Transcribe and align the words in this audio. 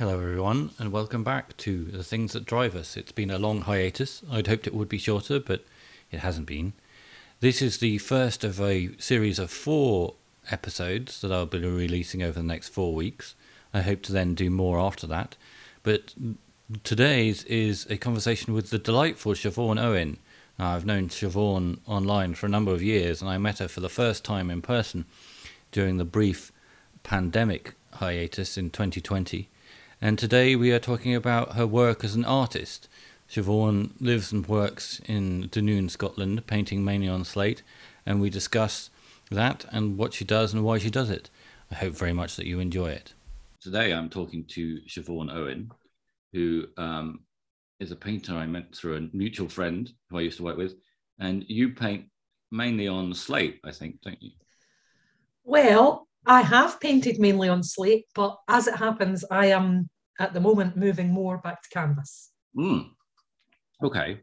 Hello, 0.00 0.18
everyone, 0.18 0.70
and 0.78 0.92
welcome 0.92 1.22
back 1.22 1.54
to 1.58 1.84
The 1.84 2.02
Things 2.02 2.32
That 2.32 2.46
Drive 2.46 2.74
Us. 2.74 2.96
It's 2.96 3.12
been 3.12 3.30
a 3.30 3.38
long 3.38 3.60
hiatus. 3.60 4.22
I'd 4.30 4.46
hoped 4.46 4.66
it 4.66 4.72
would 4.72 4.88
be 4.88 4.96
shorter, 4.96 5.38
but 5.38 5.66
it 6.10 6.20
hasn't 6.20 6.46
been. 6.46 6.72
This 7.40 7.60
is 7.60 7.76
the 7.76 7.98
first 7.98 8.42
of 8.42 8.62
a 8.62 8.96
series 8.96 9.38
of 9.38 9.50
four 9.50 10.14
episodes 10.50 11.20
that 11.20 11.30
I'll 11.30 11.44
be 11.44 11.58
releasing 11.58 12.22
over 12.22 12.40
the 12.40 12.46
next 12.46 12.70
four 12.70 12.94
weeks. 12.94 13.34
I 13.74 13.82
hope 13.82 14.00
to 14.04 14.12
then 14.12 14.34
do 14.34 14.48
more 14.48 14.80
after 14.80 15.06
that. 15.08 15.36
But 15.82 16.14
today's 16.82 17.44
is 17.44 17.86
a 17.90 17.98
conversation 17.98 18.54
with 18.54 18.70
the 18.70 18.78
delightful 18.78 19.34
Siobhan 19.34 19.78
Owen. 19.78 20.16
Now, 20.58 20.70
I've 20.76 20.86
known 20.86 21.10
Siobhan 21.10 21.78
online 21.86 22.32
for 22.36 22.46
a 22.46 22.48
number 22.48 22.72
of 22.72 22.82
years, 22.82 23.20
and 23.20 23.30
I 23.30 23.36
met 23.36 23.58
her 23.58 23.68
for 23.68 23.80
the 23.80 23.90
first 23.90 24.24
time 24.24 24.50
in 24.50 24.62
person 24.62 25.04
during 25.72 25.98
the 25.98 26.06
brief 26.06 26.52
pandemic 27.02 27.74
hiatus 27.92 28.56
in 28.56 28.70
2020. 28.70 29.50
And 30.02 30.18
today 30.18 30.56
we 30.56 30.72
are 30.72 30.78
talking 30.78 31.14
about 31.14 31.56
her 31.56 31.66
work 31.66 32.02
as 32.04 32.14
an 32.14 32.24
artist. 32.24 32.88
Siobhan 33.28 33.90
lives 34.00 34.32
and 34.32 34.46
works 34.46 34.98
in 35.04 35.48
Dunoon, 35.50 35.90
Scotland, 35.90 36.46
painting 36.46 36.82
mainly 36.82 37.06
on 37.06 37.22
slate, 37.22 37.62
and 38.06 38.18
we 38.18 38.30
discuss 38.30 38.88
that 39.30 39.66
and 39.70 39.98
what 39.98 40.14
she 40.14 40.24
does 40.24 40.54
and 40.54 40.64
why 40.64 40.78
she 40.78 40.88
does 40.88 41.10
it. 41.10 41.28
I 41.70 41.74
hope 41.74 41.92
very 41.92 42.14
much 42.14 42.36
that 42.36 42.46
you 42.46 42.60
enjoy 42.60 42.92
it. 42.92 43.12
Today 43.60 43.92
I'm 43.92 44.08
talking 44.08 44.46
to 44.48 44.80
Siobhan 44.88 45.30
Owen, 45.30 45.70
who 46.32 46.64
um, 46.78 47.20
is 47.78 47.90
a 47.90 47.96
painter 47.96 48.34
I 48.34 48.46
met 48.46 48.74
through 48.74 48.96
a 48.96 49.14
mutual 49.14 49.50
friend 49.50 49.92
who 50.08 50.16
I 50.16 50.22
used 50.22 50.38
to 50.38 50.44
work 50.44 50.56
with. 50.56 50.76
And 51.18 51.44
you 51.46 51.74
paint 51.74 52.06
mainly 52.50 52.88
on 52.88 53.12
slate, 53.12 53.60
I 53.66 53.70
think, 53.70 54.00
don't 54.00 54.22
you? 54.22 54.30
Well, 55.44 56.08
I 56.26 56.42
have 56.42 56.80
painted 56.80 57.18
mainly 57.18 57.48
on 57.48 57.62
slate, 57.62 58.06
but 58.14 58.36
as 58.48 58.66
it 58.66 58.76
happens, 58.76 59.24
I 59.30 59.46
am 59.46 59.88
at 60.18 60.34
the 60.34 60.40
moment 60.40 60.76
moving 60.76 61.10
more 61.10 61.38
back 61.38 61.62
to 61.62 61.68
canvas. 61.70 62.30
Mm. 62.56 62.90
Okay. 63.82 64.20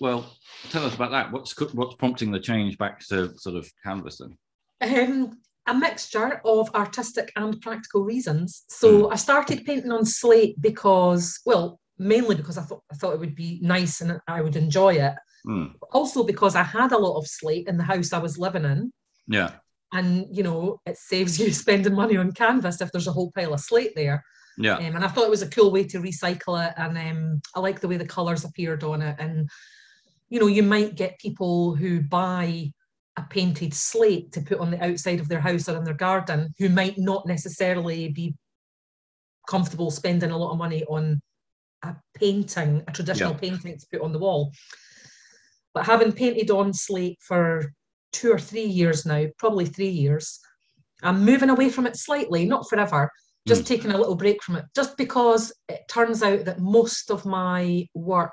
Well, 0.00 0.30
tell 0.70 0.84
us 0.84 0.94
about 0.94 1.12
that. 1.12 1.32
What's 1.32 1.58
what's 1.72 1.94
prompting 1.94 2.30
the 2.30 2.40
change 2.40 2.76
back 2.78 3.00
to 3.08 3.36
sort 3.38 3.56
of 3.56 3.70
canvas 3.82 4.18
then? 4.18 4.36
Um, 4.82 5.38
a 5.66 5.74
mixture 5.74 6.40
of 6.44 6.74
artistic 6.74 7.32
and 7.36 7.60
practical 7.60 8.04
reasons. 8.04 8.64
So 8.68 9.04
mm. 9.04 9.12
I 9.12 9.16
started 9.16 9.64
painting 9.64 9.92
on 9.92 10.04
slate 10.04 10.60
because, 10.60 11.40
well, 11.46 11.80
mainly 11.98 12.34
because 12.34 12.58
I 12.58 12.62
thought 12.62 12.82
I 12.92 12.96
thought 12.96 13.14
it 13.14 13.20
would 13.20 13.34
be 13.34 13.60
nice 13.62 14.00
and 14.00 14.20
I 14.28 14.42
would 14.42 14.56
enjoy 14.56 14.94
it. 14.94 15.14
Mm. 15.46 15.74
Also 15.92 16.24
because 16.24 16.54
I 16.54 16.62
had 16.62 16.92
a 16.92 16.98
lot 16.98 17.18
of 17.18 17.26
slate 17.26 17.68
in 17.68 17.76
the 17.76 17.84
house 17.84 18.12
I 18.12 18.18
was 18.18 18.38
living 18.38 18.64
in. 18.64 18.92
Yeah. 19.26 19.52
And 19.94 20.26
you 20.30 20.42
know, 20.42 20.80
it 20.84 20.98
saves 20.98 21.38
you 21.40 21.52
spending 21.52 21.94
money 21.94 22.18
on 22.18 22.32
canvas 22.32 22.80
if 22.80 22.92
there's 22.92 23.06
a 23.06 23.12
whole 23.12 23.32
pile 23.32 23.54
of 23.54 23.60
slate 23.60 23.94
there. 23.96 24.22
Yeah. 24.58 24.76
Um, 24.76 24.96
and 24.96 25.04
I 25.04 25.08
thought 25.08 25.24
it 25.24 25.30
was 25.30 25.42
a 25.42 25.50
cool 25.50 25.72
way 25.72 25.84
to 25.84 25.98
recycle 25.98 26.64
it. 26.64 26.74
And 26.76 26.96
um, 26.98 27.40
I 27.54 27.60
like 27.60 27.80
the 27.80 27.88
way 27.88 27.96
the 27.96 28.06
colours 28.06 28.44
appeared 28.44 28.84
on 28.84 29.02
it. 29.02 29.16
And, 29.18 29.48
you 30.28 30.38
know, 30.38 30.46
you 30.46 30.62
might 30.62 30.94
get 30.94 31.18
people 31.18 31.74
who 31.74 32.02
buy 32.02 32.72
a 33.16 33.22
painted 33.30 33.74
slate 33.74 34.32
to 34.32 34.40
put 34.40 34.58
on 34.58 34.70
the 34.70 34.84
outside 34.84 35.20
of 35.20 35.28
their 35.28 35.40
house 35.40 35.68
or 35.68 35.76
in 35.76 35.84
their 35.84 35.94
garden 35.94 36.52
who 36.58 36.68
might 36.68 36.98
not 36.98 37.26
necessarily 37.26 38.08
be 38.08 38.34
comfortable 39.48 39.90
spending 39.90 40.30
a 40.30 40.36
lot 40.38 40.52
of 40.52 40.58
money 40.58 40.84
on 40.84 41.20
a 41.82 41.94
painting, 42.14 42.82
a 42.88 42.92
traditional 42.92 43.32
yeah. 43.32 43.38
painting 43.38 43.78
to 43.78 43.86
put 43.92 44.00
on 44.00 44.12
the 44.12 44.18
wall. 44.18 44.52
But 45.74 45.86
having 45.86 46.12
painted 46.12 46.50
on 46.50 46.72
slate 46.72 47.18
for 47.20 47.72
two 48.14 48.32
or 48.32 48.38
three 48.38 48.64
years 48.64 49.04
now, 49.04 49.26
probably 49.38 49.66
three 49.66 49.88
years, 49.88 50.38
I'm 51.02 51.24
moving 51.24 51.50
away 51.50 51.68
from 51.68 51.86
it 51.86 51.96
slightly, 51.96 52.46
not 52.46 52.68
forever, 52.68 53.10
just 53.46 53.62
mm. 53.62 53.66
taking 53.66 53.90
a 53.90 53.98
little 53.98 54.14
break 54.14 54.42
from 54.42 54.56
it, 54.56 54.64
just 54.74 54.96
because 54.96 55.52
it 55.68 55.80
turns 55.90 56.22
out 56.22 56.44
that 56.44 56.60
most 56.60 57.10
of 57.10 57.26
my 57.26 57.86
work 57.92 58.32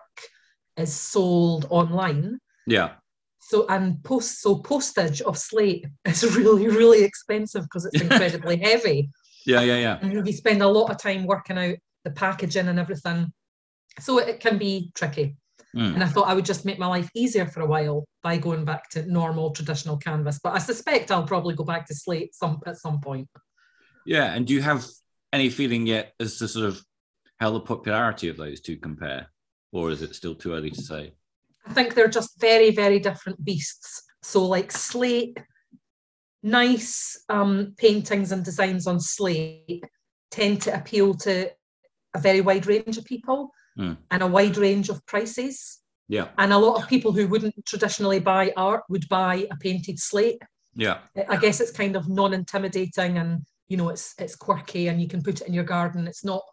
is 0.78 0.94
sold 0.94 1.66
online. 1.70 2.40
Yeah. 2.68 2.92
So 3.40 3.66
and 3.68 4.02
post 4.04 4.42
so 4.42 4.60
postage 4.60 5.22
of 5.22 5.38
slate 5.38 5.86
is 6.06 6.38
really 6.38 6.68
really 6.68 7.04
expensive 7.04 7.64
because 7.64 7.86
it's 7.86 8.02
incredibly 8.02 8.58
heavy. 8.64 9.10
Yeah, 9.46 9.62
yeah, 9.62 9.78
yeah. 9.78 10.00
And 10.02 10.24
we 10.24 10.32
spend 10.32 10.62
a 10.62 10.68
lot 10.68 10.92
of 10.92 11.02
time 11.02 11.26
working 11.26 11.58
out 11.58 11.76
the 12.06 12.12
packaging 12.12 12.68
and 12.68 12.80
everything, 12.80 13.34
so 14.00 14.20
it 14.20 14.40
can 14.40 14.58
be 14.58 14.92
tricky. 14.94 15.36
Mm. 15.76 15.94
And 15.94 16.04
I 16.04 16.08
thought 16.08 16.28
I 16.28 16.34
would 16.34 16.46
just 16.46 16.66
make 16.66 16.80
my 16.80 16.88
life 16.88 17.10
easier 17.16 17.46
for 17.46 17.62
a 17.62 17.66
while 17.66 18.06
by 18.24 18.38
going 18.38 18.66
back 18.66 18.90
to 18.90 19.10
normal 19.10 19.52
traditional 19.52 19.98
canvas. 19.98 20.40
But 20.44 20.54
I 20.54 20.60
suspect 20.60 21.12
I'll 21.12 21.24
probably 21.24 21.56
go 21.56 21.64
back 21.64 21.86
to 21.88 21.96
slate 21.96 22.36
some 22.36 22.60
at 22.66 22.78
some 22.78 23.00
point. 23.00 23.30
Yeah, 24.06 24.34
and 24.34 24.46
do 24.46 24.54
you 24.54 24.62
have 24.62 24.86
any 25.32 25.50
feeling 25.50 25.88
yet 25.88 26.14
as 26.20 26.38
to 26.40 26.48
sort 26.48 26.66
of 26.66 26.82
how 27.40 27.52
the 27.52 27.60
popularity 27.62 28.28
of 28.28 28.38
those 28.38 28.60
two 28.60 28.78
compare, 28.78 29.28
or 29.72 29.92
is 29.92 30.02
it 30.02 30.16
still 30.16 30.36
too 30.36 30.54
early 30.54 30.72
to 30.72 30.82
say? 30.82 31.14
I 31.66 31.74
think 31.74 31.94
they're 31.94 32.08
just 32.08 32.40
very, 32.40 32.72
very 32.72 33.00
different 33.00 33.44
beasts. 33.44 34.04
So, 34.24 34.46
like 34.46 34.72
slate, 34.72 35.40
nice 36.44 37.24
um, 37.30 37.76
paintings 37.78 38.32
and 38.32 38.44
designs 38.44 38.88
on 38.88 39.00
slate 39.00 39.84
tend 40.32 40.62
to 40.64 40.76
appeal 40.76 41.14
to 41.14 41.50
a 42.14 42.20
very 42.20 42.42
wide 42.42 42.68
range 42.68 42.98
of 42.98 43.06
people 43.06 43.52
mm. 43.78 43.98
and 44.10 44.24
a 44.24 44.28
wide 44.28 44.58
range 44.58 44.90
of 44.90 45.06
prices. 45.06 45.80
Yeah. 46.08 46.28
And 46.38 46.52
a 46.52 46.58
lot 46.58 46.82
of 46.82 46.90
people 46.90 47.12
who 47.12 47.28
wouldn't 47.28 47.56
traditionally 47.66 48.20
buy 48.20 48.52
art 48.58 48.84
would 48.90 49.08
buy 49.08 49.48
a 49.50 49.56
painted 49.58 50.00
slate. 50.00 50.42
Yeah. 50.76 51.00
I 51.30 51.38
guess 51.38 51.62
it's 51.62 51.72
kind 51.72 51.96
of 51.96 52.10
non-intimidating 52.10 53.18
and 53.18 53.42
you 53.72 53.78
know 53.78 53.88
it's 53.88 54.14
it's 54.20 54.36
quirky 54.36 54.90
and 54.90 55.02
you 55.02 55.08
can 55.08 55.24
put 55.24 55.40
it 55.40 55.48
in 55.48 55.54
your 55.54 55.64
garden 55.64 56.06
it's 56.06 56.26
not 56.26 56.44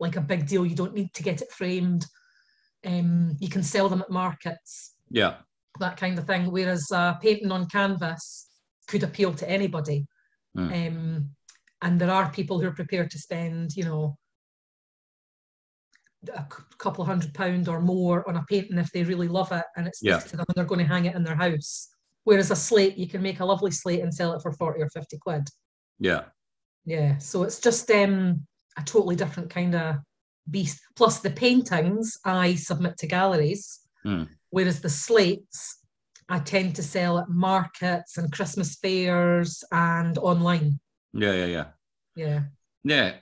like 0.00 0.16
a 0.16 0.20
big 0.20 0.44
deal 0.44 0.66
you 0.66 0.74
don't 0.74 0.92
need 0.92 1.14
to 1.14 1.22
get 1.22 1.40
it 1.40 1.52
framed 1.52 2.04
um, 2.84 3.36
you 3.38 3.48
can 3.48 3.62
sell 3.62 3.88
them 3.88 4.02
at 4.02 4.10
markets 4.10 4.94
yeah 5.08 5.36
that 5.78 5.96
kind 5.96 6.18
of 6.18 6.26
thing 6.26 6.50
whereas 6.50 6.90
uh, 6.90 7.14
painting 7.14 7.52
on 7.52 7.68
canvas 7.68 8.48
could 8.88 9.04
appeal 9.04 9.32
to 9.32 9.48
anybody 9.48 10.04
mm. 10.58 10.88
um, 10.88 11.30
and 11.82 12.00
there 12.00 12.10
are 12.10 12.28
people 12.30 12.58
who 12.58 12.66
are 12.66 12.80
prepared 12.82 13.10
to 13.12 13.20
spend 13.20 13.76
you 13.76 13.84
know 13.84 14.18
a 16.30 16.46
couple 16.78 17.04
hundred 17.04 17.32
pound 17.34 17.68
or 17.68 17.80
more 17.80 18.28
on 18.28 18.36
a 18.36 18.44
painting 18.48 18.78
if 18.78 18.90
they 18.92 19.02
really 19.02 19.28
love 19.28 19.52
it 19.52 19.64
and 19.76 19.86
it's 19.86 20.02
yeah. 20.02 20.18
to 20.18 20.36
them 20.36 20.46
and 20.48 20.54
they're 20.56 20.64
going 20.64 20.80
to 20.80 20.86
hang 20.86 21.06
it 21.06 21.14
in 21.14 21.24
their 21.24 21.36
house 21.36 21.88
whereas 22.24 22.50
a 22.50 22.56
slate 22.56 22.96
you 22.96 23.06
can 23.06 23.22
make 23.22 23.40
a 23.40 23.44
lovely 23.44 23.70
slate 23.70 24.00
and 24.00 24.12
sell 24.12 24.32
it 24.32 24.42
for 24.42 24.52
40 24.52 24.82
or 24.82 24.88
50 24.90 25.18
quid 25.18 25.48
yeah 25.98 26.24
yeah, 26.84 27.18
so 27.18 27.42
it's 27.44 27.60
just 27.60 27.90
um, 27.90 28.46
a 28.76 28.82
totally 28.82 29.16
different 29.16 29.50
kind 29.50 29.74
of 29.74 29.96
beast. 30.50 30.80
Plus, 30.96 31.20
the 31.20 31.30
paintings 31.30 32.18
I 32.24 32.54
submit 32.54 32.98
to 32.98 33.06
galleries, 33.06 33.80
mm. 34.04 34.28
whereas 34.50 34.80
the 34.80 34.90
slates 34.90 35.78
I 36.28 36.40
tend 36.40 36.76
to 36.76 36.82
sell 36.82 37.18
at 37.18 37.28
markets 37.28 38.18
and 38.18 38.32
Christmas 38.32 38.76
fairs 38.76 39.64
and 39.72 40.18
online. 40.18 40.78
Yeah, 41.12 41.32
yeah, 41.32 41.46
yeah. 41.46 41.64
Yeah. 42.16 42.40
Yeah. 42.84 43.12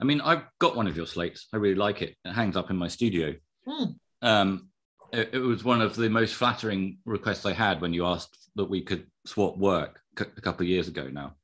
I 0.00 0.04
mean, 0.04 0.20
I've 0.20 0.42
got 0.58 0.76
one 0.76 0.86
of 0.86 0.96
your 0.96 1.06
slates. 1.06 1.46
I 1.52 1.56
really 1.56 1.76
like 1.76 2.02
it. 2.02 2.16
It 2.24 2.32
hangs 2.32 2.56
up 2.56 2.70
in 2.70 2.76
my 2.76 2.88
studio. 2.88 3.34
Mm. 3.66 3.94
Um, 4.22 4.68
it, 5.12 5.30
it, 5.34 5.38
was 5.38 5.64
one 5.64 5.80
of 5.80 5.94
the 5.94 6.08
most 6.08 6.34
flattering 6.34 6.98
requests 7.04 7.46
I 7.46 7.52
had 7.52 7.80
when 7.80 7.92
you 7.92 8.04
asked 8.06 8.50
that 8.56 8.64
we 8.64 8.82
could 8.82 9.06
swap 9.24 9.56
work 9.56 10.00
a 10.18 10.40
couple 10.40 10.64
of 10.64 10.68
years 10.68 10.88
ago 10.88 11.08
now. 11.08 11.34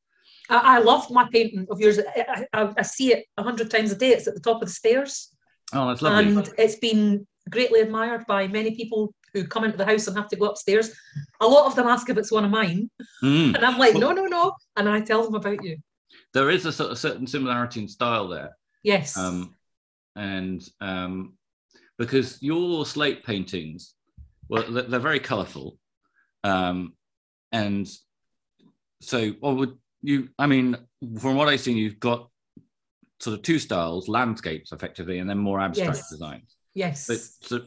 I, 0.49 0.77
I 0.77 0.79
love 0.81 1.11
my 1.11 1.29
painting 1.33 1.67
of 1.71 1.81
yours. 1.81 1.99
I, 1.99 2.47
I, 2.53 2.73
I 2.79 2.83
see 2.83 3.13
it 3.13 3.27
a 3.37 3.43
hundred 3.43 3.71
times 3.71 3.93
a 3.93 3.97
day. 3.97 4.11
It's 4.11 4.27
at 4.27 4.35
the 4.35 4.41
top 4.41 4.63
of 4.63 4.69
the 4.69 4.75
stairs. 4.75 5.35
Oh, 5.73 5.89
that's 5.89 6.03
lovely. 6.03 6.33
And 6.33 6.51
it's 6.59 6.77
been 6.77 7.27
greatly 7.49 7.81
admired 7.81 8.27
by 8.27 8.49
many 8.49 8.75
people 8.75 9.15
who 9.33 9.47
come 9.47 9.65
into 9.65 9.77
the 9.77 9.87
house 9.87 10.09
and 10.09 10.17
have 10.17 10.29
to 10.29 10.37
go 10.37 10.47
upstairs. 10.47 10.91
A 11.41 11.47
lot 11.47 11.67
of 11.67 11.77
them 11.77 11.87
ask 11.87 12.09
if 12.09 12.17
it's 12.17 12.33
one 12.33 12.45
of 12.45 12.51
mine. 12.51 12.91
Mm. 13.23 13.55
And 13.55 13.65
I'm 13.65 13.79
like, 13.79 13.95
no, 13.95 14.13
no, 14.13 14.27
no. 14.27 14.53
And 14.77 14.89
I 14.89 15.01
tell 15.01 15.23
them 15.23 15.35
about 15.35 15.63
you. 15.63 15.77
There 16.35 16.51
is 16.51 16.67
a 16.67 16.73
sort 16.73 16.91
of 16.91 16.99
certain 16.99 17.27
similarity 17.27 17.81
in 17.81 17.89
style 17.89 18.29
there. 18.29 18.57
Yes. 18.83 19.17
Um, 19.17 19.55
and 20.17 20.67
um, 20.81 21.35
because 21.99 22.43
your 22.43 22.87
slate 22.87 23.25
paintings, 23.25 23.95
well, 24.49 24.65
they're 24.71 25.01
very 25.01 25.21
colourful. 25.21 25.79
Um, 26.45 26.95
and 27.53 27.89
so, 29.01 29.35
well, 29.41 29.57
would 29.57 29.77
you 30.03 30.29
i 30.39 30.47
mean 30.47 30.77
from 31.19 31.37
what 31.37 31.49
i've 31.49 31.61
seen 31.61 31.77
you've 31.77 32.01
got 32.01 32.29
sort 33.21 33.37
of 33.37 33.43
two 33.43 33.59
styles 33.59 34.09
landscapes 34.09 34.73
effectively 34.73 35.19
and 35.19 35.29
then 35.29 35.39
more 35.39 35.61
abstract 35.61 35.97
yes. 35.97 36.11
designs 36.11 36.57
yes 36.75 37.07
but 37.07 37.19
so, 37.19 37.61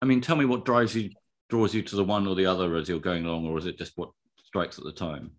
i 0.00 0.06
mean 0.06 0.20
tell 0.20 0.36
me 0.36 0.44
what 0.44 0.64
drives 0.64 0.94
you 0.94 1.10
draws 1.48 1.74
you 1.74 1.82
to 1.82 1.96
the 1.96 2.04
one 2.04 2.26
or 2.26 2.36
the 2.36 2.46
other 2.46 2.76
as 2.76 2.88
you're 2.88 3.00
going 3.00 3.24
along 3.24 3.46
or 3.46 3.58
is 3.58 3.66
it 3.66 3.76
just 3.76 3.92
what 3.96 4.10
strikes 4.44 4.78
at 4.78 4.84
the 4.84 4.92
time 4.92 5.32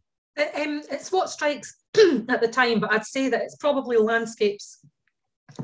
it's 0.92 1.12
what 1.12 1.30
strikes 1.30 1.76
at 2.30 2.42
the 2.42 2.48
time 2.48 2.80
but 2.80 2.92
i'd 2.94 3.06
say 3.06 3.30
that 3.30 3.42
it's 3.42 3.56
probably 3.56 3.98
landscapes 3.98 4.86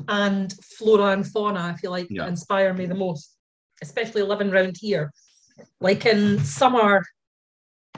and 0.08 0.54
flora 0.62 1.12
and 1.12 1.26
fauna 1.26 1.72
if 1.74 1.82
you 1.82 1.90
like 1.90 2.06
yeah. 2.10 2.22
that 2.22 2.28
inspire 2.28 2.74
me 2.74 2.86
the 2.86 2.94
most 2.94 3.36
especially 3.82 4.22
living 4.22 4.50
around 4.50 4.76
here 4.80 5.12
like 5.80 6.04
in 6.06 6.38
summer 6.40 7.02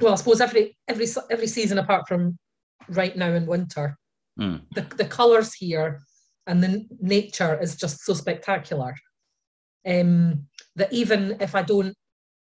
well, 0.00 0.12
I 0.12 0.16
suppose 0.16 0.40
every 0.40 0.76
every 0.88 1.06
every 1.30 1.46
season 1.46 1.78
apart 1.78 2.08
from 2.08 2.38
right 2.88 3.16
now 3.16 3.32
in 3.32 3.46
winter, 3.46 3.96
mm. 4.38 4.60
the 4.74 4.82
the 4.96 5.04
colours 5.04 5.54
here 5.54 6.00
and 6.46 6.62
the 6.62 6.86
nature 7.00 7.60
is 7.60 7.76
just 7.76 8.04
so 8.04 8.14
spectacular 8.14 8.94
um, 9.86 10.46
that 10.76 10.92
even 10.92 11.36
if 11.40 11.54
I 11.54 11.62
don't, 11.62 11.94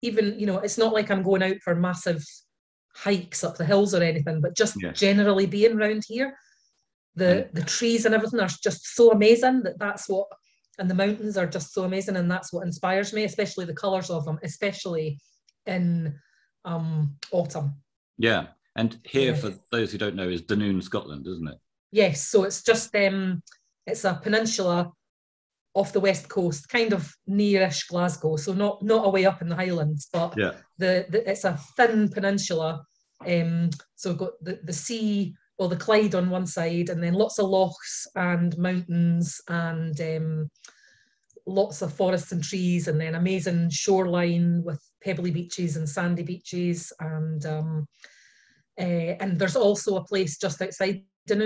even, 0.02 0.38
you 0.38 0.46
know, 0.46 0.58
it's 0.58 0.76
not 0.76 0.92
like 0.92 1.10
I'm 1.10 1.22
going 1.22 1.42
out 1.42 1.56
for 1.62 1.74
massive 1.74 2.22
hikes 2.96 3.44
up 3.44 3.56
the 3.56 3.64
hills 3.64 3.94
or 3.94 4.02
anything, 4.02 4.40
but 4.40 4.56
just 4.56 4.76
Yeah. 4.82 4.92
generally 4.92 5.46
being 5.46 5.78
around 5.78 6.04
here, 6.06 6.36
the 7.14 7.48
the 7.52 7.62
trees 7.62 8.04
and 8.06 8.14
everything 8.14 8.40
are 8.40 8.48
just 8.62 8.94
so 8.96 9.10
amazing 9.10 9.62
that 9.62 9.78
that's 9.78 10.08
what, 10.08 10.28
and 10.78 10.88
the 10.90 10.94
mountains 10.94 11.36
are 11.36 11.46
just 11.46 11.72
so 11.72 11.84
amazing, 11.84 12.16
and 12.16 12.30
that's 12.30 12.52
what 12.52 12.66
inspires 12.66 13.12
me, 13.12 13.24
especially 13.24 13.64
the 13.66 13.74
colours 13.74 14.10
of 14.10 14.24
them, 14.24 14.38
especially 14.42 15.18
in 15.66 16.18
um, 16.64 17.16
autumn. 17.32 17.74
Yeah. 18.18 18.48
And 18.76 18.98
here, 19.04 19.32
Yeah. 19.32 19.38
for 19.40 19.54
those 19.72 19.90
who 19.92 19.98
don't 19.98 20.16
know, 20.16 20.28
is 20.28 20.42
Dunoon, 20.42 20.82
Scotland, 20.82 21.26
isn't 21.26 21.48
it? 21.48 21.58
Yes, 21.92 22.28
so 22.28 22.44
it's 22.44 22.62
just 22.62 22.94
um, 22.94 23.42
it's 23.86 24.04
a 24.04 24.20
peninsula 24.22 24.92
off 25.76 25.92
the 25.92 26.00
west 26.00 26.28
coast, 26.30 26.70
kind 26.70 26.94
of 26.94 27.14
nearish 27.28 27.86
Glasgow, 27.88 28.36
so 28.36 28.54
not 28.54 28.82
not 28.82 29.06
away 29.06 29.26
up 29.26 29.42
in 29.42 29.48
the 29.48 29.54
Highlands, 29.54 30.08
but 30.10 30.34
Yeah. 30.36 30.52
the, 30.78 31.04
the 31.10 31.30
it's 31.30 31.44
a 31.44 31.60
thin 31.76 32.08
peninsula. 32.08 32.82
Um, 33.26 33.70
so 33.94 34.10
we've 34.10 34.18
got 34.18 34.32
the, 34.42 34.58
the 34.64 34.72
sea, 34.72 35.34
well, 35.58 35.68
the 35.68 35.76
Clyde 35.76 36.14
on 36.14 36.30
one 36.30 36.46
side, 36.46 36.88
and 36.88 37.02
then 37.02 37.12
lots 37.12 37.38
of 37.38 37.50
lochs 37.50 38.06
and 38.14 38.56
mountains 38.56 39.38
and 39.48 40.00
um, 40.00 40.50
lots 41.46 41.82
of 41.82 41.92
forests 41.92 42.32
and 42.32 42.42
trees, 42.42 42.88
and 42.88 42.98
then 42.98 43.14
amazing 43.14 43.68
shoreline 43.68 44.62
with 44.64 44.82
pebbly 45.04 45.30
beaches 45.30 45.76
and 45.76 45.86
sandy 45.86 46.22
beaches, 46.22 46.90
and 47.00 47.44
um, 47.44 47.86
uh, 48.80 49.12
and 49.20 49.38
there's 49.38 49.56
also 49.56 49.96
a 49.96 50.04
place 50.04 50.38
just 50.38 50.62
outside 50.62 51.02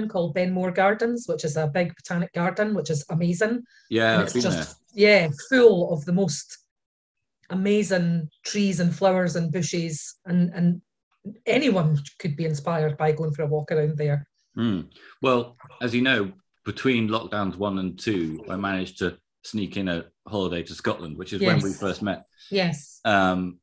Called 0.08 0.34
Benmore 0.34 0.74
Gardens, 0.74 1.26
which 1.26 1.44
is 1.44 1.56
a 1.56 1.66
big 1.66 1.94
botanic 1.96 2.32
garden, 2.32 2.74
which 2.74 2.90
is 2.90 3.04
amazing. 3.10 3.62
Yeah, 3.88 4.14
and 4.14 4.22
it's 4.22 4.34
just 4.34 4.76
yeah, 4.94 5.28
full 5.48 5.92
of 5.92 6.04
the 6.04 6.12
most 6.12 6.58
amazing 7.50 8.28
trees 8.44 8.80
and 8.80 8.94
flowers 8.94 9.36
and 9.36 9.52
bushes, 9.52 10.16
and 10.26 10.50
and 10.54 10.82
anyone 11.46 11.98
could 12.18 12.36
be 12.36 12.44
inspired 12.44 12.96
by 12.96 13.12
going 13.12 13.32
for 13.32 13.42
a 13.42 13.46
walk 13.46 13.72
around 13.72 13.96
there. 13.96 14.26
there. 14.54 14.64
Mm. 14.64 14.88
Well, 15.22 15.56
as 15.80 15.94
you 15.94 16.02
know, 16.02 16.32
between 16.64 17.08
lockdowns 17.08 17.56
one 17.56 17.78
and 17.78 17.98
two, 17.98 18.44
I 18.48 18.56
managed 18.56 18.98
to 18.98 19.18
sneak 19.42 19.76
in 19.76 19.88
a 19.88 20.06
holiday 20.26 20.62
to 20.62 20.74
Scotland, 20.74 21.16
which 21.16 21.32
is 21.32 21.40
when 21.40 21.60
we 21.60 21.72
first 21.72 22.02
met. 22.02 22.24
Yes, 22.50 23.00
Um, 23.04 23.58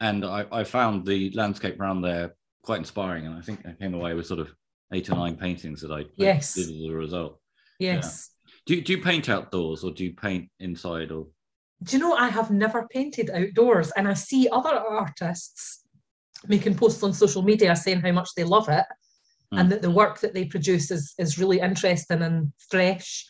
and 0.00 0.24
I, 0.24 0.44
I 0.52 0.64
found 0.64 1.06
the 1.06 1.30
landscape 1.30 1.80
around 1.80 2.02
there 2.02 2.34
quite 2.62 2.78
inspiring. 2.78 3.26
And 3.26 3.36
I 3.36 3.40
think 3.40 3.60
I 3.66 3.72
came 3.72 3.94
away 3.94 4.14
with 4.14 4.26
sort 4.26 4.40
of 4.40 4.52
eight 4.92 5.10
or 5.10 5.14
nine 5.16 5.36
paintings 5.36 5.80
that 5.82 5.90
I 5.92 6.04
Yes. 6.16 6.54
did 6.54 6.68
as 6.68 6.84
a 6.90 6.92
result. 6.94 7.40
yes. 7.78 8.30
Do 8.66 8.74
you, 8.74 8.82
do 8.82 8.92
you 8.94 9.02
paint 9.02 9.28
outdoors 9.28 9.84
or 9.84 9.92
do 9.92 10.04
you 10.04 10.12
paint 10.14 10.48
inside 10.58 11.12
or? 11.12 11.28
Do 11.84 11.96
you 11.96 12.02
know 12.02 12.14
I 12.14 12.28
have 12.28 12.50
never 12.50 12.88
painted 12.90 13.30
outdoors, 13.30 13.92
and 13.96 14.08
I 14.08 14.14
see 14.14 14.48
other 14.50 14.70
artists 14.70 15.84
making 16.48 16.76
posts 16.76 17.02
on 17.04 17.12
social 17.12 17.42
media 17.42 17.76
saying 17.76 18.00
how 18.00 18.12
much 18.12 18.30
they 18.36 18.44
love 18.44 18.68
it 18.68 18.84
Mm. 19.54 19.60
and 19.60 19.70
that 19.72 19.80
the 19.82 19.90
work 19.92 20.18
that 20.20 20.34
they 20.34 20.44
produce 20.46 20.90
is 20.90 21.14
is 21.18 21.38
really 21.38 21.60
interesting 21.60 22.22
and 22.22 22.52
fresh. 22.68 23.24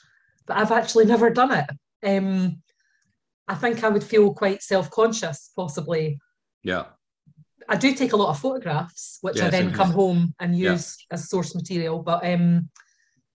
But 0.47 0.57
I've 0.57 0.73
actually 0.73 1.05
never 1.05 1.29
done 1.29 1.53
it. 1.53 1.67
Um, 2.03 2.63
I 3.49 3.55
think 3.55 3.85
I 3.85 3.91
would 3.91 4.03
feel 4.05 4.33
quite 4.33 4.63
self-conscious, 4.63 5.51
possibly. 5.55 6.19
Yeah. 6.63 6.87
I 7.69 7.77
do 7.77 7.95
take 7.95 8.13
a 8.13 8.17
lot 8.17 8.31
of 8.31 8.39
photographs, 8.39 9.19
which 9.23 9.41
I 9.41 9.49
then 9.49 9.73
come 9.73 9.91
home 9.91 10.35
and 10.41 10.57
Yeah. 10.57 10.73
use 10.73 10.97
as 11.11 11.29
source 11.29 11.55
material. 11.55 12.03
But 12.03 12.25
um, 12.25 12.69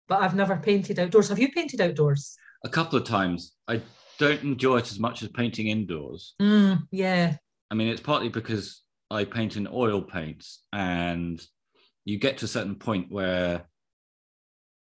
but 0.07 0.21
I've 0.21 0.35
never 0.35 0.57
painted 0.57 0.99
outdoors. 0.99 1.29
Have 1.29 1.39
you 1.39 1.51
painted 1.51 1.81
outdoors? 1.81 2.35
A 2.63 2.69
couple 2.69 2.97
of 2.97 3.05
times. 3.05 3.53
I 3.67 3.81
don't 4.19 4.41
enjoy 4.43 4.77
it 4.77 4.91
as 4.91 4.99
much 4.99 5.21
as 5.23 5.29
painting 5.29 5.67
indoors. 5.67 6.35
Mm, 6.41 6.83
yeah, 6.91 7.37
I 7.69 7.75
mean, 7.75 7.87
it's 7.87 8.01
partly 8.01 8.29
because 8.29 8.83
I 9.09 9.23
paint 9.25 9.57
in 9.57 9.67
oil 9.71 10.01
paints, 10.01 10.63
and 10.71 11.41
you 12.05 12.19
get 12.19 12.37
to 12.39 12.45
a 12.45 12.49
certain 12.49 12.75
point 12.75 13.11
where 13.11 13.65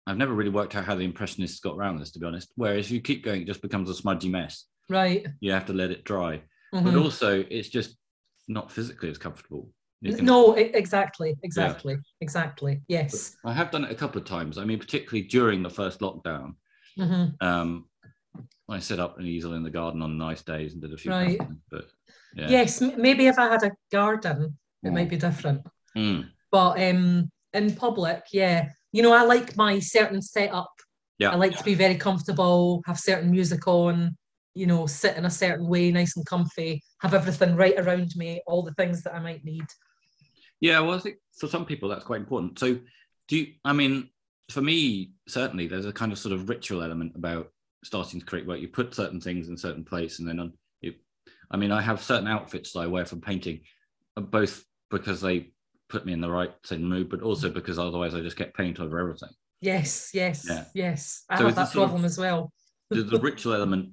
I've 0.06 0.18
never 0.18 0.34
really 0.34 0.50
worked 0.52 0.76
out 0.76 0.86
how 0.86 0.96
the 0.96 1.04
Impressionists 1.04 1.60
got 1.60 1.76
around 1.76 2.00
this, 2.00 2.12
to 2.12 2.20
be 2.20 2.26
honest. 2.26 2.52
Whereas 2.56 2.86
if 2.86 2.92
you 2.92 3.02
keep 3.02 3.24
going, 3.26 3.42
it 3.42 3.48
just 3.48 3.62
becomes 3.62 3.90
a 3.90 3.94
smudgy 3.94 4.30
mess. 4.30 4.66
right. 4.90 5.28
You 5.42 5.52
have 5.52 5.66
to 5.66 5.74
let 5.74 5.92
it 5.92 6.06
dry. 6.06 6.42
But 6.72 6.94
Mhm. 6.94 7.04
also, 7.04 7.44
it's 7.50 7.68
just 7.70 7.98
not 8.48 8.72
physically 8.72 9.10
as 9.10 9.18
comfortable. 9.18 9.70
Can- 10.04 10.26
No, 10.26 10.54
exactly, 10.54 11.36
exactly, 11.44 11.98
exactly. 12.22 12.82
Yes. 12.88 13.36
I 13.44 13.54
have 13.54 13.72
done 13.72 13.84
it 13.84 13.92
a 13.92 13.96
couple 13.96 14.22
of 14.22 14.28
times. 14.28 14.58
I 14.58 14.64
mean, 14.66 14.80
particularly 14.80 15.24
during 15.28 15.64
the 15.64 15.70
first 15.70 16.00
lockdown. 16.02 16.56
Mhm. 16.98 17.36
Um, 17.42 17.90
I 18.70 18.80
set 18.80 19.00
up 19.00 19.18
an 19.20 19.26
easel 19.26 19.54
in 19.54 19.64
the 19.64 19.70
garden 19.70 20.02
on 20.02 20.18
nice 20.18 20.44
days 20.44 20.74
and 20.74 20.82
did 20.82 20.94
a 20.94 20.98
few 20.98 21.12
Right. 21.12 21.40
but 21.72 21.86
yeah. 22.36 22.50
Yes, 22.50 22.82
maybe 22.82 23.28
if 23.28 23.40
I 23.40 23.48
had 23.48 23.64
a 23.64 23.72
garden, 23.92 24.58
it 24.84 24.90
Mm. 24.90 24.94
might 24.94 25.10
be 25.10 25.18
different. 25.18 25.66
Mm, 25.96 26.30
But 26.52 26.80
um, 26.82 27.32
in 27.54 27.76
public, 27.76 28.26
yeah, 28.32 28.70
you 28.92 29.02
know, 29.02 29.14
I 29.14 29.24
like 29.24 29.58
my 29.58 29.80
certain 29.80 30.22
setup. 30.22 30.72
Yeah. 31.18 31.32
I 31.32 31.36
like 31.36 31.58
to 31.58 31.64
be 31.64 31.74
very 31.74 31.96
comfortable, 31.96 32.84
have 32.86 33.00
certain 33.00 33.32
music 33.32 33.68
on, 33.68 34.16
you 34.58 34.66
know, 34.66 34.88
sit 34.88 35.16
in 35.16 35.26
a 35.26 35.30
certain 35.30 35.68
way, 35.68 35.92
nice 35.92 36.18
and 36.18 36.26
comfy, 36.26 36.82
have 37.02 37.14
everything 37.14 37.56
right 37.56 37.80
around 37.80 38.12
me, 38.16 38.42
all 38.48 38.64
the 38.64 38.74
things 38.74 39.04
that 39.04 39.14
I 39.14 39.20
might 39.20 39.46
need. 39.46 39.66
Yeah, 40.60 40.80
well, 40.80 40.96
I 40.96 41.00
think 41.00 41.18
for 41.40 41.48
some 41.48 41.66
people 41.66 41.88
that's 41.90 42.04
quite 42.06 42.20
important. 42.22 42.58
So, 42.58 42.80
do 43.28 43.38
you? 43.38 43.54
I 43.64 43.74
mean, 43.74 44.10
for 44.50 44.62
me, 44.62 45.12
certainly, 45.28 45.68
there's 45.68 45.86
a 45.86 45.94
kind 45.94 46.12
of 46.12 46.18
sort 46.18 46.34
of 46.34 46.50
ritual 46.50 46.82
element 46.82 47.14
about 47.16 47.52
starting 47.84 48.20
to 48.20 48.26
create 48.26 48.48
work. 48.48 48.60
You 48.60 48.68
put 48.68 48.96
certain 48.96 49.22
things 49.22 49.48
in 49.50 49.58
certain 49.58 49.86
place, 49.86 50.18
and 50.20 50.28
then 50.28 50.40
on. 50.40 50.54
You, 50.82 50.94
I 51.52 51.58
mean, 51.58 51.72
I 51.72 51.82
have 51.82 52.02
certain 52.02 52.28
outfits 52.28 52.74
that 52.74 52.80
I 52.80 52.88
wear 52.88 53.06
for 53.06 53.18
painting, 53.18 53.62
uh, 54.18 54.22
both 54.22 54.66
because 54.90 55.22
they 55.22 55.52
put 55.90 56.06
me 56.06 56.14
in 56.14 56.22
the 56.22 56.32
right 56.32 56.52
of 56.72 56.80
mood, 56.80 57.10
but 57.10 57.22
also 57.22 57.50
because 57.50 57.78
otherwise 57.78 58.16
I 58.16 58.22
just 58.22 58.36
get 58.38 58.54
paint 58.56 58.80
over 58.80 59.00
everything. 59.00 59.30
Yes, 59.62 60.12
yes, 60.14 60.46
Yeah. 60.50 60.66
yes. 60.74 61.24
I 61.30 61.38
So 61.38 61.46
have 61.46 61.56
that 61.56 61.70
sort 61.70 61.84
of- 61.84 61.90
problem 61.90 62.06
as 62.06 62.18
well. 62.18 62.52
Is 62.90 63.10
the 63.10 63.20
ritual 63.20 63.54
element 63.54 63.90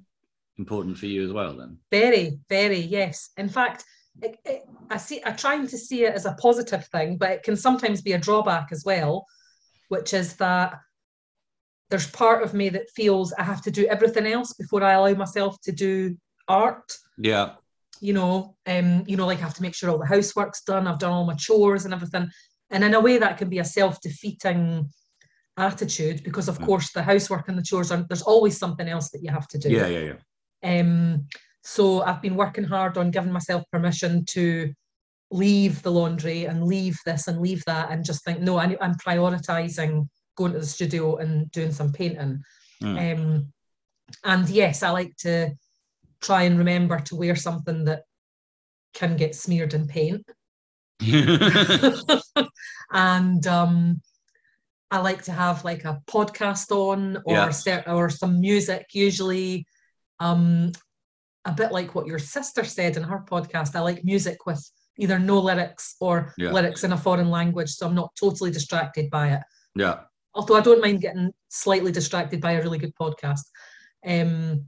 important 0.57 0.97
for 0.97 1.05
you 1.05 1.23
as 1.23 1.31
well? 1.31 1.55
Then. 1.55 1.77
Very, 1.91 2.39
very, 2.49 2.79
yes. 2.79 3.29
In 3.37 3.49
fact, 3.49 3.83
it, 4.21 4.37
it, 4.45 4.63
I 4.89 4.97
see. 4.97 5.21
i'm 5.25 5.35
trying 5.35 5.67
to 5.67 5.77
see 5.77 6.05
it 6.05 6.13
as 6.13 6.25
a 6.25 6.33
positive 6.33 6.85
thing, 6.87 7.17
but 7.17 7.31
it 7.31 7.43
can 7.43 7.55
sometimes 7.55 8.01
be 8.01 8.13
a 8.13 8.17
drawback 8.17 8.69
as 8.71 8.83
well, 8.85 9.25
which 9.89 10.13
is 10.13 10.35
that 10.37 10.79
there's 11.89 12.09
part 12.11 12.43
of 12.43 12.53
me 12.53 12.69
that 12.69 12.89
feels 12.95 13.33
I 13.33 13.43
have 13.43 13.61
to 13.63 13.71
do 13.71 13.85
everything 13.87 14.25
else 14.25 14.53
before 14.53 14.83
I 14.83 14.93
allow 14.93 15.13
myself 15.13 15.59
to 15.63 15.71
do 15.71 16.17
art. 16.47 16.91
Yeah. 17.17 17.53
You 18.01 18.13
know, 18.13 18.55
um, 18.65 19.03
you 19.07 19.17
know, 19.17 19.25
like 19.25 19.39
I 19.39 19.41
have 19.41 19.53
to 19.55 19.61
make 19.61 19.75
sure 19.75 19.89
all 19.89 19.97
the 19.97 20.05
housework's 20.05 20.63
done. 20.63 20.87
I've 20.87 20.99
done 20.99 21.11
all 21.11 21.25
my 21.25 21.35
chores 21.35 21.85
and 21.85 21.93
everything, 21.93 22.29
and 22.69 22.83
in 22.83 22.93
a 22.93 22.99
way 22.99 23.17
that 23.17 23.37
can 23.37 23.49
be 23.49 23.59
a 23.59 23.65
self-defeating 23.65 24.89
attitude 25.57 26.23
because, 26.23 26.49
of 26.49 26.59
course, 26.59 26.91
the 26.91 27.01
housework 27.01 27.47
and 27.47 27.57
the 27.57 27.63
chores 27.63 27.91
are. 27.91 28.05
There's 28.09 28.21
always 28.21 28.57
something 28.57 28.87
else 28.87 29.09
that 29.11 29.23
you 29.23 29.31
have 29.31 29.47
to 29.49 29.57
do. 29.57 29.69
Yeah. 29.69 29.87
Yeah. 29.87 29.99
Yeah. 29.99 30.13
Um, 30.63 31.27
so 31.63 32.01
I've 32.03 32.21
been 32.21 32.35
working 32.35 32.63
hard 32.63 32.97
on 32.97 33.11
giving 33.11 33.31
myself 33.31 33.63
permission 33.71 34.25
to 34.29 34.71
leave 35.31 35.81
the 35.81 35.91
laundry 35.91 36.45
and 36.45 36.63
leave 36.63 36.97
this 37.05 37.27
and 37.27 37.41
leave 37.41 37.63
that 37.65 37.91
and 37.91 38.05
just 38.05 38.23
think, 38.23 38.39
no, 38.39 38.57
I, 38.57 38.77
I'm 38.79 38.95
prioritizing 38.95 40.07
going 40.35 40.53
to 40.53 40.59
the 40.59 40.65
studio 40.65 41.17
and 41.17 41.49
doing 41.51 41.71
some 41.71 41.91
painting. 41.91 42.41
Mm. 42.83 43.17
Um, 43.17 43.53
and 44.23 44.49
yes, 44.49 44.83
I 44.83 44.91
like 44.91 45.15
to 45.17 45.51
try 46.21 46.43
and 46.43 46.57
remember 46.57 46.99
to 46.99 47.15
wear 47.15 47.35
something 47.35 47.85
that 47.85 48.03
can 48.93 49.17
get 49.17 49.35
smeared 49.35 49.73
in 49.73 49.87
paint. 49.87 50.25
and 52.91 53.47
um, 53.47 54.01
I 54.91 54.99
like 54.99 55.23
to 55.23 55.31
have 55.31 55.65
like 55.65 55.85
a 55.85 56.01
podcast 56.07 56.71
on 56.71 57.17
or 57.25 57.33
Yeah. 57.33 57.83
or 57.87 58.09
some 58.09 58.39
music. 58.39 58.87
Usually, 58.93 59.65
um, 60.19 60.71
a 61.45 61.51
bit 61.51 61.71
like 61.71 61.93
what 61.95 62.07
your 62.07 62.19
sister 62.19 62.63
said 62.63 62.97
in 62.97 63.03
her 63.03 63.23
podcast. 63.29 63.75
I 63.75 63.81
like 63.81 64.03
music 64.03 64.45
with 64.45 64.63
either 64.97 65.19
no 65.19 65.39
lyrics 65.39 65.95
or 65.99 66.33
Yeah. 66.37 66.51
lyrics 66.51 66.83
in 66.83 66.93
a 66.93 66.97
foreign 66.97 67.29
language, 67.29 67.69
so 67.71 67.85
I'm 67.87 67.95
not 67.95 68.15
totally 68.19 68.51
distracted 68.51 69.09
by 69.09 69.33
it. 69.33 69.41
yeah. 69.75 70.01
Although 70.33 70.55
I 70.57 70.61
don't 70.61 70.81
mind 70.81 70.99
getting 71.01 71.31
slightly 71.47 71.91
distracted 71.93 72.41
by 72.41 72.53
a 72.53 72.61
really 72.61 72.77
good 72.77 72.93
podcast. 72.95 73.43
Um, 74.05 74.65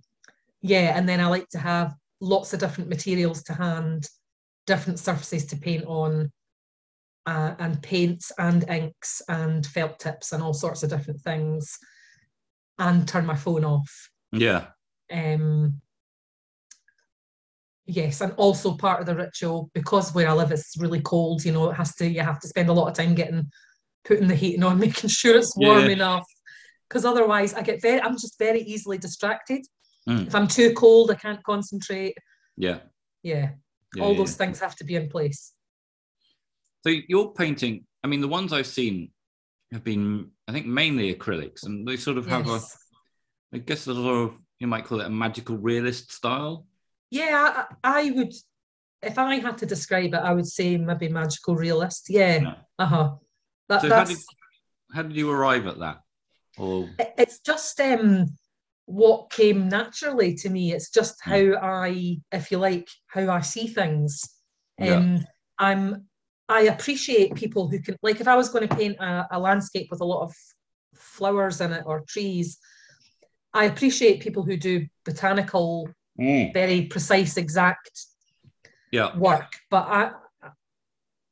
yeah, 0.62 0.98
and 0.98 1.08
then 1.10 1.20
I 1.20 1.28
like 1.28 1.50
to 1.50 1.58
have 1.60 1.94
lots 2.22 2.54
of 2.54 2.60
different 2.62 2.90
materials 2.90 3.44
to 3.44 3.54
hand, 3.54 4.08
different 4.66 4.98
surfaces 5.00 5.46
to 5.48 5.58
paint 5.58 5.84
on, 5.86 6.32
uh, 7.26 7.56
and 7.60 7.82
paints 7.84 8.32
and 8.38 8.68
inks 8.70 9.22
and 9.28 9.66
felt 9.66 10.00
tips 10.00 10.32
and 10.32 10.42
all 10.42 10.54
sorts 10.54 10.84
of 10.84 10.90
different 10.90 11.20
things, 11.22 11.78
and 12.80 13.06
turn 13.08 13.26
my 13.26 13.36
phone 13.36 13.66
off. 13.66 14.10
Yeah. 14.32 14.68
Um, 15.12 15.82
yes, 17.86 18.22
and 18.22 18.34
also 18.34 18.76
part 18.76 19.00
of 19.00 19.06
the 19.06 19.16
ritual 19.16 19.70
because 19.74 20.14
where 20.14 20.28
I 20.28 20.34
live 20.34 20.52
it's 20.52 20.76
really 20.78 21.02
cold. 21.02 21.44
You 21.46 21.54
know, 21.54 21.70
it 21.70 21.76
has 21.76 21.96
to 21.96 22.08
you 22.08 22.22
have 22.22 22.40
to 22.42 22.48
spend 22.48 22.70
a 22.70 22.74
lot 22.74 22.90
of 22.90 22.96
time 22.96 23.16
getting 23.16 23.50
putting 24.06 24.28
the 24.28 24.36
heating 24.36 24.64
on, 24.64 24.80
making 24.88 25.10
sure 25.10 25.38
it's 25.38 25.56
warm 25.58 25.86
Yeah. 25.86 25.92
enough. 25.92 26.26
because 26.88 27.04
otherwise 27.06 27.54
I 27.54 27.62
get 27.64 27.82
very, 27.82 28.02
I'm 28.02 28.14
just 28.14 28.40
very 28.40 28.62
easily 28.62 28.98
distracted. 28.98 29.66
Mm. 30.08 30.28
If 30.28 30.34
I'm 30.36 30.48
too 30.48 30.74
cold, 30.74 31.12
I 31.12 31.16
can't 31.16 31.44
concentrate. 31.44 32.16
Yeah. 32.56 32.80
Yeah, 33.24 33.50
yeah 33.96 34.04
all 34.04 34.12
yeah. 34.12 34.18
those 34.20 34.36
things 34.36 34.60
have 34.62 34.76
to 34.78 34.86
be 34.86 34.96
in 34.96 35.10
place. 35.10 35.54
So 36.86 36.94
your 37.10 37.34
painting, 37.34 37.86
I 38.04 38.08
mean, 38.08 38.22
the 38.22 38.28
ones 38.30 38.54
I've 38.54 38.68
seen 38.68 39.12
have 39.74 39.84
been, 39.84 40.32
I 40.48 40.54
think, 40.54 40.66
mainly 40.66 41.14
acrylics, 41.14 41.66
and 41.66 41.86
they 41.86 41.98
sort 41.98 42.18
of 42.18 42.26
have 42.28 42.48
Yes. 42.48 42.78
a, 43.52 43.56
I 43.58 43.60
guess, 43.60 43.88
a 43.88 43.94
sort 43.94 44.30
of 44.30 44.38
you 44.60 44.68
might 44.68 44.86
call 44.86 45.02
it 45.02 45.08
a 45.08 45.10
magical 45.10 45.58
realist 45.58 46.12
style. 46.12 46.66
Yeah, 47.10 47.66
I, 47.84 48.02
I 48.06 48.12
would, 48.12 48.34
if 49.02 49.18
I 49.18 49.36
had 49.36 49.58
to 49.60 49.66
describe 49.66 50.14
it, 50.14 50.16
I 50.16 50.34
would 50.34 50.48
say 50.48 50.78
maybe 50.78 51.10
magical 51.10 51.56
realist. 51.56 52.10
Yeah, 52.10 52.40
Yeah. 52.40 52.54
uh 52.80 52.86
huh. 52.86 53.12
That, 53.70 53.82
So 53.82 53.90
how 53.90 54.04
did 54.06 54.18
how 54.94 55.04
did 55.04 55.16
you 55.16 55.30
arrive 55.30 55.68
at 55.68 55.80
that? 55.80 56.00
Or 56.58 56.90
it's 57.18 57.40
just 57.40 57.80
um 57.82 58.28
what 58.86 59.30
came 59.30 59.68
naturally 59.68 60.34
to 60.34 60.50
me 60.50 60.72
it's 60.74 60.90
just 60.90 61.22
Hmm. 61.24 61.32
how 61.32 61.58
i 61.62 62.18
if 62.32 62.50
you 62.52 62.58
like 62.58 62.88
how 63.08 63.30
i 63.30 63.42
see 63.42 63.68
things 63.68 64.24
Yeah. 64.80 64.96
um 65.00 65.20
i'm 65.60 66.06
i 66.48 66.62
appreciate 66.62 67.36
people 67.36 67.68
who 67.68 67.80
can 67.82 67.98
like 68.02 68.22
if 68.22 68.30
i 68.30 68.36
was 68.36 68.48
going 68.50 68.66
to 68.66 68.76
paint 68.76 68.96
a, 69.00 69.28
a 69.32 69.40
landscape 69.40 69.88
with 69.92 70.00
a 70.00 70.06
lot 70.06 70.24
of 70.24 70.34
flowers 70.96 71.60
in 71.60 71.74
it 71.74 71.84
or 71.86 72.02
trees 72.08 72.60
i 73.54 73.66
appreciate 73.66 74.22
people 74.22 74.44
who 74.44 74.58
do 74.58 74.86
botanical 75.06 75.90
mm. 76.20 76.54
very 76.54 76.84
precise 76.84 77.38
exact 77.38 78.06
yeah, 78.92 79.16
work 79.18 79.52
but 79.70 79.86
i 79.88 80.12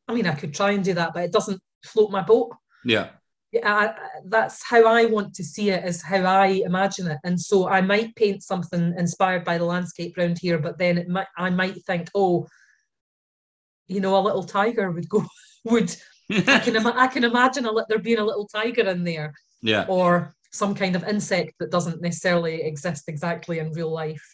i 0.08 0.14
mean 0.14 0.28
i 0.28 0.34
could 0.34 0.54
try 0.54 0.72
and 0.72 0.84
do 0.84 0.94
that 0.94 1.14
but 1.14 1.24
it 1.24 1.32
doesn't 1.32 1.62
float 1.86 2.12
my 2.12 2.22
boat. 2.22 2.52
Yeah, 2.84 3.10
yeah, 3.52 3.74
I, 3.74 3.94
that's 4.26 4.64
how 4.64 4.86
I 4.86 5.06
want 5.06 5.34
to 5.36 5.44
see 5.44 5.70
it, 5.70 5.86
is 5.86 6.02
how 6.02 6.24
I 6.24 6.48
imagine 6.66 7.08
it. 7.08 7.20
And 7.24 7.40
so 7.40 7.70
I 7.70 7.82
might 7.82 8.16
paint 8.16 8.44
something 8.44 8.94
inspired 8.98 9.44
by 9.44 9.58
the 9.58 9.66
landscape 9.66 10.18
around 10.18 10.40
here, 10.40 10.60
but 10.60 10.78
then 10.78 10.98
it 10.98 11.08
might 11.08 11.28
I 11.38 11.50
might 11.50 11.84
think, 11.86 12.10
oh, 12.16 12.48
you 13.88 14.02
know, 14.02 14.18
a 14.18 14.22
little 14.22 14.44
tiger 14.44 14.92
would 14.92 15.10
go 15.10 15.26
would 15.66 15.96
I 16.30 16.60
can 16.60 16.76
ima- 16.76 16.96
I 16.96 17.08
can 17.08 17.24
imagine 17.24 17.66
a, 17.66 17.72
there 17.88 18.00
being 18.00 18.20
a 18.20 18.26
little 18.26 18.48
tiger 18.48 18.88
in 18.90 19.04
there, 19.04 19.34
yeah, 19.62 19.86
or 19.88 20.36
some 20.56 20.74
kind 20.74 20.96
of 20.96 21.04
insect 21.04 21.54
that 21.60 21.72
doesn't 21.72 22.02
necessarily 22.02 22.64
exist 22.64 23.06
exactly 23.08 23.60
in 23.60 23.72
real 23.74 23.92
life. 23.92 24.26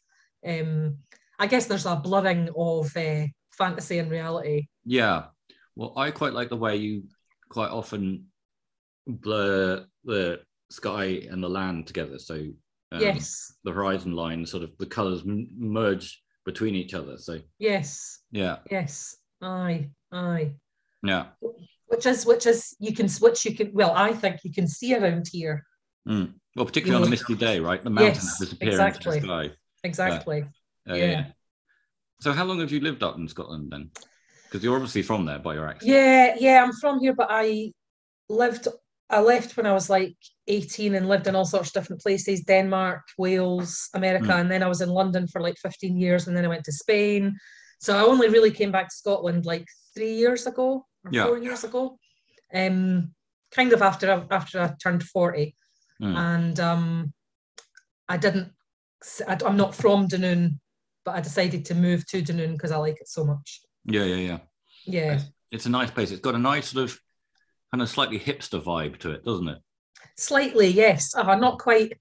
Um, 0.48 0.98
I 1.40 1.48
guess 1.48 1.66
there's 1.66 1.86
a 1.88 1.96
blurring 1.96 2.50
of 2.56 2.96
uh, 2.96 3.26
fantasy 3.52 4.00
and 4.00 4.10
reality. 4.12 4.68
yeah. 4.86 5.26
Well, 5.76 5.94
I 5.98 6.12
quite 6.12 6.34
like 6.34 6.50
the 6.50 6.58
way 6.58 6.76
you 6.76 7.04
quite 7.50 7.72
often 7.72 8.26
blur 9.08 9.86
the 10.04 10.42
sky 10.70 11.24
and 11.30 11.42
the 11.42 11.50
land 11.50 11.88
together. 11.88 12.20
So 12.20 12.36
um, 12.92 13.02
yes, 13.02 13.54
the 13.64 13.72
horizon 13.72 14.12
line, 14.12 14.46
sort 14.46 14.64
of 14.64 14.78
the 14.78 14.86
colours 14.86 15.22
m- 15.26 15.48
merge 15.58 16.22
between 16.46 16.76
each 16.76 16.94
other. 16.94 17.18
So 17.18 17.40
yes, 17.58 18.20
yeah, 18.32 18.58
yes. 18.70 19.16
Aye, 19.42 19.90
aye. 20.12 20.54
yeah, 21.04 21.28
which 21.88 22.06
is 22.06 22.26
which 22.26 22.46
is 22.46 22.76
you 22.80 22.94
can 22.94 23.10
which 23.22 23.46
you 23.46 23.56
can 23.56 23.72
well 23.74 23.94
I 23.96 24.12
think 24.14 24.42
you 24.44 24.52
can 24.52 24.68
see 24.68 24.94
around 24.94 25.28
here 25.32 25.64
Mm. 26.08 26.34
Well, 26.56 26.66
particularly 26.66 27.02
on 27.02 27.08
a 27.08 27.12
misty 27.12 27.36
day, 27.36 27.60
right? 27.60 27.82
The 27.84 27.90
mountains 27.90 28.24
yes, 28.26 28.40
disappear 28.40 28.70
exactly. 28.70 29.18
into 29.18 29.28
the 29.28 29.48
sky. 29.48 29.56
exactly. 29.84 30.44
Uh, 30.90 30.96
Yeah. 30.96 31.26
So 32.20 32.34
how 32.34 32.46
long 32.46 32.60
have 32.60 32.72
you 32.72 32.80
lived 32.82 33.02
up 33.04 33.18
in 33.18 33.28
Scotland 33.28 33.72
then? 33.72 33.90
Because 34.46 34.64
you're 34.64 34.76
obviously 34.76 35.02
from 35.02 35.26
there 35.26 35.40
by 35.40 35.54
your 35.56 35.68
accent. 35.68 35.92
Yeah, 35.92 36.36
yeah, 36.40 36.64
I'm 36.64 36.74
from 36.74 37.00
here, 37.00 37.14
but 37.14 37.28
I 37.30 37.72
lived 38.30 38.68
I 39.10 39.20
left 39.20 39.58
when 39.58 39.66
I 39.66 39.74
was 39.74 39.90
like 39.90 40.16
18 40.48 40.96
and 40.96 41.10
lived 41.10 41.28
in 41.28 41.36
all 41.36 41.44
sorts 41.46 41.68
of 41.70 41.74
different 41.74 42.02
places, 42.02 42.46
Denmark, 42.46 43.02
Wales, 43.18 43.90
America, 43.94 44.28
Mm. 44.28 44.40
and 44.42 44.52
then 44.52 44.64
I 44.64 44.68
was 44.68 44.80
in 44.82 44.88
London 44.90 45.28
for 45.28 45.42
like 45.42 45.58
15 45.58 45.98
years 45.98 46.28
and 46.28 46.38
then 46.38 46.46
I 46.46 46.48
went 46.48 46.64
to 46.66 46.72
Spain. 46.72 47.36
So 47.82 47.98
I 47.98 48.04
only 48.04 48.30
really 48.30 48.52
came 48.52 48.72
back 48.72 48.88
to 48.88 48.96
Scotland 48.96 49.46
like 49.46 49.66
three 49.96 50.14
years 50.14 50.48
ago 50.48 50.86
or 51.04 51.12
Yeah. 51.12 51.26
four 51.26 51.38
years 51.40 51.64
ago. 51.66 51.98
Um 52.54 53.14
kind 53.52 53.74
of 53.74 53.82
after 53.82 54.10
I, 54.12 54.26
after 54.36 54.62
I 54.62 54.74
turned 54.82 55.04
40. 55.04 55.56
Mm. 56.02 56.16
and 56.16 56.60
um, 56.60 57.14
I 58.10 58.18
didn't. 58.18 58.52
I, 59.28 59.38
am 59.46 59.58
not 59.58 59.76
from 59.76 60.08
Dunoon, 60.08 60.60
but 61.06 61.16
I 61.16 61.22
decided 61.22 61.66
to 61.66 61.76
move 61.76 62.06
to 62.08 62.22
Dunoon 62.22 62.54
because 62.54 62.72
I 62.72 62.78
like 62.78 63.00
it 63.02 63.08
so 63.08 63.24
much. 63.24 63.62
Yeah, 63.86 64.04
yeah, 64.04 64.16
yeah. 64.16 64.38
Yeah, 64.86 65.20
It's 65.52 65.66
a 65.66 65.70
nice 65.70 65.92
place. 65.92 66.12
It's 66.12 66.22
got 66.22 66.36
a 66.36 66.40
nice 66.40 66.70
sort 66.70 66.86
of 66.86 67.00
kind 67.72 67.82
of 67.82 67.90
slightly 67.90 68.20
hipster 68.20 68.62
vibe 68.62 68.98
to 69.00 69.12
it, 69.12 69.24
doesn't 69.24 69.48
it? 69.48 69.60
slightly, 70.18 70.68
yes. 70.68 71.16
Uh, 71.16 71.36
not 71.36 71.60
quite 71.60 71.94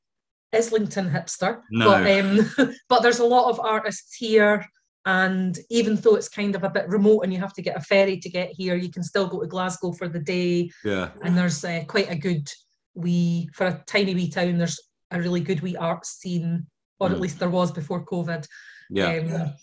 Islington 0.52 1.08
hipster, 1.10 1.60
No. 1.70 1.86
but 1.90 2.10
um, 2.10 2.74
but 2.88 3.02
there's 3.02 3.18
a 3.20 3.24
lot 3.24 3.50
of 3.50 3.60
artists 3.60 4.14
here. 4.16 4.64
And 5.06 5.58
even 5.70 5.96
though 5.96 6.16
it's 6.16 6.28
kind 6.28 6.54
of 6.54 6.62
a 6.62 6.68
bit 6.70 6.88
remote 6.88 7.20
and 7.20 7.32
you 7.32 7.38
have 7.40 7.54
to 7.54 7.62
get 7.62 7.76
a 7.76 7.80
ferry 7.80 8.18
to 8.18 8.28
get 8.28 8.50
here, 8.50 8.74
you 8.74 8.90
can 8.90 9.02
still 9.02 9.26
go 9.26 9.40
to 9.40 9.46
Glasgow 9.46 9.92
for 9.92 10.08
the 10.08 10.18
day. 10.18 10.70
Yeah. 10.84 11.10
and 11.22 11.36
there's 11.36 11.64
uh, 11.64 11.84
quite 11.86 12.10
a 12.10 12.16
good 12.16 12.46
wee 12.94 13.48
for 13.52 13.66
a 13.66 13.82
tiny 13.86 14.14
wee 14.14 14.28
town 14.30 14.58
there's 14.58 14.80
a 15.10 15.18
really 15.20 15.40
good 15.40 15.60
wee 15.60 15.76
art 15.76 16.04
scene 16.06 16.66
or 16.98 17.10
at 17.10 17.16
Mm. 17.16 17.20
least 17.20 17.38
there 17.38 17.50
was 17.50 17.70
before 17.72 18.04
covid 18.04 18.46
Yeah. 18.90 19.54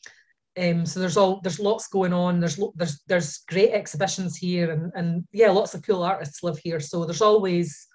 um, 0.58 0.70
um, 0.80 0.86
so 0.86 1.00
there's 1.00 1.18
all 1.18 1.40
there's 1.42 1.60
lots 1.60 1.88
going 1.88 2.14
on 2.14 2.40
there's 2.40 2.58
lo- 2.58 2.74
there's 2.76 3.02
there's 3.08 3.40
great 3.50 3.72
exhibitions 3.72 4.38
here 4.38 4.72
and 4.72 4.92
and 4.96 5.28
yeah 5.32 5.52
lots 5.52 5.74
of 5.76 5.84
cool 5.84 6.04
artists 6.04 6.42
live 6.44 6.58
here 6.58 6.80
so 6.80 7.06
there's 7.06 7.22
always 7.22 7.88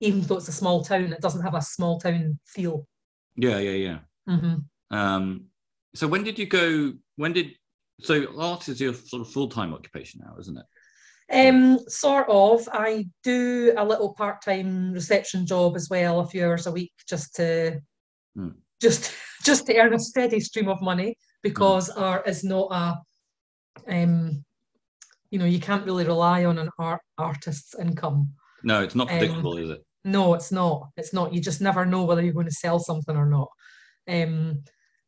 even 0.00 0.20
though 0.22 0.36
it's 0.36 0.48
a 0.48 0.52
small 0.52 0.84
town 0.84 1.12
it 1.12 1.20
doesn't 1.20 1.42
have 1.42 1.54
a 1.54 1.62
small 1.62 1.98
town 2.00 2.38
feel 2.46 2.86
yeah, 3.38 3.58
yeah, 3.58 3.70
yeah. 3.72 3.98
Mhm. 4.28 4.64
Um, 4.90 5.46
so 5.94 6.06
when 6.08 6.24
did 6.24 6.38
you 6.38 6.46
go? 6.46 6.94
When 7.16 7.34
did 7.34 7.52
so 8.00 8.26
art 8.40 8.66
is 8.68 8.80
your 8.80 8.94
sort 8.94 9.20
of 9.20 9.30
full 9.30 9.48
time 9.48 9.74
occupation 9.74 10.22
now, 10.24 10.36
isn't 10.40 10.56
it? 10.56 10.64
Um, 11.32 11.80
sort 11.88 12.26
of. 12.28 12.68
I 12.72 13.06
do 13.24 13.74
a 13.76 13.84
little 13.84 14.14
part-time 14.14 14.92
reception 14.92 15.44
job 15.44 15.74
as 15.74 15.88
well, 15.90 16.20
a 16.20 16.26
few 16.26 16.44
hours 16.44 16.66
a 16.66 16.72
week, 16.72 16.92
just 17.08 17.34
to 17.36 17.80
Hmm. 18.36 18.50
just 18.80 19.12
just 19.42 19.66
to 19.66 19.76
earn 19.78 19.94
a 19.94 19.98
steady 19.98 20.40
stream 20.40 20.68
of 20.68 20.80
money 20.82 21.16
because 21.42 21.88
art 21.90 22.28
is 22.28 22.44
not 22.44 22.68
a 22.70 22.96
um 23.88 24.44
you 25.30 25.38
know 25.38 25.44
you 25.44 25.60
can't 25.60 25.84
really 25.84 26.04
rely 26.04 26.44
on 26.44 26.58
an 26.58 26.70
art 26.78 27.00
artist's 27.18 27.74
income. 27.78 28.32
No, 28.62 28.82
it's 28.82 28.94
not 28.94 29.10
Um, 29.10 29.18
predictable, 29.18 29.56
is 29.58 29.70
it? 29.70 29.84
No, 30.04 30.34
it's 30.34 30.52
not. 30.52 30.90
It's 30.96 31.12
not. 31.12 31.34
You 31.34 31.40
just 31.40 31.60
never 31.60 31.84
know 31.84 32.04
whether 32.04 32.22
you're 32.22 32.32
going 32.32 32.46
to 32.46 32.52
sell 32.52 32.78
something 32.78 33.16
or 33.16 33.26
not. 33.26 33.48
Um, 34.08 34.62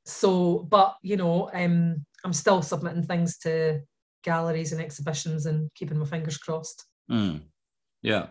so, 0.05 0.67
but 0.71 0.97
you 1.03 1.17
know, 1.17 1.51
um, 1.53 2.05
I'm 2.25 2.33
still 2.33 2.63
submitting 2.63 3.05
things 3.05 3.39
to 3.39 3.81
galleries 4.23 4.73
and 4.73 4.81
exhibitions 4.81 5.47
and 5.47 5.71
keeping 5.75 5.99
my 5.99 6.05
fingers 6.07 6.39
crossed. 6.39 6.85
Mm. 7.11 7.43
Yeah. 8.03 8.27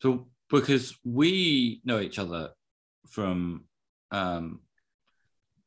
So 0.00 0.28
because 0.50 0.96
we 1.04 1.80
know 1.84 2.00
each 2.00 2.18
other 2.18 2.50
from 3.10 3.64
um, 4.10 4.60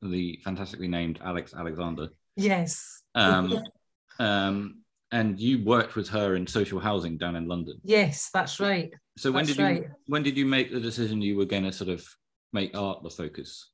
the 0.02 0.40
fantastically 0.44 0.88
named 0.88 1.20
Alex 1.24 1.54
Alexander, 1.58 2.10
Yes. 2.36 3.02
um, 3.16 3.64
um, 4.20 4.82
and 5.12 5.40
you 5.40 5.64
worked 5.64 5.96
with 5.96 6.10
her 6.10 6.36
in 6.36 6.46
social 6.46 6.80
housing 6.80 7.18
down 7.18 7.36
in 7.36 7.48
London. 7.48 7.80
yes, 7.84 8.30
that's 8.34 8.60
right. 8.60 8.92
So 9.18 9.32
when 9.32 9.46
That's 9.46 9.58
did 9.58 9.62
you 9.62 9.66
right. 9.66 9.90
when 10.06 10.22
did 10.22 10.38
you 10.38 10.46
make 10.46 10.72
the 10.72 10.80
decision 10.80 11.22
you 11.24 11.38
were 11.38 11.46
going 11.46 11.64
to 11.64 11.72
sort 11.72 11.90
of 11.90 12.06
make 12.54 12.78
art 12.78 13.02
the 13.02 13.10
focus? 13.10 13.72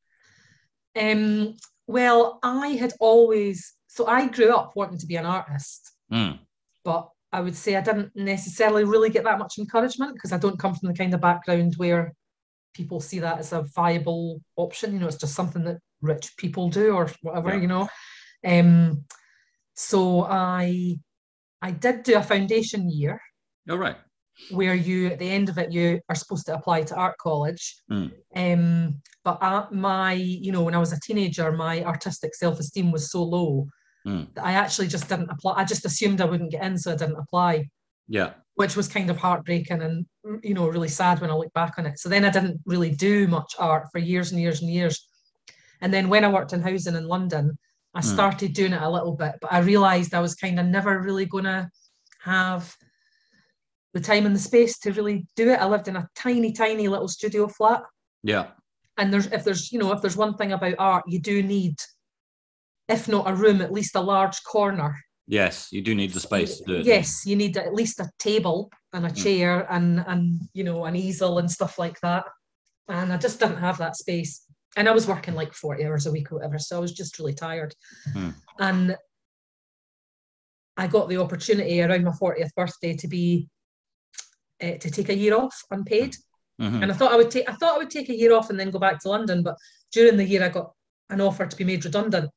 Um, 0.97 1.55
well, 1.87 2.39
I 2.43 2.69
had 2.69 2.93
always 2.99 3.73
so 3.95 4.07
I 4.07 4.27
grew 4.27 4.51
up 4.59 4.75
wanting 4.75 4.97
to 4.99 5.05
be 5.05 5.17
an 5.17 5.25
artist, 5.25 5.81
Mm. 6.11 6.39
but 6.83 7.03
I 7.31 7.39
would 7.41 7.55
say 7.55 7.75
I 7.75 7.81
didn't 7.81 8.11
necessarily 8.15 8.83
really 8.83 9.09
get 9.15 9.23
that 9.25 9.39
much 9.43 9.57
encouragement 9.59 10.13
because 10.15 10.31
I 10.33 10.37
don't 10.43 10.59
come 10.59 10.73
from 10.75 10.87
the 10.89 10.97
kind 11.01 11.13
of 11.13 11.21
background 11.21 11.73
where 11.77 12.13
people 12.73 12.99
see 12.99 13.19
that 13.19 13.37
as 13.39 13.53
a 13.53 13.61
viable 13.75 14.41
option. 14.55 14.93
You 14.93 14.99
know, 14.99 15.07
it's 15.07 15.23
just 15.25 15.35
something 15.35 15.63
that 15.65 15.77
rich 16.01 16.35
people 16.37 16.69
do 16.69 16.87
or 16.95 17.05
whatever, 17.21 17.49
Yeah. 17.53 17.61
you 17.61 17.67
know. 17.67 17.87
Um, 18.53 19.05
so 19.75 20.23
I 20.23 20.97
I 21.61 21.71
did 21.71 22.03
do 22.03 22.17
a 22.17 22.23
foundation 22.33 22.89
year 22.89 23.21
All 23.69 23.77
right. 23.77 23.97
where 24.51 24.75
you 24.75 25.07
at 25.07 25.19
the 25.19 25.29
end 25.37 25.47
of 25.49 25.57
it 25.57 25.71
you 25.71 25.99
are 26.09 26.15
supposed 26.15 26.45
to 26.47 26.55
apply 26.55 26.81
to 26.83 26.95
art 26.95 27.15
college 27.27 27.63
Mm. 27.89 28.11
um 28.35 29.01
but 29.23 29.37
uh, 29.41 29.67
my 29.71 30.13
you 30.13 30.51
know 30.51 30.63
when 30.65 30.75
i 30.75 30.83
was 30.85 30.91
a 30.93 30.99
teenager 31.07 31.47
my 31.67 31.75
artistic 31.93 32.31
self-esteem 32.35 32.91
was 32.91 33.09
so 33.13 33.23
low 33.23 33.67
Mm. 34.05 34.27
i 34.41 34.53
actually 34.53 34.87
just 34.87 35.07
didn't 35.07 35.29
apply 35.29 35.53
i 35.53 35.63
just 35.63 35.85
assumed 35.85 36.19
i 36.19 36.25
wouldn't 36.25 36.51
get 36.51 36.63
in 36.63 36.77
so 36.77 36.91
i 36.91 36.95
didn't 36.95 37.15
apply 37.15 37.69
Yeah. 38.07 38.33
which 38.55 38.75
was 38.75 38.87
kind 38.89 39.09
of 39.09 39.17
heartbreaking 39.17 39.81
and 39.81 40.05
you 40.43 40.53
know 40.53 40.67
really 40.67 40.89
sad 40.89 41.21
when 41.21 41.29
i 41.29 41.33
look 41.35 41.53
back 41.53 41.75
on 41.77 41.85
it 41.85 41.97
so 41.99 42.09
then 42.09 42.25
i 42.25 42.29
didn't 42.29 42.59
really 42.65 42.91
do 42.91 43.27
much 43.27 43.53
art 43.59 43.87
for 43.91 43.99
years 43.99 44.31
and 44.31 44.41
years 44.41 44.61
and 44.61 44.69
years 44.69 45.07
and 45.81 45.93
then 45.93 46.09
when 46.09 46.25
i 46.25 46.29
worked 46.31 46.51
in 46.53 46.61
housing 46.61 46.95
in 46.95 47.07
london 47.07 47.57
i 47.95 48.01
Mm. 48.01 48.13
started 48.15 48.53
doing 48.53 48.73
it 48.73 48.81
a 48.81 48.89
little 48.89 49.15
bit 49.15 49.35
but 49.41 49.53
i 49.53 49.59
realized 49.59 50.13
i 50.13 50.19
was 50.19 50.35
kind 50.35 50.59
of 50.59 50.65
never 50.65 50.99
really 50.99 51.25
going 51.25 51.45
to 51.45 51.69
have 52.21 52.75
the 53.93 53.99
time 54.01 54.25
and 54.25 54.35
the 54.35 54.39
space 54.39 54.79
to 54.79 54.91
really 54.91 55.27
do 55.35 55.51
it. 55.51 55.59
I 55.61 55.67
lived 55.67 55.87
in 55.87 55.95
a 55.95 56.09
tiny, 56.15 56.51
tiny 56.51 56.87
little 56.87 57.07
studio 57.07 57.47
flat. 57.47 57.83
Yeah. 58.23 58.47
And 58.97 59.13
there's 59.13 59.27
if 59.27 59.43
there's, 59.43 59.71
you 59.71 59.77
know, 59.77 59.91
if 59.91 60.01
there's 60.01 60.17
one 60.17 60.35
thing 60.35 60.51
about 60.53 60.73
art, 60.79 61.03
you 61.07 61.19
do 61.19 61.43
need, 61.43 61.75
if 62.87 63.07
not 63.07 63.29
a 63.29 63.35
room, 63.35 63.61
at 63.61 63.71
least 63.71 63.95
a 63.95 64.01
large 64.01 64.43
corner. 64.43 64.95
Yes, 65.27 65.69
you 65.71 65.81
do 65.81 65.95
need 65.95 66.11
the 66.11 66.19
space 66.19 66.57
to 66.57 66.63
do 66.65 66.75
it. 66.75 66.85
Yes, 66.85 67.25
you 67.25 67.35
need 67.35 67.55
at 67.57 67.73
least 67.73 67.99
a 67.99 68.09
table 68.19 68.69
and 68.91 69.05
a 69.05 69.09
Mm. 69.09 69.23
chair 69.23 69.67
and 69.71 70.03
and 70.07 70.41
you 70.53 70.63
know 70.63 70.83
an 70.85 70.95
easel 70.95 71.39
and 71.39 71.49
stuff 71.49 71.79
like 71.79 71.99
that. 72.01 72.25
And 72.89 73.13
I 73.13 73.17
just 73.17 73.39
didn't 73.39 73.57
have 73.57 73.77
that 73.77 73.95
space. 73.95 74.45
And 74.75 74.89
I 74.89 74.91
was 74.91 75.07
working 75.07 75.35
like 75.35 75.53
40 75.53 75.85
hours 75.85 76.05
a 76.07 76.11
week 76.11 76.31
or 76.31 76.35
whatever. 76.35 76.59
So 76.59 76.75
I 76.75 76.79
was 76.79 76.91
just 76.91 77.17
really 77.19 77.33
tired. 77.33 77.73
Mm. 78.13 78.33
And 78.59 78.97
I 80.75 80.87
got 80.87 81.07
the 81.07 81.17
opportunity 81.17 81.81
around 81.81 82.03
my 82.03 82.11
40th 82.11 82.53
birthday 82.55 82.95
to 82.95 83.07
be 83.07 83.47
uh, 84.61 84.77
to 84.77 84.89
take 84.91 85.09
a 85.09 85.15
year 85.15 85.35
off 85.35 85.55
unpaid. 85.71 86.15
Mhm. 86.61 86.83
And 86.83 86.91
I 86.91 86.95
thought 86.95 87.11
I 87.11 87.15
would 87.17 87.31
take 87.31 87.49
I 87.49 87.53
thought 87.53 87.75
I 87.75 87.77
would 87.77 87.89
take 87.91 88.09
a 88.09 88.15
year 88.15 88.33
off 88.33 88.49
and 88.49 88.59
then 88.59 88.71
go 88.71 88.79
back 88.79 88.99
to 89.01 89.09
London. 89.09 89.41
But 89.43 89.55
during 89.91 90.17
the 90.17 90.25
year 90.25 90.43
I 90.43 90.49
got 90.49 90.73
an 91.09 91.21
offer 91.21 91.45
to 91.45 91.55
be 91.55 91.63
made 91.63 91.85
redundant. 91.85 92.29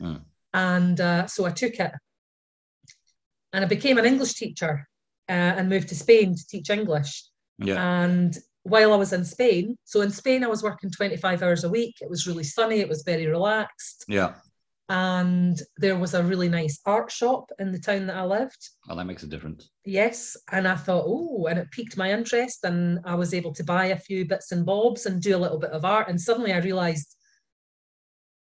Mm. 0.00 0.22
And 0.52 1.00
uh, 1.00 1.26
so 1.26 1.44
I 1.44 1.50
took 1.50 1.74
it. 1.74 1.92
And 3.52 3.64
I 3.64 3.68
became 3.68 3.98
an 3.98 4.04
English 4.04 4.34
teacher 4.34 4.88
uh, 5.28 5.32
and 5.32 5.68
moved 5.68 5.88
to 5.88 5.94
Spain 5.94 6.34
to 6.34 6.46
teach 6.46 6.70
English. 6.70 7.24
Yeah. 7.58 8.02
And 8.02 8.36
while 8.62 8.92
I 8.92 8.96
was 8.96 9.12
in 9.12 9.24
Spain, 9.24 9.76
so 9.84 10.00
in 10.02 10.10
Spain, 10.10 10.44
I 10.44 10.48
was 10.48 10.62
working 10.62 10.90
25 10.90 11.42
hours 11.42 11.64
a 11.64 11.70
week. 11.70 11.96
It 12.00 12.10
was 12.10 12.26
really 12.26 12.44
sunny, 12.44 12.80
it 12.80 12.88
was 12.88 13.02
very 13.02 13.26
relaxed. 13.26 14.04
Yeah. 14.08 14.34
And 14.88 15.60
there 15.76 15.96
was 15.96 16.14
a 16.14 16.22
really 16.22 16.48
nice 16.48 16.80
art 16.84 17.12
shop 17.12 17.50
in 17.60 17.70
the 17.70 17.78
town 17.78 18.06
that 18.06 18.16
I 18.16 18.24
lived. 18.24 18.70
Well, 18.88 18.96
that 18.96 19.06
makes 19.06 19.22
a 19.22 19.28
difference. 19.28 19.70
Yes. 19.84 20.36
And 20.50 20.66
I 20.66 20.74
thought, 20.74 21.04
oh, 21.06 21.46
and 21.46 21.60
it 21.60 21.70
piqued 21.70 21.96
my 21.96 22.10
interest. 22.10 22.64
And 22.64 22.98
I 23.04 23.14
was 23.14 23.32
able 23.32 23.52
to 23.54 23.62
buy 23.62 23.86
a 23.86 23.96
few 23.96 24.24
bits 24.24 24.50
and 24.50 24.66
bobs 24.66 25.06
and 25.06 25.22
do 25.22 25.36
a 25.36 25.38
little 25.38 25.60
bit 25.60 25.70
of 25.70 25.84
art. 25.84 26.08
And 26.08 26.20
suddenly 26.20 26.52
I 26.52 26.58
realized, 26.58 27.14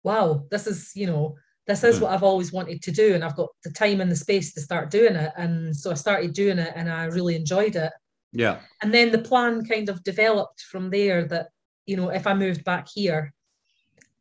wow, 0.04 0.46
this 0.52 0.68
is, 0.68 0.92
you 0.96 1.06
know, 1.08 1.36
this 1.68 1.84
is 1.84 1.98
Mhm. 1.98 2.02
what 2.02 2.12
I've 2.14 2.24
always 2.24 2.52
wanted 2.52 2.82
to 2.82 2.92
do. 2.92 3.14
And 3.16 3.24
I've 3.24 3.36
got 3.36 3.50
the 3.64 3.72
time 3.72 4.02
and 4.02 4.12
the 4.12 4.16
space 4.16 4.54
to 4.54 4.62
start 4.62 4.90
doing 4.90 5.16
it. 5.16 5.32
And 5.38 5.76
so 5.76 5.92
I 5.92 5.96
started 5.96 6.34
doing 6.34 6.58
it 6.58 6.74
and 6.76 6.90
I 6.90 7.06
really 7.06 7.36
enjoyed 7.36 7.76
it 7.76 7.92
Yeah. 8.32 8.62
and 8.82 8.94
then 8.94 9.12
the 9.12 9.20
plan 9.20 9.66
kind 9.66 9.90
of 9.90 10.04
developed 10.04 10.62
from 10.62 10.90
there 10.90 11.26
that 11.26 11.50
you 11.88 11.98
know 11.98 12.10
if 12.10 12.28
i 12.28 12.34
moved 12.36 12.64
back 12.64 12.88
here 12.94 13.34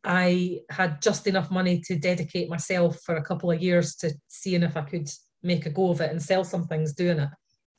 i 0.03 0.59
had 0.71 0.99
just 1.01 1.27
enough 1.27 1.51
money 1.51 1.79
to 1.81 1.95
dedicate 1.95 2.49
myself 2.49 2.99
for 3.05 3.15
a 3.17 3.23
couple 3.23 3.51
of 3.51 3.61
years 3.61 3.95
to 3.97 4.11
seeing 4.27 4.63
if 4.63 4.75
i 4.75 4.81
could 4.81 5.07
make 5.43 5.67
a 5.67 5.69
go 5.69 5.91
of 5.91 6.01
it 6.01 6.09
and 6.09 6.21
sell 6.21 6.43
some 6.43 6.65
things 6.65 6.93
doing 6.93 7.19
it 7.19 7.29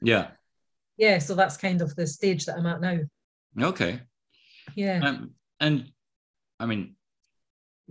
Yeah. 0.01 0.31
yeah 0.97 1.19
so 1.19 1.35
that's 1.35 1.57
kind 1.57 1.83
of 1.83 1.95
the 1.97 2.07
stage 2.07 2.47
that 2.47 2.57
i'm 2.57 2.67
at 2.67 2.81
now 2.81 2.99
Okay. 3.61 4.01
yeah 4.77 5.01
Um, 5.03 5.35
and 5.59 5.91
I 6.61 6.67
mean, 6.67 6.95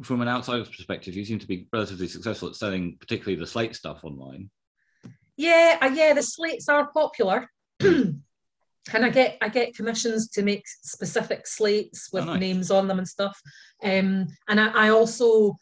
from 0.04 0.22
an 0.22 0.28
outsider's 0.28 0.70
perspective, 0.70 1.16
you 1.16 1.26
seem 1.26 1.40
to 1.40 1.48
be 1.48 1.68
relatively 1.74 2.08
successful 2.08 2.50
at 2.50 2.56
selling, 2.56 2.98
particularly 3.00 3.40
the 3.40 3.48
slate 3.48 3.76
stuff 3.76 4.00
online. 4.04 4.50
yeah 5.38 5.78
uh, 5.82 5.92
yeah 5.94 6.14
the 6.14 6.24
slates 6.24 6.68
are 6.70 6.92
popular 6.92 7.48
and 7.82 8.22
i 8.94 9.10
get 9.10 9.38
i 9.42 9.48
get 9.48 9.76
commissions 9.76 10.28
to 10.30 10.42
make 10.44 10.64
specific 10.68 11.48
slates 11.48 12.10
with 12.12 12.24
Oh, 12.24 12.28
nice. 12.34 12.40
names 12.40 12.72
on 12.72 12.88
them 12.88 12.98
and 13.00 13.08
stuff 13.08 13.38
um 13.84 14.28
and 14.50 14.60
I, 14.60 14.68
I 14.86 14.90
also 14.90 15.56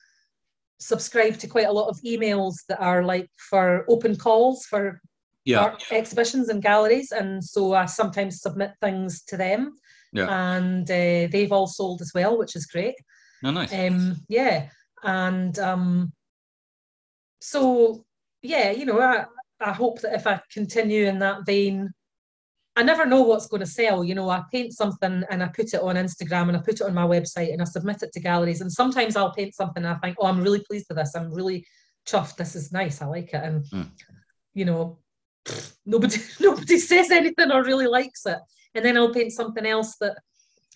subscribe 0.79 1.37
to 1.39 1.47
quite 1.47 1.67
a 1.67 1.71
lot 1.71 1.89
of 1.89 1.99
emails 2.05 2.55
that 2.69 2.79
are 2.81 3.03
like 3.03 3.29
for 3.49 3.85
open 3.89 4.15
calls 4.15 4.65
for 4.65 5.01
Yeah. 5.45 5.61
art 5.63 5.83
exhibitions 5.91 6.49
and 6.49 6.61
galleries 6.61 7.11
and 7.11 7.43
so 7.43 7.73
i 7.73 7.85
sometimes 7.85 8.41
submit 8.41 8.71
things 8.81 9.23
to 9.29 9.37
them 9.37 9.61
Yeah. 10.13 10.29
and 10.55 10.89
uh, 10.89 11.27
they've 11.31 11.51
all 11.51 11.67
sold 11.67 12.01
as 12.01 12.11
well 12.15 12.37
which 12.37 12.55
is 12.55 12.65
great 12.65 12.95
Oh, 13.43 13.51
nice. 13.51 13.73
um 13.73 14.15
yeah 14.27 14.69
and 15.03 15.57
um 15.59 16.11
so 17.41 18.03
yeah 18.41 18.71
you 18.71 18.85
know 18.85 18.99
i 18.99 19.25
i 19.61 19.71
hope 19.71 20.01
that 20.01 20.13
if 20.15 20.25
i 20.27 20.39
continue 20.51 21.05
in 21.05 21.19
that 21.19 21.45
vein 21.45 21.89
i 22.75 22.83
never 22.83 23.05
know 23.05 23.21
what's 23.21 23.47
going 23.47 23.59
to 23.59 23.65
sell 23.67 24.03
you 24.03 24.15
know 24.15 24.29
i 24.29 24.41
paint 24.51 24.73
something 24.73 25.23
and 25.29 25.43
i 25.43 25.47
put 25.47 25.73
it 25.73 25.81
on 25.81 25.95
instagram 25.95 26.47
and 26.47 26.57
i 26.57 26.59
put 26.59 26.75
it 26.75 26.81
on 26.81 26.93
my 26.93 27.05
website 27.05 27.51
and 27.53 27.61
i 27.61 27.65
submit 27.65 28.01
it 28.01 28.11
to 28.11 28.19
galleries 28.19 28.61
and 28.61 28.71
sometimes 28.71 29.15
i'll 29.15 29.33
paint 29.33 29.53
something 29.55 29.83
and 29.85 29.93
i 29.93 29.97
think 29.99 30.15
oh 30.19 30.25
i'm 30.27 30.41
really 30.41 30.63
pleased 30.67 30.85
with 30.89 30.97
this 30.97 31.15
i'm 31.15 31.31
really 31.31 31.65
chuffed 32.07 32.35
this 32.37 32.55
is 32.55 32.71
nice 32.71 33.01
i 33.01 33.05
like 33.05 33.33
it 33.33 33.43
and 33.43 33.65
Mm. 33.65 33.89
you 34.53 34.65
know 34.65 34.97
nobody 35.85 36.17
nobody 36.39 36.77
says 36.79 37.11
anything 37.11 37.51
or 37.51 37.63
really 37.63 37.87
likes 37.87 38.25
it 38.25 38.39
and 38.75 38.83
then 38.83 38.97
i'll 38.97 39.13
paint 39.13 39.31
something 39.31 39.65
else 39.65 39.95
that 40.01 40.17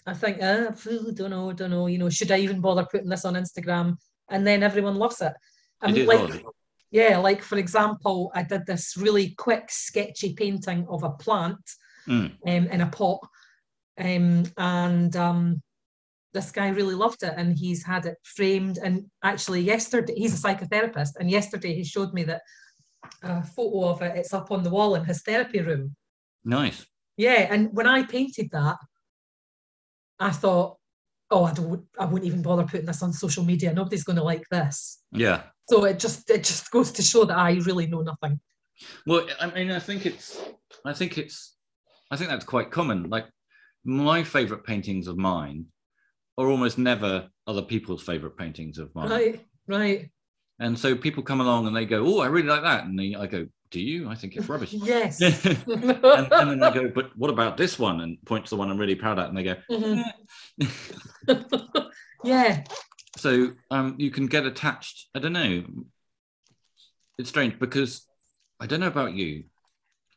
I 0.05 0.13
think, 0.13 0.39
ah, 0.41 0.71
phew, 0.71 1.11
don't 1.13 1.29
know, 1.29 1.53
don't 1.53 1.69
know, 1.69 1.87
you 1.87 1.97
know, 1.97 2.09
should 2.09 2.31
I 2.31 2.37
even 2.39 2.59
bother 2.61 2.87
putting 2.91 3.09
this 3.09 3.25
on 3.25 3.35
Instagram? 3.35 3.97
And 4.29 4.45
then 4.45 4.63
everyone 4.63 4.95
loves 4.95 5.21
it. 5.21 5.33
I 5.81 5.91
mean, 5.91 6.05
like, 6.05 6.43
yeah, 6.89 7.17
like 7.17 7.41
for 7.41 7.57
example, 7.57 8.31
I 8.33 8.43
did 8.43 8.65
this 8.65 8.95
really 8.97 9.35
quick, 9.37 9.65
sketchy 9.69 10.33
painting 10.33 10.87
of 10.89 11.03
a 11.03 11.11
plant 11.11 11.59
Mm. 12.07 12.31
um, 12.47 12.67
in 12.67 12.81
a 12.81 12.87
pot, 12.87 13.19
um, 13.99 14.43
and 14.57 15.15
um, 15.15 15.61
this 16.33 16.51
guy 16.51 16.69
really 16.69 16.95
loved 16.95 17.21
it, 17.21 17.33
and 17.37 17.55
he's 17.55 17.83
had 17.83 18.07
it 18.07 18.17
framed. 18.23 18.79
And 18.79 19.05
actually, 19.23 19.61
yesterday, 19.61 20.15
he's 20.15 20.33
a 20.33 20.47
psychotherapist, 20.47 21.11
and 21.19 21.29
yesterday 21.29 21.75
he 21.75 21.83
showed 21.83 22.11
me 22.13 22.23
that 22.23 22.41
a 23.21 23.43
photo 23.43 23.89
of 23.89 24.01
it. 24.01 24.17
It's 24.17 24.33
up 24.33 24.51
on 24.51 24.63
the 24.63 24.71
wall 24.71 24.95
in 24.95 25.05
his 25.05 25.21
therapy 25.21 25.61
room. 25.61 25.95
Nice. 26.43 26.87
Yeah, 27.17 27.47
and 27.53 27.69
when 27.71 27.85
I 27.85 28.03
painted 28.03 28.49
that, 28.51 28.77
I 30.21 30.31
thought, 30.31 30.77
oh, 31.29 31.45
I 31.45 31.53
don't, 31.53 31.84
I 31.99 32.05
wouldn't 32.05 32.27
even 32.27 32.41
bother 32.41 32.63
putting 32.63 32.86
this 32.86 33.01
on 33.01 33.13
social 33.13 33.43
media. 33.43 33.73
Nobody's 33.73 34.03
going 34.03 34.17
to 34.17 34.23
like 34.23 34.43
this. 34.49 35.01
Yeah. 35.12 35.43
So 35.69 35.86
it 35.86 35.99
just, 35.99 36.29
it 36.29 36.43
just 36.43 36.69
goes 36.71 36.91
to 36.91 37.01
show 37.01 37.25
that 37.25 37.38
I 37.38 37.53
really 37.65 37.88
know 37.88 38.01
nothing. 38.01 38.39
Well, 39.07 39.27
I 39.39 39.47
mean, 39.51 39.71
I 39.71 39.79
think 39.79 40.05
it's, 40.05 40.41
I 40.86 40.93
think 40.93 41.17
it's, 41.17 41.55
I 42.12 42.17
think 42.17 42.29
that's 42.29 42.45
quite 42.45 42.71
common. 42.71 43.10
Like 43.10 43.25
my 43.86 44.23
favorite 44.23 44.65
paintings 44.65 45.07
of 45.07 45.17
mine 45.17 45.65
are 46.38 46.47
almost 46.47 46.77
never 46.77 47.29
other 47.47 47.62
people's 47.62 48.03
favorite 48.03 48.38
paintings 48.38 48.77
of 48.77 48.93
mine. 48.93 49.10
Right, 49.10 49.45
right. 49.67 50.10
And 50.60 50.77
so 50.77 50.95
people 50.95 51.23
come 51.23 51.41
along 51.41 51.67
and 51.67 51.75
they 51.75 51.86
go, 51.86 52.05
"Oh, 52.05 52.19
I 52.19 52.27
really 52.27 52.47
like 52.47 52.62
that," 52.62 52.86
and 52.86 52.97
they, 52.97 53.15
I 53.15 53.25
go, 53.25 53.47
"Do 53.71 53.79
you? 53.79 54.10
I 54.10 54.15
think 54.15 54.36
it's 54.36 54.47
rubbish." 54.49 54.73
Yes. 54.93 55.19
and, 55.21 56.27
and 56.31 56.49
then 56.51 56.60
they 56.60 56.71
go, 56.71 56.88
"But 56.93 57.17
what 57.17 57.29
about 57.31 57.57
this 57.57 57.79
one?" 57.79 58.01
And 58.01 58.17
point 58.25 58.45
to 58.45 58.49
the 58.51 58.57
one 58.57 58.69
I'm 58.69 58.77
really 58.77 58.95
proud 58.95 59.17
of, 59.19 59.29
and 59.29 59.38
they 59.38 59.43
go, 59.43 59.55
Mhm. 59.69 60.03
yeah, 62.23 62.63
so 63.17 63.51
um, 63.71 63.95
you 63.97 64.12
can 64.12 64.27
get 64.27 64.45
attached. 64.45 65.07
I 65.15 65.19
don't 65.19 65.34
know. 65.34 65.63
It's 67.17 67.29
strange 67.29 67.60
because 67.60 68.05
I 68.60 68.67
don't 68.67 68.79
know 68.79 68.88
about 68.88 69.13
you. 69.13 69.45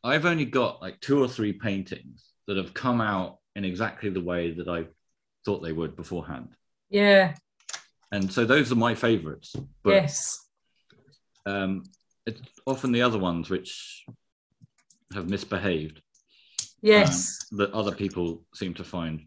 I've 0.03 0.25
only 0.25 0.45
got 0.45 0.81
like 0.81 0.99
two 1.01 1.21
or 1.21 1.27
three 1.27 1.53
paintings 1.53 2.25
that 2.47 2.57
have 2.57 2.73
come 2.73 3.01
out 3.01 3.39
in 3.55 3.65
exactly 3.65 4.09
the 4.09 4.21
way 4.21 4.51
that 4.51 4.67
I 4.67 4.85
thought 5.45 5.61
they 5.63 5.71
would 5.71 5.95
beforehand, 5.95 6.49
yeah, 6.89 7.35
and 8.11 8.31
so 8.31 8.45
those 8.45 8.71
are 8.71 8.75
my 8.75 8.93
favorites. 8.95 9.55
But 9.83 9.93
yes, 9.93 10.37
um, 11.45 11.83
it's 12.25 12.41
often 12.65 12.91
the 12.91 13.01
other 13.01 13.19
ones 13.19 13.49
which 13.49 14.05
have 15.13 15.29
misbehaved 15.29 16.01
yes, 16.81 17.37
um, 17.51 17.59
that 17.59 17.71
other 17.71 17.91
people 17.91 18.43
seem 18.53 18.73
to 18.73 18.83
find 18.83 19.21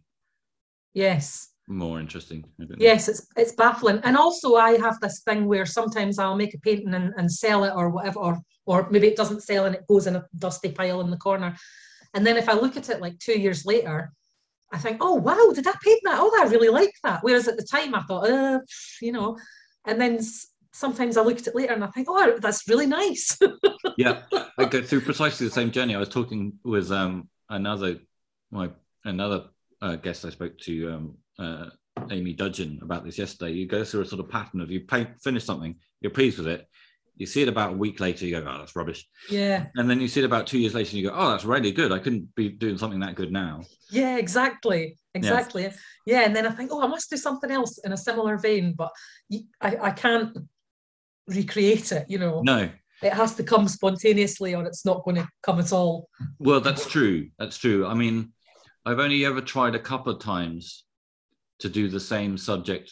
yes. 0.95 1.49
more 1.69 2.01
interesting. 2.01 2.45
I 2.61 2.65
don't 2.65 2.71
know. 2.71 2.77
Yes, 2.81 3.09
it's 3.09 3.27
it's 3.37 3.53
baffling. 3.53 4.01
And 4.05 4.17
also 4.17 4.57
I 4.57 4.79
have 4.79 4.99
this 5.01 5.21
thing 5.21 5.47
where 5.47 5.67
sometimes 5.67 6.19
I'll 6.19 6.37
make 6.37 6.55
a 6.55 6.59
painting 6.59 6.95
and, 6.95 7.13
and 7.17 7.31
sell 7.31 7.65
it 7.65 7.73
or 7.75 7.91
whatever, 7.91 8.19
or 8.19 8.39
or 8.67 8.89
maybe 8.91 9.09
it 9.09 9.17
doesn't 9.17 9.43
sell 9.43 9.67
and 9.67 9.75
it 9.75 9.87
goes 9.89 10.07
in 10.07 10.17
a 10.17 10.25
dusty 10.37 10.71
pile 10.73 11.01
in 11.01 11.11
the 11.11 11.17
corner. 11.17 11.57
And 12.15 12.27
then 12.27 12.37
if 12.37 12.49
I 12.49 12.55
look 12.55 12.77
at 12.77 12.89
it 12.89 13.01
like 13.01 13.19
two 13.19 13.39
years 13.39 13.65
later, 13.65 14.13
I 14.73 14.79
think, 14.79 14.99
oh 15.01 15.15
wow, 15.15 15.53
did 15.55 15.67
I 15.67 15.75
paint 15.83 16.01
that? 16.05 16.19
Oh, 16.19 16.37
I 16.41 16.49
really 16.49 16.69
like 16.69 16.93
that. 17.05 17.21
Whereas 17.23 17.49
at 17.49 17.57
the 17.57 17.69
time 17.71 17.95
I 17.95 18.03
thought, 18.03 18.29
uh, 18.29 18.61
you 19.01 19.13
know, 19.13 19.39
and 19.87 20.01
then 20.01 20.19
sometimes 20.73 21.17
I 21.17 21.23
look 21.23 21.39
at 21.39 21.47
it 21.47 21.55
later 21.55 21.73
and 21.73 21.85
I 21.85 21.89
think, 21.89 22.09
oh, 22.11 22.39
that's 22.41 22.69
really 22.69 22.87
nice. 22.87 23.39
yeah. 23.99 24.23
I 24.59 24.65
go 24.65 24.83
through 24.83 25.03
precisely 25.03 25.47
the 25.47 25.53
same 25.53 25.71
journey 25.71 25.95
i 25.95 25.99
was 25.99 26.09
talking 26.09 26.55
with 26.65 26.91
um 26.91 27.29
another 27.49 27.97
my 28.51 28.71
another 29.05 29.45
uh, 29.81 29.95
guest 29.95 30.25
i 30.25 30.31
spoke 30.31 30.59
to 30.59 30.93
um 30.93 31.15
uh, 31.39 31.71
amy 32.11 32.33
dudgeon 32.33 32.79
about 32.83 33.05
this 33.05 33.19
yesterday. 33.19 33.53
You 33.53 33.67
go 33.67 33.85
through 33.85 34.03
a 34.03 34.07
sort 34.07 34.21
of 34.21 34.29
pattern 34.29 34.61
of 34.61 34.71
you 34.71 34.81
paint 34.81 35.09
finish 35.23 35.45
something 35.45 35.77
you're 36.01 36.11
pleased 36.11 36.39
with 36.39 36.49
it. 36.49 36.67
You 37.17 37.27
see 37.27 37.43
it 37.43 37.49
about 37.49 37.73
a 37.73 37.77
week 37.77 37.99
later 37.99 38.25
you 38.27 38.41
go 38.41 38.47
oh 38.49 38.59
that's 38.59 38.77
rubbish. 38.77 39.09
Yeah, 39.29 39.67
and 39.77 39.91
then 39.91 40.01
you 40.01 40.09
see 40.09 40.21
it 40.21 40.27
about 40.27 40.47
two 40.47 40.59
years 40.59 40.75
later 40.75 40.91
and 40.91 40.99
you 40.99 41.11
go 41.11 41.17
oh 41.17 41.31
that's 41.31 41.45
really 41.45 41.73
good. 41.73 41.93
I 41.93 41.99
couldn't 41.99 42.35
be 42.35 42.49
doing 42.49 42.79
something 42.79 43.01
that 43.01 43.17
good 43.17 43.33
now. 43.33 43.63
Yeah, 43.91 44.17
exactly, 44.17 44.97
exactly. 45.15 45.71
Yeah, 46.07 46.21
and 46.21 46.35
then 46.35 46.47
I 46.47 46.51
think, 46.51 46.71
oh, 46.73 46.83
I 46.83 46.87
must 46.87 47.11
do 47.11 47.17
something 47.17 47.51
else 47.51 47.79
in 47.79 47.93
a 47.93 47.97
similar 47.97 48.39
vein, 48.39 48.75
but 48.77 48.91
I 49.61 49.91
can't 49.91 50.37
recreate 51.29 51.93
it, 51.93 52.07
you 52.09 52.19
know. 52.19 52.41
no 52.43 52.71
it 53.01 53.13
has 53.13 53.37
to 53.37 53.45
come 53.45 53.69
spontaneously 53.69 54.57
or 54.57 54.65
it's 54.67 54.85
not 54.85 55.05
going 55.05 55.15
to 55.15 55.29
come 55.45 55.61
at 55.61 55.73
all. 55.73 56.09
Well, 56.41 56.61
that's 56.61 56.85
true. 56.85 57.29
That's 57.39 57.57
true. 57.57 57.87
I 57.87 57.95
mean, 57.95 58.33
I've 58.85 58.99
only 58.99 59.25
ever 59.25 59.41
tried 59.41 59.77
a 59.77 59.79
couple 59.79 60.13
of 60.13 60.21
times 60.21 60.83
to 61.61 61.69
do 61.69 61.87
the 61.89 62.01
same 62.01 62.37
subject. 62.37 62.91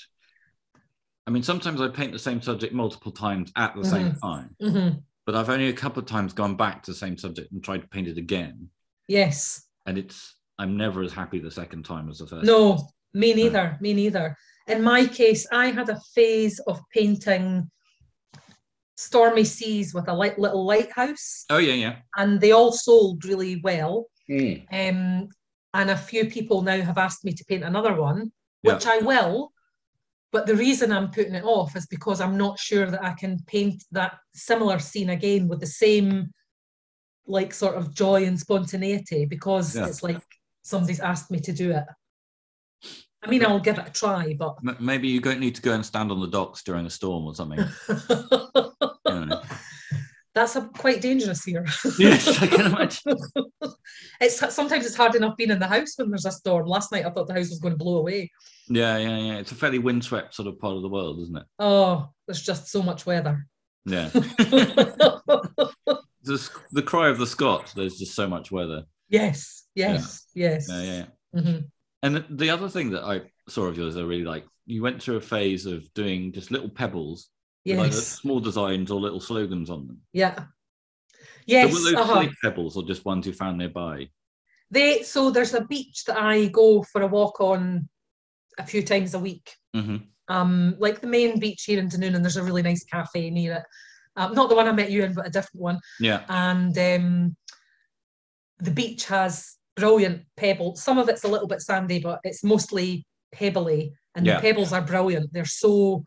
I 1.27 1.33
mean, 1.33 1.43
sometimes 1.43 1.81
I 1.81 1.89
paint 1.89 2.13
the 2.13 2.21
same 2.21 2.41
subject 2.41 2.73
multiple 2.73 3.11
times 3.11 3.51
at 3.57 3.75
the 3.75 3.85
same 3.85 4.13
Mhm. 4.13 4.21
time, 4.21 4.57
Mhm. 4.63 5.03
but 5.25 5.35
I've 5.35 5.51
only 5.51 5.71
a 5.71 5.73
couple 5.73 6.01
of 6.01 6.07
times 6.09 6.33
gone 6.33 6.57
back 6.57 6.85
to 6.85 6.93
the 6.93 6.97
same 6.97 7.19
subject 7.19 7.51
and 7.51 7.65
tried 7.65 7.83
to 7.83 7.89
paint 7.89 8.07
it 8.07 8.17
again. 8.17 8.71
Yes. 9.09 9.67
And 9.87 9.99
it's, 9.99 10.37
I'm 10.57 10.77
never 10.77 11.03
as 11.03 11.13
happy 11.13 11.41
the 11.41 11.51
second 11.51 11.85
time 11.85 12.09
as 12.09 12.19
the 12.19 12.29
first. 12.29 12.47
No, 12.47 12.89
me 13.13 13.35
neither. 13.35 13.77
Me 13.81 13.93
neither. 13.93 14.37
In 14.69 14.85
my 14.85 15.05
case, 15.05 15.49
I 15.51 15.73
had 15.73 15.89
a 15.89 16.01
phase 16.15 16.61
of 16.61 16.81
painting 16.95 17.69
stormy 18.97 19.45
seas 19.45 19.93
with 19.95 20.09
a 20.09 20.13
light, 20.13 20.39
little 20.39 20.65
lighthouse, 20.65 21.45
Oh, 21.51 21.59
yeah, 21.59 21.75
yeah. 21.75 21.97
and 22.17 22.41
they 22.41 22.53
all 22.53 22.73
sold 22.73 23.25
really 23.25 23.61
well. 23.63 24.07
Mm. 24.29 24.65
Um, 24.73 25.29
and 25.75 25.91
a 25.91 25.97
few 25.97 26.27
people 26.31 26.63
now 26.63 26.81
have 26.81 26.99
asked 26.99 27.25
me 27.25 27.33
to 27.33 27.45
paint 27.45 27.63
another 27.65 27.95
one, 27.95 28.33
Yeah. 28.63 28.75
which 28.75 28.87
I 28.87 28.99
will. 28.99 29.53
But 30.33 30.47
the 30.47 30.57
reason 30.57 30.91
I'm 30.93 31.11
putting 31.11 31.35
it 31.35 31.45
off 31.45 31.77
is 31.77 31.87
because 31.87 32.21
I'm 32.21 32.37
not 32.37 32.59
sure 32.59 32.91
that 32.91 33.05
I 33.05 33.13
can 33.13 33.39
paint 33.47 33.85
that 33.93 34.17
similar 34.35 34.79
scene 34.79 35.11
again 35.11 35.47
with 35.49 35.61
the 35.61 35.67
same, 35.67 36.33
like, 37.27 37.53
sort 37.55 37.77
of 37.77 37.95
joy 37.95 38.25
and 38.25 38.39
spontaneity 38.41 39.27
because 39.27 39.77
Yeah. 39.77 39.87
it's 39.87 40.03
like 40.03 40.21
somebody's 40.63 41.01
asked 41.01 41.31
me 41.31 41.39
to 41.41 41.53
do 41.53 41.71
it. 41.73 41.85
I 43.27 43.31
mean, 43.31 43.45
I'll 43.45 43.59
give 43.61 43.79
it 43.79 43.89
a 43.89 43.91
try, 43.91 44.35
but 44.39 44.57
Maybe 44.81 45.09
you 45.09 45.21
don't 45.21 45.41
need 45.41 45.55
to 45.57 45.63
go 45.63 45.73
and 45.73 45.85
stand 45.85 46.13
on 46.13 46.21
the 46.21 46.29
docks 46.29 46.63
during 46.63 46.87
a 46.87 46.91
storm 46.91 47.27
or 47.27 47.35
something. 47.35 47.59
that's 50.35 50.55
a, 50.55 50.63
quite 50.79 51.01
dangerous 51.01 51.45
here. 51.45 51.67
yes, 51.99 52.41
I 52.41 52.47
can 52.47 52.67
imagine. 52.67 53.17
it's 54.21 54.55
sometimes 54.55 54.87
it's 54.87 54.95
hard 54.95 55.15
enough 55.15 55.37
being 55.37 55.51
in 55.51 55.59
the 55.59 55.67
house 55.67 55.95
when 55.97 56.11
there's 56.11 56.27
a 56.27 56.31
storm. 56.31 56.67
Last 56.67 56.93
night 56.93 57.05
I 57.05 57.11
thought 57.11 57.27
the 57.27 57.35
house 57.35 57.51
was 57.51 57.59
going 57.59 57.75
to 57.75 57.79
blow 57.79 57.99
away. 57.99 58.31
Yeah, 58.69 58.97
yeah, 58.99 59.17
yeah. 59.17 59.39
It's 59.39 59.53
a 59.53 59.57
fairly 59.57 59.79
windswept 59.79 60.35
sort 60.35 60.49
of 60.49 60.59
part 60.61 60.77
of 60.77 60.83
the 60.83 60.89
world, 60.89 61.21
isn't 61.21 61.37
it? 61.37 61.45
Oh, 61.59 62.09
there's 62.27 62.43
just 62.43 62.69
so 62.69 62.83
much 62.83 63.07
weather. 63.07 63.47
Yeah. 63.85 64.09
the, 64.09 65.71
the 66.73 66.83
cry 66.83 67.09
of 67.09 67.19
the 67.19 67.27
Scots. 67.27 67.73
there's 67.73 67.99
just 67.99 68.15
so 68.15 68.29
much 68.29 68.53
weather. 68.53 68.85
yes, 69.09 69.65
yes, 69.75 70.27
yes. 70.35 70.69
Yeah, 70.69 70.83
yeah. 70.83 71.05
Mhm. 71.35 71.71
And 72.07 72.17
the- 72.17 72.27
the 72.31 72.51
other 72.51 72.69
thing 72.69 72.91
that 72.91 73.05
I 73.05 73.23
saw 73.49 73.65
of 73.67 73.77
yours, 73.77 73.97
I 73.97 74.03
really 74.03 74.25
like, 74.25 74.47
you 74.65 74.83
went 74.83 75.03
through 75.03 75.17
a 75.17 75.21
phase 75.21 75.67
of 75.67 75.93
doing 75.95 76.33
just 76.33 76.51
little 76.51 76.69
pebbles, 76.69 77.31
Yes, 77.65 78.21
small 78.21 78.39
designs 78.41 78.91
or 78.93 79.01
little 79.01 79.21
slogans 79.21 79.71
on 79.71 79.87
them. 79.89 80.01
yeah. 80.13 80.35
So 80.39 80.45
Yes, 81.47 81.73
were 81.73 81.81
those 81.81 81.95
uh-huh. 81.95 82.29
pebbles 82.43 82.77
or 82.77 82.85
just 82.85 83.05
ones 83.05 83.27
you 83.27 83.33
found 83.33 83.59
nearby? 83.59 84.09
They 84.71 85.03
so 85.03 85.31
there's 85.31 85.55
a 85.55 85.65
beach 85.65 86.05
that 86.07 86.19
I 86.21 86.47
go 86.47 86.83
for 86.83 87.03
a 87.03 87.07
walk 87.07 87.41
on 87.41 87.89
a 88.59 88.67
few 88.67 88.83
times 88.83 89.15
a 89.15 89.19
week. 89.19 89.55
hmm 89.75 89.97
um, 90.29 90.75
like 90.81 91.01
the 91.01 91.07
main 91.07 91.39
beach 91.39 91.63
here 91.65 91.79
in 91.79 91.89
Dunoon, 91.89 92.17
and 92.17 92.25
there's 92.25 92.37
a 92.37 92.43
really 92.43 92.63
nice 92.63 92.83
cafe 92.85 93.31
near 93.31 93.53
it. 93.59 93.63
Um, 94.17 94.35
not 94.35 94.49
the 94.49 94.57
one 94.57 94.67
I 94.67 94.73
met 94.73 94.91
you 94.91 95.05
in, 95.05 95.15
but 95.15 95.27
a 95.29 95.31
different 95.31 95.63
one. 95.63 95.79
Yeah. 96.01 96.25
And 96.29 96.77
um, 96.77 97.37
the 98.59 98.73
beach 98.73 99.05
has 99.07 99.56
brilliant 99.77 100.23
pebbles. 100.37 100.83
Some 100.83 100.99
of 100.99 101.09
it's 101.09 101.25
a 101.25 101.29
little 101.29 101.47
bit 101.47 101.61
sandy, 101.61 102.01
but 102.01 102.19
it's 102.25 102.43
mostly 102.43 103.07
pebbly, 103.33 103.93
and 104.15 104.27
Yeah. 104.27 104.37
the 104.37 104.41
pebbles 104.43 104.73
are 104.73 104.83
brilliant. 104.83 105.33
They're 105.33 105.45
so, 105.45 106.05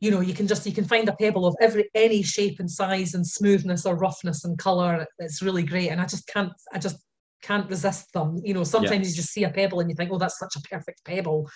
you 0.00 0.10
know, 0.10 0.20
you 0.20 0.34
can 0.34 0.46
just 0.46 0.66
you 0.66 0.72
can 0.72 0.84
find 0.84 1.08
a 1.08 1.16
pebble 1.16 1.46
of 1.46 1.56
every 1.60 1.88
any 1.94 2.22
shape 2.22 2.60
and 2.60 2.70
size 2.70 3.14
and 3.14 3.26
smoothness 3.26 3.86
or 3.86 3.96
roughness 3.96 4.44
and 4.44 4.58
color. 4.58 5.06
It's 5.18 5.42
really 5.42 5.62
great, 5.64 5.88
and 5.90 6.00
I 6.00 6.06
just 6.06 6.26
can't. 6.28 6.52
I 6.72 6.78
just 6.78 6.96
can't 7.42 7.68
resist 7.68 8.12
them. 8.12 8.40
You 8.44 8.54
know, 8.54 8.64
sometimes 8.64 9.08
you 9.10 9.14
just 9.14 9.32
see 9.32 9.44
a 9.44 9.50
pebble 9.50 9.80
and 9.80 9.88
you 9.90 9.94
think, 9.94 10.10
oh, 10.12 10.18
that's 10.18 10.38
such 10.38 10.56
a 10.56 10.60
perfect 10.62 11.04
pebble. 11.04 11.48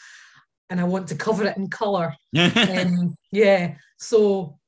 And 0.68 0.81
I 0.81 0.85
want 0.85 1.09
to 1.09 1.16
cover 1.16 1.44
it 1.44 1.57
in 1.57 1.68
colour. 1.68 2.14
Um, 2.37 3.14
yeah. 3.33 3.75
So 3.99 4.59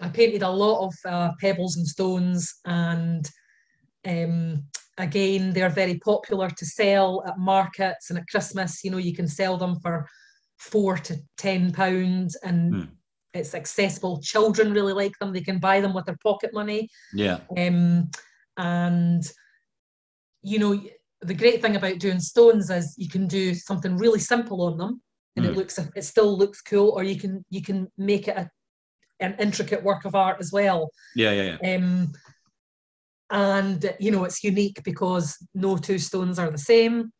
I 0.00 0.08
painted 0.08 0.42
a 0.42 0.50
lot 0.50 0.86
of 0.86 0.94
uh, 1.06 1.30
pebbles 1.40 1.76
and 1.76 1.86
stones, 1.86 2.52
and 2.64 3.28
um, 4.06 4.64
again, 4.98 5.52
they're 5.52 5.68
very 5.70 5.98
popular 5.98 6.50
to 6.50 6.66
sell 6.66 7.22
at 7.26 7.38
markets 7.38 8.10
and 8.10 8.18
at 8.18 8.28
Christmas. 8.28 8.82
You 8.84 8.90
know, 8.90 8.98
you 8.98 9.14
can 9.14 9.28
sell 9.28 9.56
them 9.56 9.78
for 9.80 10.06
four 10.58 10.96
to 10.98 11.16
ten 11.36 11.72
pounds, 11.72 12.36
and 12.42 12.74
Hmm. 12.74 12.84
it's 13.34 13.54
accessible. 13.54 14.20
Children 14.22 14.72
really 14.72 14.92
like 14.92 15.18
them; 15.18 15.32
they 15.32 15.40
can 15.40 15.58
buy 15.58 15.80
them 15.80 15.94
with 15.94 16.06
their 16.06 16.18
pocket 16.22 16.50
money. 16.52 16.88
yeah. 17.12 17.38
Um, 17.56 18.10
and 18.56 19.24
you 20.42 20.58
know, 20.58 20.80
the 21.22 21.34
great 21.34 21.60
thing 21.60 21.76
about 21.76 21.98
doing 21.98 22.20
stones 22.20 22.70
is 22.70 22.94
you 22.96 23.08
can 23.08 23.26
do 23.26 23.54
something 23.54 23.96
really 23.96 24.18
simple 24.20 24.62
on 24.62 24.78
them, 24.78 25.02
and 25.36 25.44
it 25.46 25.52
Mm. 25.52 25.56
looks 25.56 25.78
it 25.78 26.04
still 26.04 26.36
looks 26.36 26.62
cool, 26.62 26.90
or 26.90 27.02
you 27.02 27.18
can 27.18 27.44
you 27.50 27.62
can 27.62 27.88
make 27.98 28.28
it 28.28 28.36
a, 28.36 28.50
an 29.20 29.36
intricate 29.38 29.82
work 29.82 30.04
of 30.04 30.14
art 30.14 30.38
as 30.40 30.52
well. 30.52 30.90
Yeah, 31.14 31.32
yeah, 31.32 31.58
yeah. 31.62 31.74
Um, 31.76 32.12
and 33.30 33.94
you 34.00 34.10
know, 34.10 34.24
it's 34.24 34.42
unique 34.44 34.82
because 34.84 35.36
no 35.54 35.76
two 35.76 35.98
stones 35.98 36.38
are 36.38 36.50
the 36.50 36.58
same. 36.58 37.12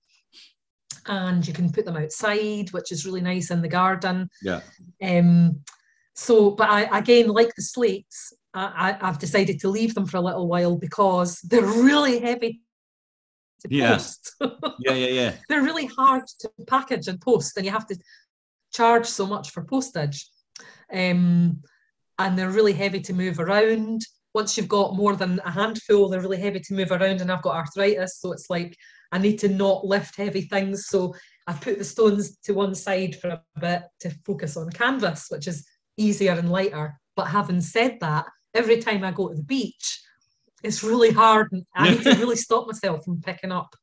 And 1.06 1.46
you 1.46 1.54
can 1.54 1.72
put 1.72 1.84
them 1.86 1.96
outside, 1.96 2.70
which 2.72 2.92
is 2.92 3.06
really 3.06 3.22
nice 3.22 3.50
in 3.50 3.62
the 3.62 3.68
garden. 3.68 4.28
Yeah. 4.42 4.60
Um, 5.02 5.60
so, 6.14 6.50
but 6.50 6.68
I 6.68 6.98
again, 6.98 7.28
like 7.28 7.54
the 7.54 7.62
slates, 7.62 8.34
I, 8.52 8.96
I, 9.00 9.08
I've 9.08 9.18
decided 9.18 9.60
to 9.60 9.68
leave 9.68 9.94
them 9.94 10.06
for 10.06 10.18
a 10.18 10.20
little 10.20 10.46
while 10.46 10.76
because 10.76 11.40
they're 11.40 11.62
really 11.62 12.18
heavy 12.18 12.60
to 13.60 13.68
Yeah. 13.70 13.96
post. 13.96 14.34
Yeah, 14.80 14.92
yeah, 14.94 15.08
yeah. 15.08 15.32
they're 15.48 15.62
really 15.62 15.86
hard 15.86 16.22
to 16.40 16.50
package 16.66 17.06
and 17.06 17.20
post, 17.20 17.56
and 17.56 17.66
you 17.66 17.72
have 17.72 17.86
to 17.88 17.96
charge 18.72 19.06
so 19.06 19.26
much 19.26 19.50
for 19.50 19.62
postage. 19.62 20.26
Um, 20.92 21.62
and 22.18 22.38
they're 22.38 22.50
really 22.50 22.72
heavy 22.72 23.00
to 23.00 23.12
move 23.12 23.38
around. 23.38 24.02
Once 24.34 24.56
you've 24.56 24.68
got 24.68 24.94
more 24.94 25.16
than 25.16 25.40
a 25.44 25.50
handful, 25.50 26.08
they're 26.08 26.20
really 26.20 26.40
heavy 26.40 26.60
to 26.60 26.74
move 26.74 26.92
around, 26.92 27.20
and 27.20 27.30
I've 27.30 27.42
got 27.42 27.56
arthritis, 27.56 28.18
so 28.20 28.32
it's 28.32 28.48
like 28.48 28.76
I 29.12 29.18
need 29.18 29.38
to 29.40 29.48
not 29.48 29.84
lift 29.84 30.16
heavy 30.16 30.42
things. 30.42 30.86
So 30.86 31.14
I've 31.46 31.60
put 31.60 31.78
the 31.78 31.84
stones 31.84 32.36
to 32.44 32.54
one 32.54 32.74
side 32.74 33.16
for 33.16 33.28
a 33.28 33.42
bit 33.60 33.82
to 34.00 34.10
focus 34.24 34.56
on 34.56 34.70
canvas, 34.70 35.26
which 35.30 35.48
is 35.48 35.66
easier 35.96 36.32
and 36.32 36.50
lighter. 36.50 36.94
But 37.16 37.26
having 37.26 37.60
said 37.60 37.98
that, 38.00 38.26
every 38.54 38.80
time 38.80 39.02
I 39.04 39.10
go 39.10 39.28
to 39.28 39.34
the 39.34 39.42
beach, 39.42 40.00
it's 40.62 40.84
really 40.84 41.10
hard, 41.10 41.48
and 41.52 41.64
I 41.74 41.90
need 41.90 42.02
to 42.02 42.14
really 42.18 42.36
stop 42.36 42.66
myself 42.66 43.04
from 43.04 43.20
picking 43.20 43.52
up 43.52 43.74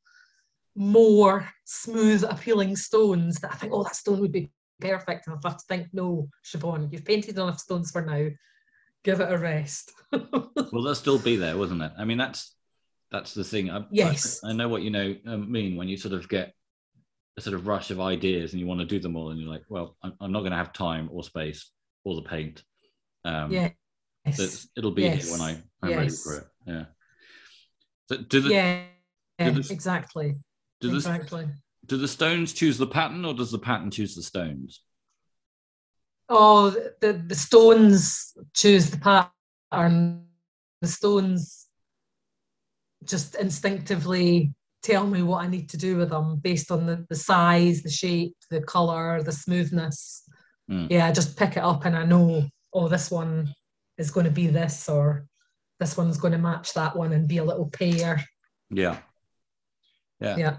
more 0.74 1.48
smooth, 1.64 2.24
appealing 2.24 2.76
stones 2.76 3.36
that 3.40 3.52
I 3.52 3.56
think, 3.56 3.72
oh, 3.74 3.82
that 3.82 3.96
stone 3.96 4.20
would 4.20 4.32
be 4.32 4.50
perfect. 4.80 5.26
And 5.26 5.36
I 5.36 5.48
have 5.48 5.58
to 5.58 5.64
think, 5.68 5.88
no, 5.92 6.28
Siobhan, 6.44 6.92
you've 6.92 7.04
painted 7.04 7.36
enough 7.36 7.58
stones 7.58 7.90
for 7.90 8.02
now. 8.02 8.28
Give 9.08 9.20
it 9.20 9.32
a 9.32 9.38
rest. 9.38 9.92
Well, 10.70 10.82
they'll 10.84 10.94
still 10.94 11.18
be 11.18 11.36
there, 11.36 11.56
wasn't 11.56 11.80
it? 11.80 11.92
I 11.98 12.04
mean, 12.04 12.18
that's 12.18 12.54
that's 13.10 13.32
the 13.32 13.42
thing. 13.42 13.70
I, 13.70 13.84
Yes. 13.90 14.40
I, 14.44 14.50
I 14.50 14.52
know 14.52 14.68
what 14.68 14.82
you 14.82 14.90
know 14.90 15.16
um, 15.26 15.50
mean 15.50 15.76
when 15.76 15.88
you 15.88 15.96
sort 15.96 16.12
of 16.12 16.28
get 16.28 16.52
a 17.38 17.40
sort 17.40 17.54
of 17.54 17.66
rush 17.66 17.90
of 17.90 18.00
ideas 18.00 18.52
and 18.52 18.60
you 18.60 18.66
want 18.66 18.80
to 18.80 18.86
do 18.86 18.98
them 18.98 19.16
all, 19.16 19.30
and 19.30 19.40
you're 19.40 19.48
like, 19.48 19.62
well, 19.70 19.96
I'm, 20.02 20.12
I'm 20.20 20.30
not 20.30 20.40
going 20.40 20.50
to 20.50 20.58
have 20.58 20.74
time 20.74 21.08
or 21.10 21.22
space 21.24 21.70
or 22.04 22.16
the 22.16 22.28
paint. 22.28 22.62
Um, 23.24 23.50
yeah. 23.50 23.70
so 24.30 24.46
it'll 24.76 24.90
be 24.90 25.08
here 25.08 25.32
when 25.32 25.40
I 25.40 25.56
I'm 25.82 25.96
ready 25.96 26.10
for 26.10 26.36
it. 26.36 26.44
Yeah. 26.66 26.84
So 28.10 28.18
do 28.18 28.40
the 28.42 28.50
Yeah. 28.50 28.82
yeah, 29.38 29.50
do 29.50 29.62
the- 29.62 29.72
exactly. 29.72 30.36
do 30.82 30.90
the 30.90 30.96
exactly. 30.96 31.46
do 31.86 31.96
the 31.96 32.08
stones 32.08 32.52
choose 32.52 32.76
the 32.76 32.86
pattern 32.86 33.24
or 33.24 33.32
does 33.32 33.52
the 33.52 33.58
pattern 33.58 33.90
choose 33.90 34.14
the 34.14 34.22
stones? 34.22 34.82
Oh, 36.28 36.70
the, 37.00 37.12
the 37.26 37.34
stones 37.34 38.34
choose 38.54 38.90
the 38.90 39.30
pattern. 39.70 40.26
The 40.82 40.88
stones 40.88 41.66
just 43.04 43.34
instinctively 43.36 44.52
tell 44.82 45.06
me 45.06 45.22
what 45.22 45.42
I 45.42 45.48
need 45.48 45.68
to 45.70 45.76
do 45.76 45.96
with 45.96 46.10
them 46.10 46.36
based 46.36 46.70
on 46.70 46.86
the, 46.86 47.04
the 47.08 47.16
size, 47.16 47.82
the 47.82 47.90
shape, 47.90 48.36
the 48.50 48.60
colour, 48.60 49.22
the 49.22 49.32
smoothness. 49.32 50.22
Mm. 50.70 50.88
Yeah, 50.90 51.06
I 51.06 51.12
just 51.12 51.36
pick 51.36 51.56
it 51.56 51.62
up 51.62 51.84
and 51.84 51.96
I 51.96 52.04
know, 52.04 52.46
oh, 52.72 52.88
this 52.88 53.10
one 53.10 53.52
is 53.96 54.10
going 54.10 54.26
to 54.26 54.30
be 54.30 54.46
this, 54.46 54.88
or 54.88 55.26
this 55.80 55.96
one's 55.96 56.18
going 56.18 56.32
to 56.32 56.38
match 56.38 56.74
that 56.74 56.94
one 56.94 57.12
and 57.12 57.26
be 57.26 57.38
a 57.38 57.44
little 57.44 57.70
pair. 57.70 58.24
Yeah. 58.70 58.98
Yeah. 60.20 60.36
Yeah. 60.36 60.58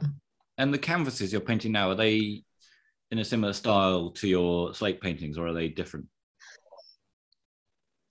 And 0.57 0.73
the 0.73 0.79
canvases 0.79 1.31
you're 1.31 1.41
painting 1.41 1.71
now 1.71 1.89
are 1.91 1.95
they 1.95 2.43
in 3.11 3.19
a 3.19 3.25
similar 3.25 3.53
style 3.53 4.11
to 4.11 4.27
your 4.27 4.73
slate 4.73 5.01
paintings, 5.01 5.37
or 5.37 5.47
are 5.47 5.53
they 5.53 5.67
different? 5.67 6.05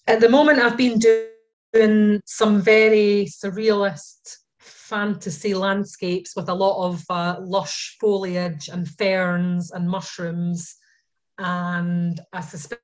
At 0.07 0.21
the 0.21 0.29
moment, 0.29 0.59
I've 0.59 0.77
been 0.77 0.99
doing 0.99 2.21
some 2.25 2.61
very 2.61 3.27
surrealist 3.27 4.39
fantasy 4.59 5.55
landscapes 5.55 6.35
with 6.35 6.49
a 6.49 6.55
lot 6.55 6.89
of 6.89 7.05
uh, 7.11 7.37
lush 7.41 7.97
foliage 8.01 8.69
and 8.69 8.89
ferns 8.89 9.71
and 9.71 9.89
mushrooms. 9.89 10.77
And 11.39 12.19
I 12.33 12.41
suspect 12.41 12.83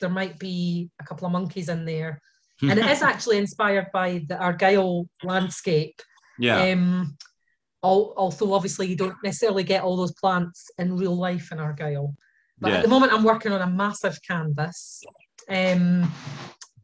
there 0.00 0.08
might 0.08 0.38
be 0.38 0.90
a 1.00 1.04
couple 1.04 1.26
of 1.26 1.32
monkeys 1.32 1.68
in 1.68 1.84
there. 1.84 2.20
and 2.62 2.78
it 2.78 2.86
is 2.86 3.02
actually 3.02 3.38
inspired 3.38 3.88
by 3.92 4.24
the 4.28 4.38
Argyll 4.38 5.08
landscape. 5.22 6.00
yeah. 6.38 6.70
Um, 6.70 7.16
al- 7.84 8.14
although 8.16 8.54
obviously 8.54 8.86
you 8.88 8.96
don't 8.96 9.16
necessarily 9.22 9.62
get 9.62 9.82
all 9.82 9.96
those 9.96 10.12
plants 10.12 10.70
in 10.78 10.96
real 10.96 11.14
life 11.16 11.52
in 11.52 11.60
Argyll. 11.60 12.14
But 12.60 12.68
Yes. 12.70 12.76
at 12.78 12.82
the 12.82 12.88
moment, 12.88 13.12
I'm 13.12 13.22
working 13.24 13.52
on 13.52 13.60
a 13.60 13.66
massive 13.66 14.18
canvas. 14.26 15.02
Um, 15.48 16.10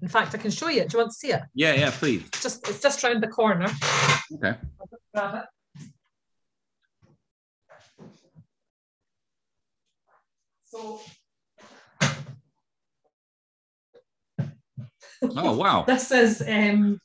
in 0.03 0.09
fact, 0.09 0.35
I 0.35 0.39
can 0.39 0.51
show 0.51 0.69
you 0.69 0.83
it. 0.83 0.89
Do 0.91 0.97
you 0.99 1.03
want 1.03 1.13
to 1.13 1.17
see 1.19 1.33
it? 1.33 1.43
yeah, 1.55 1.75
yeah, 1.75 1.91
please. 1.91 2.29
Just 2.43 2.69
it's 2.69 2.81
just 2.81 3.03
round 3.03 3.23
the 3.23 3.29
corner. 3.29 3.69
Okay. 4.35 4.55
Grab 5.15 5.35
it. 5.37 5.45
So 10.65 11.01
Oh 15.23 15.57
wow. 15.57 15.83
this 15.87 16.11
is 16.11 16.43
um, 16.47 16.99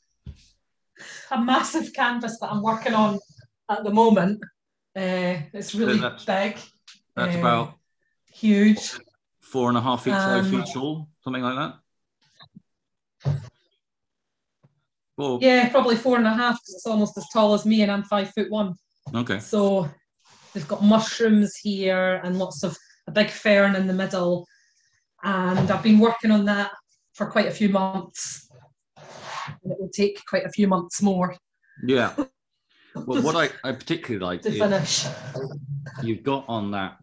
a 1.30 1.40
massive 1.40 1.92
canvas 1.92 2.38
that 2.40 2.50
I'm 2.50 2.62
working 2.62 2.94
on 2.94 3.18
at 3.68 3.84
the 3.84 3.90
moment. 3.90 4.42
Uh, 4.96 5.36
it's 5.52 5.74
really 5.74 5.98
that's- 5.98 6.24
big, 6.24 6.58
That's 7.14 7.34
um, 7.34 7.40
about 7.40 7.74
huge. 8.32 8.92
four 9.40 9.68
and 9.68 9.76
a 9.76 9.80
half 9.80 10.04
feet, 10.04 10.12
five 10.14 10.44
um, 10.44 10.50
feet 10.50 10.66
tall, 10.72 11.08
something 11.22 11.42
like 11.42 11.56
that. 13.24 13.34
Well, 15.16 15.38
Yeah, 15.40 15.68
probably 15.70 15.96
four 15.96 16.16
and 16.18 16.26
a 16.26 16.32
half 16.34 16.54
because 16.56 16.74
it's 16.74 16.86
almost 16.86 17.16
as 17.16 17.26
tall 17.32 17.54
as 17.54 17.64
me, 17.64 17.82
and 17.82 17.90
I'm 17.90 18.04
five 18.04 18.30
foot 18.32 18.50
one. 18.50 18.74
okay. 19.14 19.38
So 19.38 19.88
they've 20.52 20.68
got 20.68 20.82
mushrooms 20.82 21.56
here 21.56 22.20
and 22.24 22.38
lots 22.38 22.62
of 22.62 22.76
a 23.06 23.10
big 23.12 23.30
fern 23.30 23.76
in 23.76 23.86
the 23.86 23.92
middle. 23.94 24.46
And 25.22 25.70
I've 25.70 25.82
been 25.82 25.98
working 25.98 26.30
on 26.30 26.44
that 26.46 26.70
for 27.14 27.26
quite 27.26 27.46
a 27.46 27.50
few 27.50 27.68
months. 27.70 28.48
And 28.98 29.72
it 29.72 29.78
will 29.80 29.88
take 29.90 30.22
quite 30.26 30.44
a 30.44 30.50
few 30.50 30.68
months 30.68 31.00
more 31.02 31.34
Yeah. 31.86 32.14
Well, 33.04 33.22
what 33.22 33.36
I, 33.36 33.68
I 33.68 33.72
particularly 33.72 34.24
like 34.24 34.42
to 34.42 34.48
is 34.48 34.58
finish. 34.58 35.06
you've 36.02 36.22
got 36.22 36.44
on 36.48 36.70
that 36.72 36.98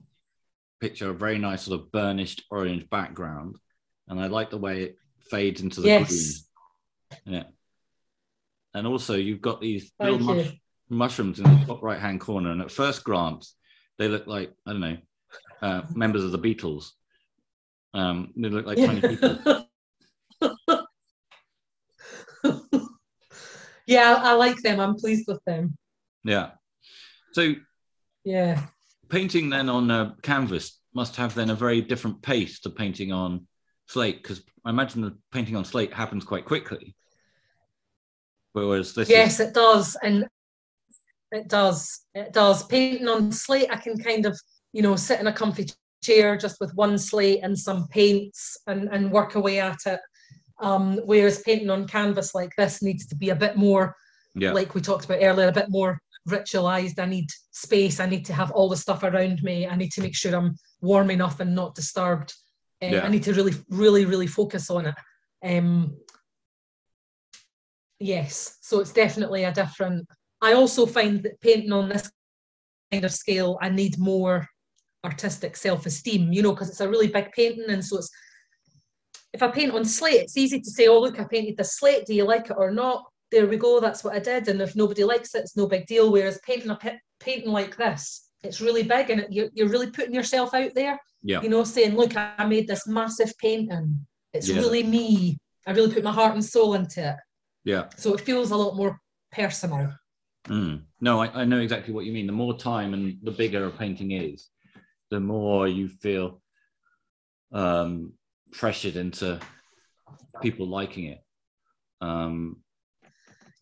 picture 0.82 1.10
a 1.10 1.14
very 1.14 1.38
nice 1.38 1.64
sort 1.64 1.80
of 1.80 1.92
burnished 1.92 2.44
orange 2.50 2.90
background, 2.90 3.58
and 4.08 4.20
I 4.20 4.28
like 4.28 4.50
the 4.50 4.58
way 4.58 4.84
it 4.84 4.98
fades 5.30 5.62
into 5.62 5.82
the 5.82 5.88
Yes, 5.88 6.48
green. 7.26 7.36
Yeah. 7.36 7.44
And 8.74 8.88
also, 8.88 9.16
you've 9.16 9.42
got 9.42 9.62
these 9.62 9.92
thank 10.00 10.20
little 10.20 10.36
mush- 10.36 10.54
mushrooms 10.90 11.40
in 11.40 11.46
the 11.46 11.66
top 11.66 11.84
right 11.84 12.00
hand 12.00 12.20
corner, 12.20 12.52
and 12.52 12.62
at 12.62 12.72
first 12.72 13.04
glance, 13.04 13.56
they 13.98 14.08
look 14.08 14.26
like 14.28 14.52
I 14.66 14.72
don't 14.72 14.82
know 14.82 14.98
uh, 15.62 15.82
members 15.94 16.24
of 16.24 16.32
the 16.32 16.40
Beatles. 16.40 16.92
Um, 17.94 18.34
they 18.36 18.50
look 18.50 18.66
like 18.66 18.78
tiny 18.78 19.02
people. 19.02 19.68
yeah, 23.86 24.20
I 24.22 24.34
like 24.34 24.58
them. 24.62 24.80
I'm 24.80 24.96
pleased 24.96 25.26
with 25.28 25.44
them. 25.46 25.78
Yeah. 26.24 26.52
So 27.34 27.54
Yeah. 28.24 28.66
painting 29.10 29.50
then 29.50 29.70
on 29.70 29.92
a 29.92 30.16
canvas 30.22 30.80
must 30.94 31.16
have 31.16 31.34
then 31.36 31.50
a 31.50 31.56
very 31.56 31.82
different 31.82 32.22
pace 32.22 32.60
to 32.62 32.70
painting 32.70 33.12
on 33.12 33.48
slate 33.88 34.22
because 34.22 34.44
I 34.64 34.70
imagine 34.70 35.02
the 35.02 35.18
painting 35.32 35.56
on 35.56 35.66
slate 35.66 35.94
happens 35.94 36.24
quite 36.24 36.46
quickly. 36.46 36.96
Whereas 38.54 38.94
this 38.94 39.10
Yes, 39.10 39.40
is 39.40 39.48
it 39.48 39.54
does. 39.54 39.98
And 40.02 40.28
it 41.32 41.48
does. 41.48 42.06
It 42.14 42.32
does. 42.32 42.66
Painting 42.68 43.08
on 43.08 43.32
slate, 43.32 43.70
I 43.72 43.78
can 43.78 43.98
kind 43.98 44.26
of, 44.26 44.40
you 44.72 44.82
know, 44.84 44.96
sit 44.96 45.20
in 45.20 45.28
a 45.28 45.34
comfy 45.34 45.68
chair 46.04 46.38
just 46.38 46.60
with 46.60 46.74
one 46.76 46.98
slate 46.98 47.40
and 47.42 47.58
some 47.58 47.88
paints 47.88 48.58
and, 48.68 48.90
and 48.92 49.12
work 49.12 49.36
away 49.36 49.60
at 49.60 49.80
it. 49.88 50.00
Um, 50.60 50.98
whereas 51.06 51.42
painting 51.42 51.72
on 51.72 51.88
canvas 51.88 52.36
like 52.36 52.52
this 52.58 52.84
needs 52.84 53.08
to 53.08 53.16
be 53.16 53.30
a 53.32 53.36
bit 53.36 53.58
more, 53.58 53.96
yeah, 54.36 54.52
like 54.54 54.76
we 54.76 54.82
talked 54.82 55.06
about 55.06 55.20
earlier, 55.22 55.48
a 55.48 55.52
bit 55.52 55.70
more 55.70 56.00
ritualized. 56.30 57.00
I 57.00 57.06
need 57.06 57.30
space. 57.52 58.00
I 58.00 58.06
need 58.06 58.26
to 58.26 58.34
have 58.34 58.52
all 58.52 58.70
the 58.70 58.78
stuff 58.78 59.04
around 59.04 59.42
me. 59.44 59.68
I 59.68 59.76
need 59.76 59.92
to 59.94 60.02
make 60.02 60.16
sure 60.16 60.36
I'm 60.36 60.56
warm 60.82 61.12
enough 61.12 61.40
and 61.40 61.56
not 61.56 61.76
disturbed. 61.76 62.34
Um, 62.82 62.94
Yeah. 62.94 63.06
I 63.06 63.10
need 63.10 63.24
to 63.24 63.34
really, 63.34 63.54
really, 63.70 64.06
really 64.06 64.28
focus 64.28 64.70
on 64.70 64.88
it. 64.88 64.96
Um, 65.44 65.98
yes, 68.00 68.58
so 68.62 68.80
it's 68.80 68.94
definitely 68.94 69.44
a 69.44 69.52
different. 69.52 70.08
I 70.42 70.54
also 70.54 70.86
find 70.86 71.24
that 71.24 71.40
painting 71.42 71.72
on 71.72 71.90
this 71.90 72.12
kind 72.92 73.06
of 73.06 73.14
scale, 73.14 73.58
I 73.62 73.70
need 73.70 73.98
more 73.98 74.48
artistic 75.06 75.58
self-esteem, 75.58 76.32
you 76.32 76.42
know, 76.42 76.52
because 76.52 76.70
it's 76.70 76.82
a 76.82 76.90
really 76.90 77.08
big 77.08 77.32
painting, 77.32 77.66
and 77.70 77.84
so 77.84 77.98
it's. 77.98 78.10
If 79.34 79.42
I 79.42 79.48
paint 79.48 79.74
on 79.74 79.84
slate, 79.84 80.22
it's 80.22 80.38
easy 80.38 80.62
to 80.62 80.70
say, 80.70 80.88
"Oh, 80.88 81.00
look, 81.00 81.20
I 81.20 81.24
painted 81.24 81.58
the 81.58 81.64
slate. 81.64 82.06
Do 82.06 82.14
you 82.14 82.24
like 82.24 82.50
it 82.50 82.58
or 82.58 82.72
not?" 82.72 83.04
There 83.34 83.48
we 83.48 83.58
go. 83.58 83.80
That's 83.80 84.04
what 84.04 84.14
I 84.14 84.20
did, 84.20 84.48
and 84.48 84.62
if 84.62 84.76
nobody 84.76 85.04
likes 85.04 85.34
it, 85.34 85.40
it's 85.40 85.58
no 85.58 85.66
big 85.66 85.88
deal. 85.88 86.12
Whereas 86.12 86.40
painting 86.46 86.70
a 86.70 86.78
painting 87.20 87.52
like 87.52 87.76
this, 87.76 88.30
it's 88.44 88.62
really 88.62 88.84
big, 88.84 89.10
and 89.10 89.22
it, 89.22 89.32
you're, 89.32 89.50
you're 89.56 89.70
really 89.70 89.90
putting 89.90 90.14
yourself 90.14 90.54
out 90.54 90.76
there 90.76 91.00
yeah, 91.24 91.42
you 91.42 91.50
know, 91.50 91.64
saying, 91.64 91.96
look, 91.96 92.16
I 92.16 92.46
made 92.46 92.68
this 92.68 92.86
massive 92.86 93.34
painting. 93.40 94.06
It's 94.34 94.48
Yeah. 94.50 94.58
really 94.58 94.84
me. 94.84 95.40
I 95.66 95.72
really 95.72 95.92
put 95.92 96.04
my 96.04 96.12
heart 96.12 96.34
and 96.34 96.46
soul 96.46 96.76
into 96.76 97.10
it. 97.10 97.16
yeah. 97.64 97.90
So 97.98 98.14
it 98.14 98.22
feels 98.22 98.52
a 98.52 98.56
lot 98.58 98.76
more 98.76 99.00
personal. 99.32 99.94
Mm. 100.48 100.84
No, 101.02 101.22
I, 101.22 101.42
I 101.42 101.46
know 101.46 101.60
exactly 101.60 101.94
what 101.94 102.06
you 102.06 102.12
mean. 102.12 102.28
The 102.28 102.34
more 102.34 102.56
time 102.58 102.94
and 102.94 103.18
the 103.24 103.32
bigger 103.32 103.66
a 103.66 103.72
painting 103.72 104.12
is, 104.12 104.50
the 105.10 105.22
more 105.22 105.68
you 105.68 105.88
feel 105.88 106.42
um, 107.54 108.14
pressured 108.52 108.98
into 108.98 109.40
people 110.42 110.68
liking 110.68 111.06
it. 111.06 111.24
Um, 112.02 112.58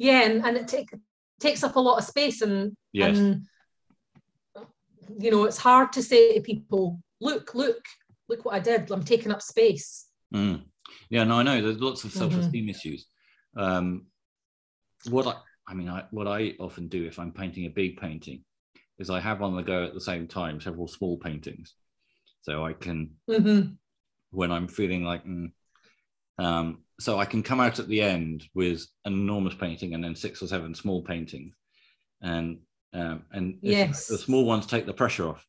Yeah, 0.02 0.24
and, 0.24 0.44
and 0.44 0.58
it 0.58 0.68
take, 0.68 0.90
takes 1.40 1.64
up 1.64 1.76
a 1.76 1.80
lot 1.80 2.00
of 2.00 2.04
space 2.04 2.42
and 2.42 2.76
yes, 2.92 3.20
and 3.20 3.46
you 5.20 5.30
know, 5.30 5.44
it's 5.44 5.60
hard 5.60 5.94
to 5.94 6.02
say 6.02 6.34
to 6.34 6.42
people, 6.42 7.00
look, 7.20 7.54
look, 7.54 7.86
look 8.28 8.44
what 8.44 8.56
I 8.56 8.60
did. 8.60 8.90
I'm 8.90 9.04
taking 9.04 9.32
up 9.32 9.44
space. 9.44 10.08
Mm. 10.34 10.64
Yeah, 11.12 11.26
no, 11.26 11.36
I 11.36 11.44
know. 11.44 11.62
There's 11.62 11.80
lots 11.80 12.04
of 12.04 12.12
Mhm. 12.12 12.18
self-esteem 12.18 12.68
issues. 12.68 13.06
Um, 13.56 14.08
what 15.12 15.28
I, 15.28 15.36
I 15.68 15.76
mean, 15.76 15.88
I, 15.88 16.06
what 16.10 16.28
I 16.28 16.56
often 16.60 16.88
do 16.88 17.06
if 17.06 17.20
I'm 17.20 17.32
painting 17.32 17.68
a 17.68 17.70
big 17.70 17.98
painting 17.98 18.44
is 18.98 19.12
I 19.12 19.20
have 19.20 19.44
on 19.44 19.56
the 19.56 19.62
go 19.62 19.86
at 19.86 19.94
the 19.94 20.02
same 20.02 20.28
time 20.28 20.60
several 20.62 20.88
small 20.88 21.18
paintings, 21.20 21.76
so 22.42 22.66
I 22.66 22.74
can, 22.74 23.12
hmm 23.28 23.62
when 24.32 24.52
I'm 24.52 24.68
feeling 24.68 25.04
like, 25.04 25.24
mm, 25.26 25.52
um, 26.40 26.86
so 27.02 27.18
I 27.20 27.26
can 27.26 27.42
come 27.44 27.60
out 27.60 27.80
at 27.80 27.88
the 27.88 28.02
end 28.02 28.48
with 28.54 28.86
an 29.06 29.14
enormous 29.14 29.56
painting 29.56 29.94
and 29.94 30.04
then 30.04 30.16
six 30.16 30.42
or 30.42 30.48
seven 30.48 30.76
small 30.76 31.02
paintings, 31.02 31.56
and 32.22 32.60
um, 32.94 33.24
and 33.32 33.58
Yes. 33.62 34.08
the 34.08 34.18
small 34.18 34.46
ones 34.46 34.66
take 34.68 34.86
the 34.86 34.94
pressure 34.94 35.28
off. 35.30 35.46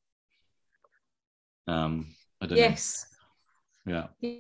Um, 1.67 2.07
I 2.41 2.47
don't 2.47 2.59
Yes. 2.59 3.07
know. 3.85 4.07
Yeah. 4.23 4.39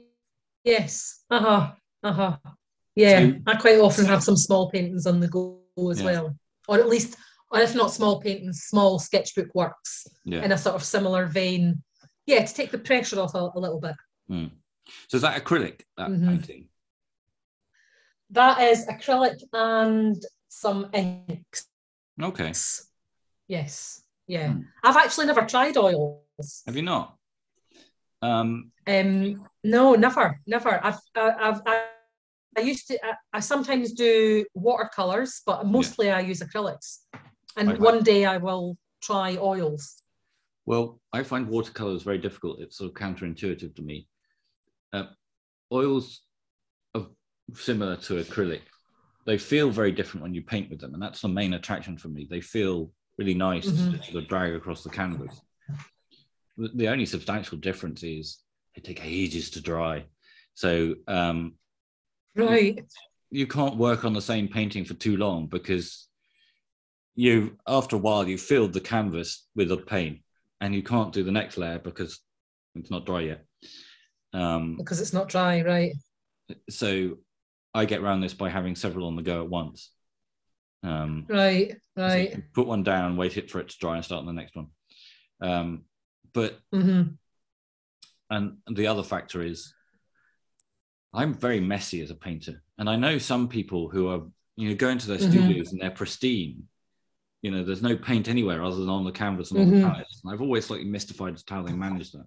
Yes. 0.65 1.25
Uh 1.31 1.41
huh. 1.41 1.73
Uh 2.03 2.13
huh. 2.13 2.37
Yeah. 2.95 3.21
So- 3.31 3.37
I 3.47 3.57
quite 3.57 3.79
often 3.79 4.07
have 4.07 4.23
some 4.23 4.37
small 4.37 4.71
paintings 4.71 5.07
on 5.07 5.21
the 5.21 5.29
go 5.29 5.61
as 5.91 5.99
Yeah. 6.01 6.05
well, 6.05 6.39
or 6.69 6.79
at 6.79 6.89
least, 6.89 7.17
or 7.51 7.61
if 7.61 7.75
not 7.75 7.93
small 7.93 8.21
paintings, 8.21 8.63
small 8.63 8.99
sketchbook 8.99 9.55
works 9.55 10.07
Yeah. 10.25 10.43
in 10.45 10.53
a 10.53 10.59
sort 10.59 10.77
of 10.77 10.85
similar 10.85 11.27
vein. 11.27 11.83
Yeah, 12.27 12.45
to 12.45 12.55
take 12.55 12.71
the 12.71 12.79
pressure 12.79 13.21
off 13.21 13.35
a, 13.35 13.51
a 13.55 13.59
little 13.59 13.81
bit. 13.81 13.97
So 15.09 15.17
is 15.17 15.23
that 15.23 15.43
acrylic 15.43 15.81
that 15.97 16.09
Mhm. 16.09 16.27
painting? 16.29 16.69
That 18.33 18.61
is 18.63 18.87
acrylic 18.87 19.43
and 19.53 20.17
some 20.49 20.89
inks. 20.95 21.67
Okay. 22.21 22.53
Yes. 23.49 24.03
Yeah. 24.27 24.53
Hmm. 24.53 24.61
I've 24.83 24.97
actually 24.97 25.27
never 25.27 25.43
tried 25.43 25.77
oils. 25.77 26.63
Have 26.67 26.77
you 26.77 26.83
not? 26.83 27.17
Um, 28.23 28.73
Um, 28.87 29.47
no, 29.65 29.95
never, 29.95 30.41
never. 30.47 30.85
I've, 30.85 30.99
I- 31.15 31.49
I've, 31.49 31.61
I, 31.67 31.87
I 32.57 32.61
used 32.61 32.87
to. 32.89 32.99
I, 33.05 33.15
I 33.35 33.41
sometimes 33.41 33.93
do 33.93 34.45
watercolors, 34.55 35.43
but 35.47 35.67
mostly 35.67 36.11
I 36.11 36.21
use 36.21 36.41
acrylics. 36.41 36.99
And 37.57 37.79
one 37.79 38.03
day 38.03 38.25
I 38.25 38.39
will 38.39 38.77
try 39.03 39.37
oils. 39.37 40.03
well, 40.65 41.01
I 41.13 41.23
find 41.23 41.49
watercolors 41.49 42.03
very 42.03 42.19
difficult. 42.19 42.61
It's 42.61 42.79
sort 42.79 42.91
of 42.91 42.95
counterintuitive 42.97 43.75
to 43.77 43.83
me. 43.83 44.07
Uh, 44.93 45.07
oils 45.73 46.23
similar 47.55 47.97
to 47.97 48.23
acrylic. 48.23 48.63
They 49.25 49.39
feel 49.39 49.71
very 49.71 49.93
different 49.93 50.23
when 50.23 50.35
you 50.35 50.43
paint 50.43 50.71
with 50.71 50.81
them, 50.81 50.95
and 50.95 51.03
that's 51.03 51.21
the 51.21 51.29
main 51.29 51.55
attraction 51.55 51.97
for 51.97 52.09
me. 52.09 52.27
They 52.29 52.41
feel 52.41 52.91
really 53.19 53.35
nice 53.35 53.71
Mhm. 53.71 53.91
to 53.99 54.03
sort 54.03 54.23
of 54.23 54.29
drag 54.29 54.55
across 54.55 54.83
the 54.83 54.91
canvas. 54.91 55.41
The 56.57 56.89
only 56.89 57.07
substantial 57.07 57.59
difference 57.59 58.03
is 58.03 58.43
they 58.75 58.83
take 58.83 59.05
ages 59.05 59.51
to 59.51 59.61
dry. 59.61 60.07
So 60.55 60.97
um, 61.07 61.59
Right. 62.35 62.85
you 63.31 63.47
can't 63.47 63.77
work 63.77 64.05
on 64.05 64.13
the 64.13 64.21
same 64.23 64.49
painting 64.49 64.85
for 64.85 64.95
too 64.95 65.17
long 65.17 65.47
because 65.47 66.09
you 67.15 67.59
after 67.67 67.97
a 67.97 67.99
while 67.99 68.27
you 68.27 68.39
filled 68.39 68.73
the 68.73 68.81
canvas 68.81 69.47
with 69.55 69.71
a 69.71 69.77
paint 69.77 70.23
and 70.61 70.75
you 70.75 70.83
can't 70.83 71.13
do 71.13 71.23
the 71.23 71.31
next 71.31 71.59
layer 71.59 71.79
because 71.79 72.21
it's 72.75 72.91
not 72.91 73.05
dry 73.05 73.21
yet 73.21 73.45
Um, 74.33 74.77
because 74.77 75.01
it's 75.01 75.13
not 75.13 75.29
dry, 75.29 75.61
right? 75.63 75.93
so 76.71 77.19
I 77.75 77.85
get 77.85 78.01
around 78.01 78.21
this 78.21 78.35
by 78.35 78.49
having 78.51 78.77
several 78.77 79.07
on 79.07 79.17
the 79.17 79.23
go 79.23 79.43
at 79.43 79.49
once. 79.49 79.91
Um, 80.83 81.27
Right, 81.29 81.77
right. 81.97 82.33
can 82.33 82.45
put 82.55 82.67
one 82.67 82.83
down, 82.83 83.17
wait 83.17 83.37
it 83.37 83.51
for 83.51 83.61
it 83.61 83.69
to 83.71 83.79
dry, 83.79 83.97
and 83.97 84.05
start 84.05 84.21
on 84.21 84.27
the 84.27 84.33
next 84.33 84.57
one. 84.57 84.67
Um, 85.41 85.85
but 86.33 86.59
hmm 86.73 87.03
and 88.31 88.57
the 88.71 88.87
other 88.87 89.03
factor 89.03 89.43
is 89.43 89.75
I'm 91.13 91.35
very 91.35 91.61
messy 91.61 92.01
as 92.03 92.11
a 92.11 92.15
painter, 92.15 92.63
and 92.79 92.89
I 92.89 92.97
know 92.97 93.19
some 93.19 93.49
people 93.49 93.89
who 93.91 94.09
are 94.09 94.23
you 94.57 94.69
know 94.71 94.75
going 94.75 94.99
to 94.99 95.07
their 95.07 95.19
Mhm. 95.19 95.31
studios 95.31 95.73
and 95.73 95.81
they're 95.81 95.91
pristine. 95.91 96.69
You 97.43 97.51
know, 97.51 97.65
there's 97.65 97.83
no 97.83 97.97
paint 97.97 98.29
anywhere 98.29 98.63
other 98.63 98.77
than 98.77 98.89
on 98.89 99.05
the 99.05 99.13
canvas 99.13 99.51
and 99.51 99.61
on 99.61 99.67
Mhm. 99.67 99.75
the 99.83 99.89
palettes. 99.89 100.21
And 100.23 100.33
I've 100.33 100.41
always 100.41 100.65
slightly 100.67 100.87
mystified 100.87 101.35
as 101.35 101.43
to 101.45 101.55
how 101.55 101.63
they 101.63 101.73
manage 101.73 102.13
that 102.13 102.27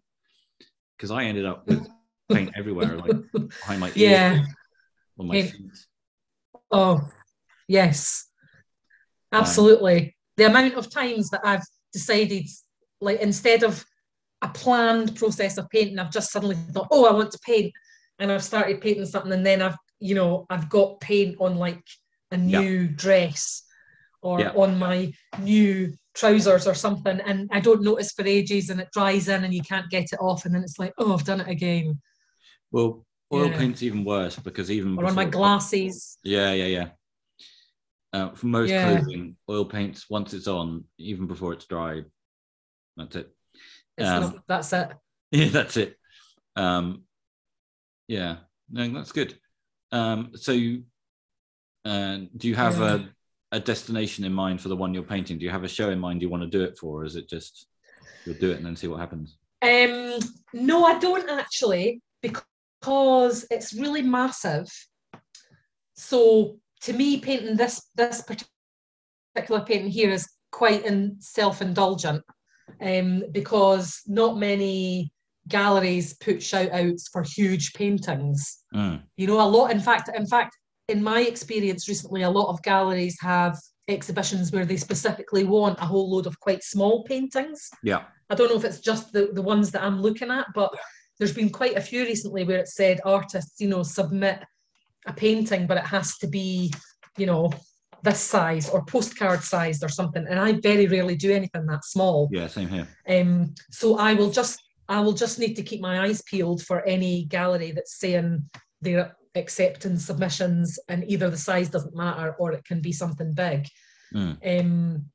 because 0.97 1.09
I 1.09 1.23
ended 1.23 1.45
up 1.45 1.65
with 1.67 1.87
paint 2.31 2.51
everywhere, 2.57 2.97
like 2.97 3.13
behind 3.61 3.79
my 3.79 3.91
ears, 3.95 4.19
Yeah. 4.19 4.41
On 5.19 5.27
my 5.27 5.41
feet. 5.41 5.71
Oh, 6.71 7.01
yes. 7.67 8.27
Um, 9.31 9.41
Absolutely. 9.41 10.15
the 10.37 10.45
amount 10.45 10.75
of 10.75 10.89
times 10.89 11.29
that 11.29 11.41
I've 11.43 11.63
decided, 11.93 12.47
like, 13.01 13.19
instead 13.21 13.63
of 13.63 13.85
a 14.41 14.49
planned 14.49 15.15
process 15.15 15.57
of 15.57 15.69
painting, 15.69 15.99
I've 15.99 16.11
just 16.11 16.31
suddenly 16.31 16.55
thought, 16.73 16.87
oh, 16.91 17.05
I 17.05 17.13
want 17.13 17.31
to 17.31 17.39
paint. 17.39 17.71
And 18.19 18.31
I've 18.31 18.43
started 18.43 18.81
painting 18.81 19.05
something, 19.05 19.31
and 19.33 19.45
then 19.45 19.61
I've, 19.61 19.77
you 19.99 20.15
know, 20.15 20.45
I've 20.49 20.69
got 20.69 20.99
paint 21.01 21.35
on 21.39 21.57
like 21.57 21.83
a 22.31 22.37
Yeah. 22.37 22.59
new 22.59 22.87
dress 22.87 23.63
or 24.21 24.39
Yeah. 24.39 24.51
on 24.51 24.79
my 24.79 25.13
new 25.39 25.93
trousers 26.13 26.65
or 26.65 26.73
something. 26.73 27.19
And 27.21 27.49
I 27.51 27.59
don't 27.59 27.83
notice 27.83 28.11
for 28.13 28.25
ages, 28.25 28.69
and 28.69 28.79
it 28.79 28.89
dries 28.93 29.27
in, 29.27 29.43
and 29.43 29.53
you 29.53 29.61
can't 29.61 29.89
get 29.89 30.13
it 30.13 30.19
off. 30.21 30.45
And 30.45 30.55
then 30.55 30.63
it's 30.63 30.79
like, 30.79 30.93
oh, 30.97 31.13
I've 31.13 31.25
done 31.25 31.41
it 31.41 31.49
again. 31.49 32.01
Well, 32.71 33.05
oil 33.31 33.49
Yeah. 33.49 33.57
paint's 33.57 33.83
even 33.83 34.03
worse 34.03 34.37
because 34.37 34.69
even 34.71 34.97
Or 34.97 35.05
on 35.05 35.15
my 35.15 35.25
glasses. 35.25 36.17
Yeah, 36.23 36.53
yeah, 36.53 36.65
yeah. 36.65 36.89
Uh, 38.13 38.33
for 38.33 38.47
most 38.47 38.71
Yeah. 38.71 38.81
clothing, 38.81 39.35
oil 39.49 39.65
paints 39.65 40.09
once 40.09 40.33
it's 40.33 40.47
on, 40.47 40.85
even 40.97 41.27
before 41.27 41.53
it's 41.53 41.65
dried, 41.65 42.05
that's 42.95 43.15
it. 43.15 43.35
Um, 43.99 44.21
not, 44.21 44.47
that's 44.47 44.73
it. 44.73 44.91
Yeah, 45.31 45.49
that's 45.49 45.75
it. 45.77 45.97
Um, 46.55 47.03
yeah, 48.07 48.37
no, 48.69 48.87
that's 48.89 49.11
good. 49.11 49.37
Um, 49.91 50.31
so, 50.35 50.51
you, 50.53 50.83
uh, 51.83 52.19
do 52.37 52.47
you 52.47 52.55
have 52.55 52.79
Yeah. 52.79 52.95
a, 53.51 53.57
a 53.57 53.59
destination 53.59 54.23
in 54.23 54.33
mind 54.33 54.61
for 54.61 54.69
the 54.69 54.75
one 54.75 54.93
you're 54.93 55.03
painting? 55.03 55.37
Do 55.37 55.45
you 55.45 55.51
have 55.51 55.63
a 55.63 55.67
show 55.67 55.89
in 55.89 55.99
mind 55.99 56.21
you 56.21 56.29
want 56.29 56.43
to 56.43 56.49
do 56.49 56.63
it 56.63 56.77
for, 56.77 57.01
or 57.01 57.05
is 57.05 57.15
it 57.15 57.27
just 57.27 57.67
you'll 58.25 58.37
do 58.37 58.51
it 58.51 58.57
and 58.57 58.65
then 58.65 58.75
see 58.75 58.87
what 58.87 58.99
happens? 58.99 59.37
Um, 59.61 60.19
no, 60.53 60.85
I 60.85 60.99
don't 60.99 61.29
actually, 61.29 62.01
because 62.21 62.43
it's 63.49 63.73
really 63.73 64.01
massive. 64.01 64.67
So 65.95 66.57
to 66.81 66.93
me, 66.93 67.19
painting 67.19 67.55
this 67.55 67.81
this 67.95 68.21
particular 68.21 69.65
painting 69.65 69.89
here 69.89 70.11
is 70.11 70.27
quite 70.51 70.85
in 70.85 71.17
self-indulgent, 71.19 72.23
um, 72.81 73.23
because 73.31 74.01
not 74.07 74.37
many 74.37 75.11
galleries 75.47 76.15
put 76.17 76.41
shout 76.41 76.71
outs 76.71 77.07
for 77.09 77.23
huge 77.23 77.73
paintings. 77.73 78.63
Mm, 78.73 79.03
You 79.17 79.27
know, 79.27 79.41
a 79.41 79.47
lot. 79.47 79.71
In 79.71 79.79
fact, 79.79 80.09
in 80.15 80.25
fact, 80.25 80.55
in 80.87 81.03
my 81.03 81.21
experience 81.21 81.87
recently, 81.87 82.23
a 82.23 82.29
lot 82.29 82.49
of 82.49 82.61
galleries 82.61 83.17
have 83.21 83.57
exhibitions 83.87 84.51
where 84.51 84.65
they 84.65 84.77
specifically 84.77 85.43
want 85.43 85.79
a 85.79 85.85
whole 85.85 86.09
load 86.09 86.25
of 86.25 86.39
quite 86.39 86.63
small 86.63 87.03
paintings. 87.03 87.69
yeah, 87.83 88.03
I 88.29 88.35
don't 88.35 88.49
know 88.49 88.57
if 88.57 88.65
it's 88.65 88.79
just 88.79 89.11
the, 89.13 89.29
the 89.33 89.41
ones 89.41 89.71
that 89.71 89.83
I'm 89.83 90.01
looking 90.01 90.31
at, 90.31 90.47
but 90.55 90.73
there's 91.17 91.33
been 91.33 91.49
quite 91.49 91.77
a 91.77 91.81
few 91.81 92.03
recently 92.03 92.43
where 92.43 92.59
it 92.59 92.67
said 92.67 92.99
artists, 93.05 93.59
you 93.61 93.67
know, 93.67 93.83
submit 93.83 94.43
a 95.07 95.13
painting, 95.13 95.67
but 95.67 95.77
it 95.77 95.85
has 95.85 96.17
to 96.17 96.27
be, 96.27 96.73
you 97.17 97.25
know, 97.25 97.51
this 98.03 98.19
size 98.19 98.69
or 98.69 98.85
postcard 98.85 99.41
sized 99.41 99.83
or 99.83 99.89
something. 99.89 100.25
And 100.27 100.39
I 100.39 100.53
very 100.53 100.87
rarely 100.87 101.15
do 101.15 101.31
anything 101.31 101.65
that 101.65 101.85
small. 101.85 102.29
yeah, 102.31 102.47
same 102.47 102.69
here. 102.69 102.87
Um, 103.07 103.53
so 103.71 103.97
I 103.97 104.13
will 104.13 104.29
just 104.29 104.61
I 104.87 104.99
will 105.01 105.13
just 105.13 105.39
need 105.39 105.55
to 105.55 105.63
keep 105.63 105.81
my 105.81 106.01
eyes 106.01 106.21
peeled 106.21 106.61
for 106.63 106.85
any 106.85 107.25
gallery 107.25 107.71
that's 107.71 107.99
saying 107.99 108.47
they're 108.81 109.15
accepting 109.33 109.97
submissions 109.97 110.79
and 110.87 111.03
either 111.09 111.29
the 111.29 111.37
size 111.37 111.69
doesn't 111.69 111.95
matter 111.95 112.35
or 112.37 112.51
it 112.51 112.63
can 112.65 112.81
be 112.81 112.91
something 112.91 113.33
big. 113.33 113.67
Mm. 114.13 114.59
Um, 114.59 115.05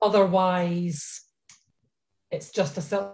otherwise, 0.00 1.20
it's 2.30 2.50
just 2.50 2.78
a 2.78 3.12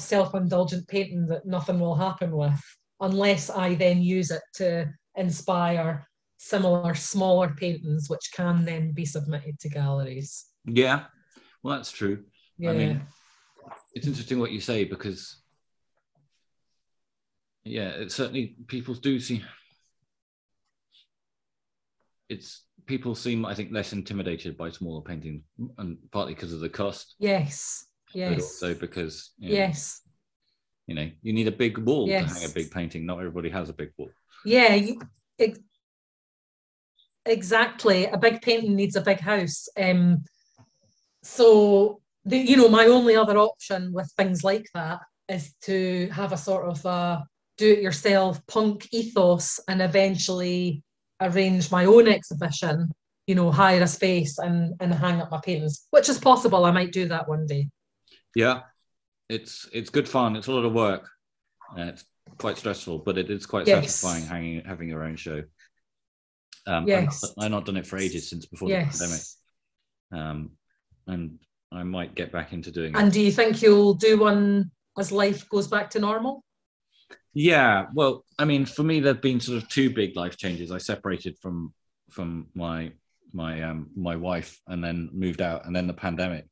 self, 0.00 0.30
self-indulgent 0.30 0.88
painting 0.88 1.26
that 1.26 1.46
nothing 1.46 1.78
will 1.78 1.94
happen 1.94 2.36
with 2.36 2.60
unless 3.00 3.50
I 3.50 3.74
then 3.74 4.02
use 4.02 4.30
it 4.30 4.42
to 4.54 4.92
inspire 5.16 6.06
similar 6.36 6.94
smaller 6.94 7.54
paintings 7.56 8.08
which 8.08 8.30
can 8.34 8.64
then 8.64 8.92
be 8.92 9.04
submitted 9.04 9.58
to 9.60 9.68
galleries. 9.68 10.46
Yeah, 10.64 11.04
well, 11.62 11.76
that's 11.76 11.92
true. 11.92 12.24
Yeah. 12.58 12.70
I 12.70 12.72
mean, 12.74 13.02
it's 13.94 14.06
interesting 14.06 14.38
what 14.38 14.52
you 14.52 14.60
say 14.60 14.84
because, 14.84 15.42
yeah, 17.64 17.88
it 17.90 18.12
certainly 18.12 18.56
people 18.66 18.94
do 18.94 19.20
see. 19.20 19.42
It's 22.28 22.62
people 22.86 23.14
seem, 23.14 23.44
I 23.44 23.54
think, 23.54 23.72
less 23.72 23.92
intimidated 23.92 24.56
by 24.56 24.70
smaller 24.70 25.02
paintings, 25.02 25.42
and 25.78 25.98
partly 26.12 26.34
because 26.34 26.52
of 26.52 26.60
the 26.60 26.68
cost, 26.68 27.16
yes. 27.18 27.86
But 28.12 28.18
Yes. 28.18 28.40
also 28.42 28.74
because 28.74 29.30
you 29.38 29.48
know, 29.50 29.54
Yes. 29.54 30.00
you 30.86 30.94
know 30.94 31.10
you 31.22 31.32
need 31.32 31.48
a 31.48 31.52
big 31.52 31.78
wall 31.78 32.06
to 32.06 32.18
hang 32.20 32.44
a 32.44 32.48
big 32.48 32.70
painting. 32.70 33.06
Not 33.06 33.18
everybody 33.18 33.50
has 33.50 33.68
a 33.68 33.72
big 33.74 33.90
wall. 33.96 34.10
Yeah. 34.44 34.74
you- 34.74 35.00
ex- 35.38 35.58
exactly. 37.26 38.06
A 38.06 38.18
big 38.18 38.40
painting 38.42 38.74
needs 38.76 38.96
a 38.96 39.00
big 39.00 39.20
house. 39.20 39.68
Um, 39.76 40.24
so 41.22 42.00
the, 42.24 42.38
you 42.38 42.56
know, 42.56 42.68
my 42.68 42.86
only 42.86 43.16
other 43.16 43.38
option 43.38 43.92
with 43.92 44.10
things 44.16 44.42
like 44.44 44.66
that 44.74 45.00
is 45.28 45.54
to 45.62 46.08
have 46.12 46.32
a 46.32 46.36
sort 46.38 46.64
of 46.66 46.84
a 46.84 47.24
do-it-yourself 47.58 48.44
punk 48.46 48.88
ethos 48.92 49.60
and 49.68 49.82
eventually 49.82 50.82
arrange 51.20 51.70
my 51.70 51.84
own 51.84 52.08
exhibition. 52.08 52.90
You 53.26 53.34
know, 53.36 53.52
hire 53.52 53.82
a 53.82 53.86
space 53.86 54.38
and 54.38 54.74
and 54.80 54.92
hang 54.92 55.20
up 55.20 55.30
my 55.30 55.40
paintings, 55.44 55.86
which 55.90 56.08
is 56.08 56.18
possible. 56.18 56.64
I 56.64 56.72
might 56.72 56.90
do 56.92 57.06
that 57.08 57.28
one 57.28 57.46
day. 57.46 57.68
Yeah, 58.34 58.60
it's 59.28 59.68
it's 59.72 59.90
good 59.90 60.08
fun. 60.08 60.36
It's 60.36 60.46
a 60.46 60.52
lot 60.52 60.64
of 60.64 60.72
work. 60.72 61.08
Uh, 61.76 61.82
it's 61.82 62.04
quite 62.38 62.58
stressful, 62.58 62.98
but 62.98 63.18
it 63.18 63.30
is 63.30 63.46
quite 63.46 63.66
Yes. 63.66 63.94
satisfying 63.94 64.24
hanging 64.26 64.64
having 64.64 64.88
your 64.88 65.02
own 65.04 65.16
show. 65.16 65.42
Um, 66.66 66.86
Yes. 66.86 67.24
I've, 67.24 67.36
not, 67.36 67.44
I've 67.44 67.50
not 67.50 67.64
done 67.66 67.76
it 67.76 67.86
for 67.86 67.96
ages 67.98 68.28
since 68.30 68.46
before 68.46 68.68
the 68.68 68.74
pandemic. 68.74 69.10
Yes. 69.10 69.36
um, 70.12 70.50
and 71.06 71.38
I 71.72 71.82
might 71.84 72.14
get 72.14 72.32
back 72.32 72.52
into 72.52 72.70
doing 72.70 72.94
it. 72.94 72.98
And 72.98 73.12
do 73.12 73.20
you 73.20 73.32
think 73.32 73.62
you'll 73.62 73.94
do 73.94 74.18
one 74.18 74.70
as 74.98 75.12
life 75.12 75.48
goes 75.48 75.68
back 75.68 75.90
to 75.90 75.98
normal? 76.00 76.44
Yeah, 77.32 77.86
well, 77.94 78.24
I 78.38 78.44
mean, 78.44 78.66
for 78.66 78.82
me, 78.82 78.98
there've 78.98 79.20
been 79.20 79.38
sort 79.40 79.62
of 79.62 79.68
two 79.68 79.90
big 79.90 80.16
life 80.16 80.36
changes. 80.36 80.70
I 80.72 80.78
separated 80.78 81.38
from 81.38 81.72
from 82.10 82.48
my 82.54 82.92
my 83.32 83.62
um 83.62 83.90
my 83.94 84.16
wife, 84.16 84.60
and 84.66 84.82
then 84.82 85.10
moved 85.12 85.40
out, 85.40 85.64
and 85.64 85.74
then 85.74 85.86
the 85.86 85.94
pandemic, 85.94 86.46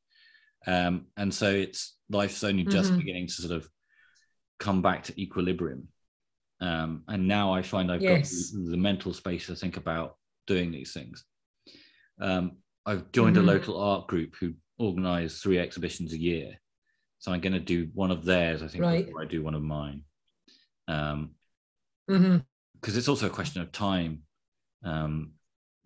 um, 0.68 1.07
and 1.16 1.33
so 1.33 1.50
it's 1.50 1.96
life's 2.11 2.44
only 2.44 2.64
just 2.64 2.92
Mhm. 2.92 2.98
beginning 2.98 3.26
to 3.26 3.33
sort 3.33 3.52
of 3.57 3.68
come 4.59 4.83
back 4.83 5.04
to 5.04 5.20
equilibrium. 5.20 5.88
Um, 6.61 7.04
and 7.09 7.26
now 7.28 7.54
I 7.54 7.62
find 7.62 7.90
I've 7.90 8.02
Yes. 8.02 8.52
got 8.52 8.62
the, 8.64 8.70
the 8.72 8.76
mental 8.76 9.14
space 9.14 9.46
to 9.46 9.57
think 9.57 9.76
about 9.76 10.16
doing 10.46 10.70
these 10.72 10.92
things. 10.92 11.24
Um, 12.20 12.59
I've 12.87 13.11
joined 13.12 13.37
Mhm. 13.37 13.40
a 13.40 13.42
local 13.42 13.81
art 13.81 14.09
group 14.09 14.35
who 14.40 14.54
organise 14.78 15.40
three 15.40 15.59
exhibitions 15.59 16.12
a 16.12 16.18
year, 16.18 16.61
so 17.18 17.33
I'm 17.33 17.40
going 17.40 17.52
to 17.54 17.61
do 17.61 17.88
one 17.94 18.11
of 18.11 18.24
theirs. 18.24 18.62
I 18.62 18.68
think 18.68 18.85
Right. 18.85 19.07
before 19.07 19.22
I 19.22 19.26
do 19.26 19.42
one 19.42 19.54
of 19.54 19.62
mine, 19.62 20.02
um, 20.88 21.31
Mhm. 22.09 22.46
because 22.81 22.96
it's 22.96 23.09
also 23.09 23.26
a 23.26 23.31
question 23.31 23.62
of 23.62 23.72
time. 23.72 24.22
Um, 24.85 25.33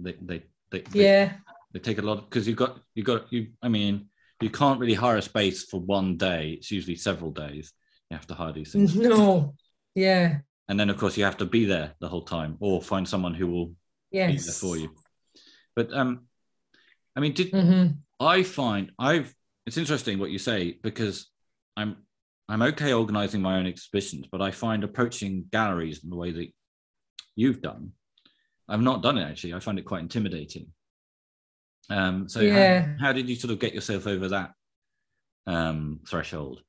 they 0.01 0.17
they 0.23 0.45
they, 0.71 0.81
they, 0.81 0.95
Yeah. 0.95 1.39
they 1.73 1.81
take 1.81 1.99
a 1.99 2.03
lot 2.03 2.29
because 2.31 2.49
you've 2.49 2.57
got 2.57 2.81
you've 2.95 3.07
got 3.07 3.33
you. 3.33 3.49
I 3.63 3.69
mean, 3.69 4.09
you 4.43 4.51
can't 4.51 4.81
really 4.81 4.95
hire 4.95 5.17
a 5.17 5.23
space 5.23 5.65
for 5.65 5.81
one 5.81 6.17
day. 6.17 6.51
It's 6.59 6.71
usually 6.71 6.97
several 6.97 7.31
days. 7.31 7.73
You 8.11 8.17
have 8.17 8.27
to 8.29 8.35
hire 8.35 8.53
these 8.53 8.73
things, 8.73 8.95
No. 8.97 9.55
Yeah. 9.95 10.39
and 10.69 10.79
then 10.79 10.91
of 10.91 10.97
course 10.99 11.17
you 11.17 11.25
have 11.25 11.37
to 11.39 11.45
be 11.45 11.65
there 11.65 11.95
the 12.01 12.09
whole 12.09 12.23
time, 12.23 12.57
or 12.61 12.83
find 12.83 13.09
someone 13.09 13.35
who 13.35 13.47
will 13.47 13.67
be 14.29 14.37
there 14.37 14.55
for 14.55 14.77
you. 14.77 14.91
But 15.75 15.93
um, 15.93 16.27
I 17.17 17.21
mean, 17.21 17.33
did 17.33 17.51
hmm 17.51 17.87
I 18.21 18.43
find 18.43 18.93
I've 18.99 19.35
it's 19.67 19.77
interesting 19.79 20.19
what 20.19 20.31
you 20.31 20.39
say 20.39 20.79
because 20.83 21.31
I'm 21.77 21.97
I'm 22.49 22.63
okay 22.63 22.93
organizing 22.93 23.41
my 23.43 23.57
own 23.59 23.67
exhibitions, 23.67 24.27
but 24.31 24.43
I 24.43 24.51
find 24.51 24.85
approaching 24.85 25.47
galleries 25.51 26.05
in 26.05 26.11
the 26.11 26.17
way 26.17 26.33
that 26.33 26.49
you've 27.37 27.63
done. 27.63 27.93
I've 28.69 28.81
not 28.81 29.03
done 29.03 29.19
it 29.19 29.25
actually. 29.25 29.55
I 29.55 29.61
find 29.61 29.79
it 29.79 29.85
quite 29.85 30.03
intimidating. 30.03 30.69
Um, 31.91 32.29
so 32.29 32.41
Yeah. 32.41 32.87
how, 32.99 33.07
how 33.07 33.13
did 33.13 33.29
you 33.29 33.37
sort 33.37 33.53
of 33.53 33.59
get 33.59 33.75
yourself 33.75 34.07
over 34.07 34.29
that 34.29 34.53
um, 35.47 36.01
threshold? 36.09 36.63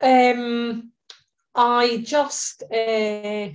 Um, 0.00 0.92
I 1.54 2.02
just, 2.04 2.62
uh, 2.72 3.48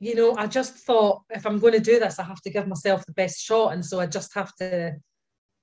you 0.00 0.14
know, 0.14 0.34
I 0.36 0.46
just 0.46 0.74
thought 0.74 1.22
if 1.30 1.46
I'm 1.46 1.58
going 1.58 1.72
to 1.74 1.80
do 1.80 1.98
this, 2.00 2.18
I 2.18 2.24
have 2.24 2.40
to 2.42 2.50
give 2.50 2.66
myself 2.66 3.06
the 3.06 3.12
best 3.12 3.40
shot. 3.40 3.72
And 3.72 3.84
so 3.84 4.00
I 4.00 4.06
just 4.06 4.34
have 4.34 4.54
to 4.56 4.94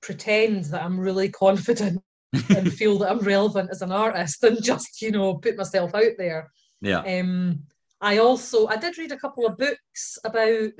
pretend 0.00 0.64
that 0.66 0.82
I'm 0.82 0.98
really 0.98 1.28
confident 1.28 2.00
and 2.50 2.72
feel 2.72 2.98
that 2.98 3.10
I'm 3.10 3.20
relevant 3.20 3.70
as 3.70 3.82
an 3.82 3.92
artist 3.92 4.42
and 4.44 4.62
just, 4.62 5.02
you 5.02 5.10
know, 5.10 5.34
put 5.34 5.56
myself 5.56 5.94
out 5.94 6.12
there. 6.18 6.50
Yeah. 6.80 7.00
Um, 7.00 7.64
I 8.00 8.18
also 8.18 8.66
I 8.66 8.76
did 8.76 8.98
read 8.98 9.12
a 9.12 9.18
couple 9.18 9.46
of 9.46 9.56
books 9.56 10.18
about 10.24 10.70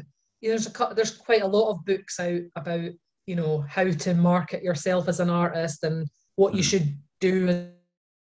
you 0.44 0.50
know, 0.50 0.58
there's 0.58 0.66
a 0.66 0.94
there's 0.94 1.16
quite 1.16 1.40
a 1.40 1.46
lot 1.46 1.70
of 1.70 1.84
books 1.86 2.20
out 2.20 2.42
about 2.54 2.90
you 3.24 3.34
know 3.34 3.64
how 3.66 3.90
to 3.90 4.14
market 4.14 4.62
yourself 4.62 5.08
as 5.08 5.18
an 5.18 5.30
artist 5.30 5.82
and 5.84 6.06
what 6.36 6.52
mm. 6.52 6.56
you 6.56 6.62
hmm. 6.62 6.68
should 6.68 6.98
do 7.18 7.48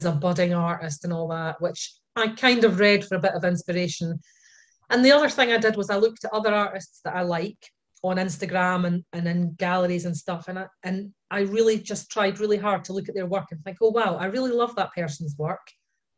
as 0.01 0.05
a 0.05 0.11
budding 0.11 0.53
artist 0.53 1.05
and 1.05 1.13
all 1.13 1.29
that, 1.29 1.61
which 1.61 1.95
I 2.17 2.29
kind 2.29 2.65
of 2.65 2.81
read 2.81 3.05
for 3.05 3.15
a 3.15 3.21
bit 3.21 3.35
of 3.35 3.45
inspiration. 3.45 4.19
And 4.91 5.05
the 5.05 5.13
other 5.13 5.29
thing 5.29 5.53
I 5.53 5.59
did 5.59 5.77
was 5.77 5.91
I 5.91 5.97
looked 5.97 6.25
at 6.25 6.33
other 6.33 6.53
artists 6.53 7.01
that 7.05 7.15
I 7.15 7.23
like 7.23 7.59
on 8.03 8.17
Instagram 8.17 8.85
and, 8.87 9.05
and 9.13 9.29
in 9.29 9.53
galleries 9.55 10.05
and 10.05 10.17
stuff. 10.17 10.49
And 10.49 10.59
I, 10.59 10.67
and 10.83 11.13
I 11.31 11.41
really 11.41 11.79
just 11.79 12.11
tried 12.11 12.41
really 12.41 12.57
hard 12.57 12.83
to 12.85 12.93
look 12.93 13.09
at 13.09 13.15
their 13.15 13.27
work 13.27 13.47
and 13.53 13.63
think, 13.63 13.77
oh, 13.81 13.91
wow, 13.91 14.17
I 14.17 14.27
really 14.27 14.51
love 14.51 14.75
that 14.77 14.93
person's 14.93 15.37
work. 15.39 15.61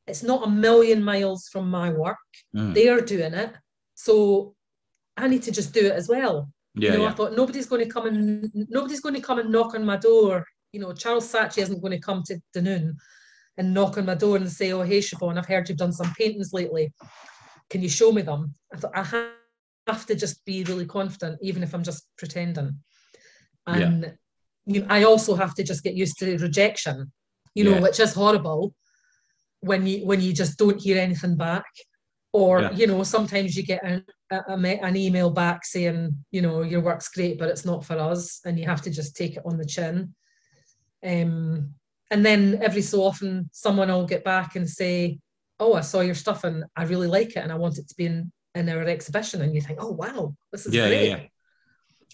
It's 0.07 0.23
not 0.23 0.47
a 0.47 0.51
million 0.51 1.03
miles 1.03 1.49
from 1.53 1.71
my 1.71 1.91
work. 1.91 2.17
Mm. 2.57 2.75
They're 2.75 3.01
doing 3.01 3.35
it. 3.35 3.53
So 3.97 4.55
I 5.21 5.29
need 5.29 5.43
to 5.43 5.53
just 5.53 5.73
do 5.73 5.87
it 5.87 5.93
as 5.93 6.09
well. 6.09 6.51
Yeah, 6.75 6.93
you 6.93 6.99
know, 6.99 7.05
yeah. 7.05 7.11
I 7.11 7.13
thought 7.13 7.37
nobody's 7.37 7.67
going 7.67 7.85
to 7.85 7.91
come 7.91 8.07
and 8.07 8.51
nobody's 8.55 9.01
going 9.01 9.15
to 9.15 9.21
come 9.21 9.39
and 9.39 9.51
knock 9.51 9.75
on 9.75 9.85
my 9.85 9.97
door. 9.97 10.47
You 10.73 10.81
know, 10.81 10.93
Charles 10.93 11.31
Saatchi 11.31 11.59
isn't 11.59 11.81
going 11.81 11.93
to 11.93 11.99
come 11.99 12.23
to 12.27 12.41
Dunoon 12.55 12.95
and 13.59 13.75
knock 13.75 13.99
on 13.99 14.07
my 14.07 14.15
door 14.15 14.37
and 14.37 14.51
say, 14.51 14.73
"Oh, 14.73 14.83
hey, 14.83 15.01
Siobhan, 15.01 15.37
I've 15.37 15.47
heard 15.47 15.69
you've 15.69 15.79
done 15.79 15.93
some 15.93 16.13
paintings 16.15 16.53
lately. 16.53 16.93
Can 17.69 17.83
you 17.83 17.89
show 17.89 18.13
me 18.13 18.23
them?" 18.23 18.55
I 18.73 18.77
thought 18.77 18.93
I 18.95 19.31
have 19.89 20.07
to 20.07 20.15
just 20.15 20.45
be 20.45 20.65
really 20.65 20.87
confident, 20.87 21.39
even 21.43 21.63
if 21.63 21.75
I'm 21.75 21.83
just 21.83 22.07
pretending. 22.17 22.79
And 23.67 24.03
yeah. 24.03 24.11
you 24.67 24.81
know, 24.81 24.87
I 24.89 25.05
also 25.05 25.35
have 25.35 25.55
to 25.55 25.65
just 25.65 25.83
get 25.83 25.95
used 25.95 26.19
to 26.21 26.39
rejection. 26.39 27.13
You 27.55 27.65
know, 27.65 27.75
yeah. 27.75 27.81
which 27.81 27.99
is 27.99 28.15
horrible 28.15 28.75
when 29.61 29.87
you 29.87 30.07
when 30.07 30.21
you 30.21 30.33
just 30.33 30.57
don't 30.57 30.81
hear 30.81 30.99
anything 30.99 31.37
back 31.37 31.65
or 32.33 32.61
yeah. 32.61 32.73
you 32.73 32.87
know 32.87 33.03
sometimes 33.03 33.57
you 33.57 33.63
get 33.63 33.85
a, 33.85 34.03
a, 34.31 34.55
an 34.57 34.97
email 34.97 35.31
back 35.31 35.65
saying 35.65 36.15
you 36.31 36.43
know 36.43 36.63
your 36.63 36.81
work's 36.81 37.09
great 37.09 37.39
but 37.39 37.49
it's 37.49 37.65
not 37.65 37.85
for 37.85 37.99
us 37.99 38.41
and 38.45 38.59
you 38.59 38.67
have 38.67 38.83
to 38.83 38.91
just 38.91 39.17
take 39.17 39.37
it 39.37 39.43
on 39.45 39.57
the 39.57 39.65
chin. 39.65 40.15
Um, 41.05 41.75
and 42.11 42.27
then 42.27 42.61
every 42.63 42.83
so 42.83 43.03
often 43.03 43.49
someone 43.53 43.89
will 43.89 44.07
get 44.07 44.23
back 44.23 44.55
and 44.55 44.69
say 44.69 45.19
oh 45.59 45.75
i 45.75 45.81
saw 45.81 46.01
your 46.01 46.15
stuff 46.15 46.45
and 46.45 46.65
i 46.77 46.85
really 46.85 47.07
like 47.07 47.31
it 47.31 47.39
and 47.39 47.51
i 47.51 47.55
want 47.55 47.79
it 47.79 47.89
to 47.89 47.95
be 47.95 48.07
in, 48.07 48.31
in 48.55 48.69
our 48.69 48.83
exhibition. 48.83 49.43
And 49.43 49.55
you 49.55 49.61
think 49.61 49.79
oh 49.83 49.93
wow 49.93 50.35
this 50.53 50.67
is 50.67 50.75
yeah, 50.75 50.89
great. 50.89 51.09
yeah, 51.09 51.17
yeah. 51.17 51.23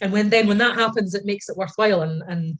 and 0.02 0.12
when 0.12 0.30
then 0.30 0.46
when 0.46 0.58
that 0.58 0.76
happens 0.76 1.14
it 1.14 1.26
makes 1.26 1.48
it 1.48 1.56
worthwhile 1.56 2.02
and 2.02 2.22
and 2.28 2.58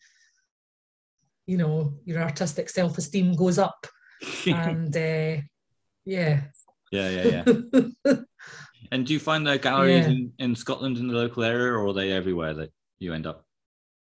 you 1.47 1.57
know 1.57 1.95
your 2.05 2.21
artistic 2.21 2.69
self-esteem 2.69 3.35
goes 3.35 3.59
up. 3.59 3.87
And 4.47 4.97
uh, 4.97 5.43
yeah 6.05 6.41
yeah 6.93 7.09
yeah 7.09 7.43
yeah 8.05 8.15
and 8.93 9.07
do 9.07 9.13
you 9.13 9.21
find 9.21 9.47
the 9.47 9.59
galleries 9.59 10.07
yeah. 10.07 10.13
in, 10.13 10.33
in 10.39 10.55
scotland 10.55 10.99
in 10.99 11.09
the 11.09 11.15
local 11.15 11.43
area 11.43 11.73
or 11.73 11.89
are 11.89 11.93
they 11.93 12.13
everywhere 12.13 12.55
that 12.55 12.71
you 12.99 13.13
end 13.13 13.27
up 13.27 13.45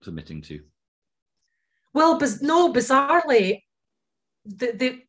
submitting 0.02 0.40
to 0.40 0.60
well 1.92 2.18
but 2.18 2.30
no 2.40 2.72
bizarrely 2.72 3.62
the, 4.44 4.72
the 4.72 5.02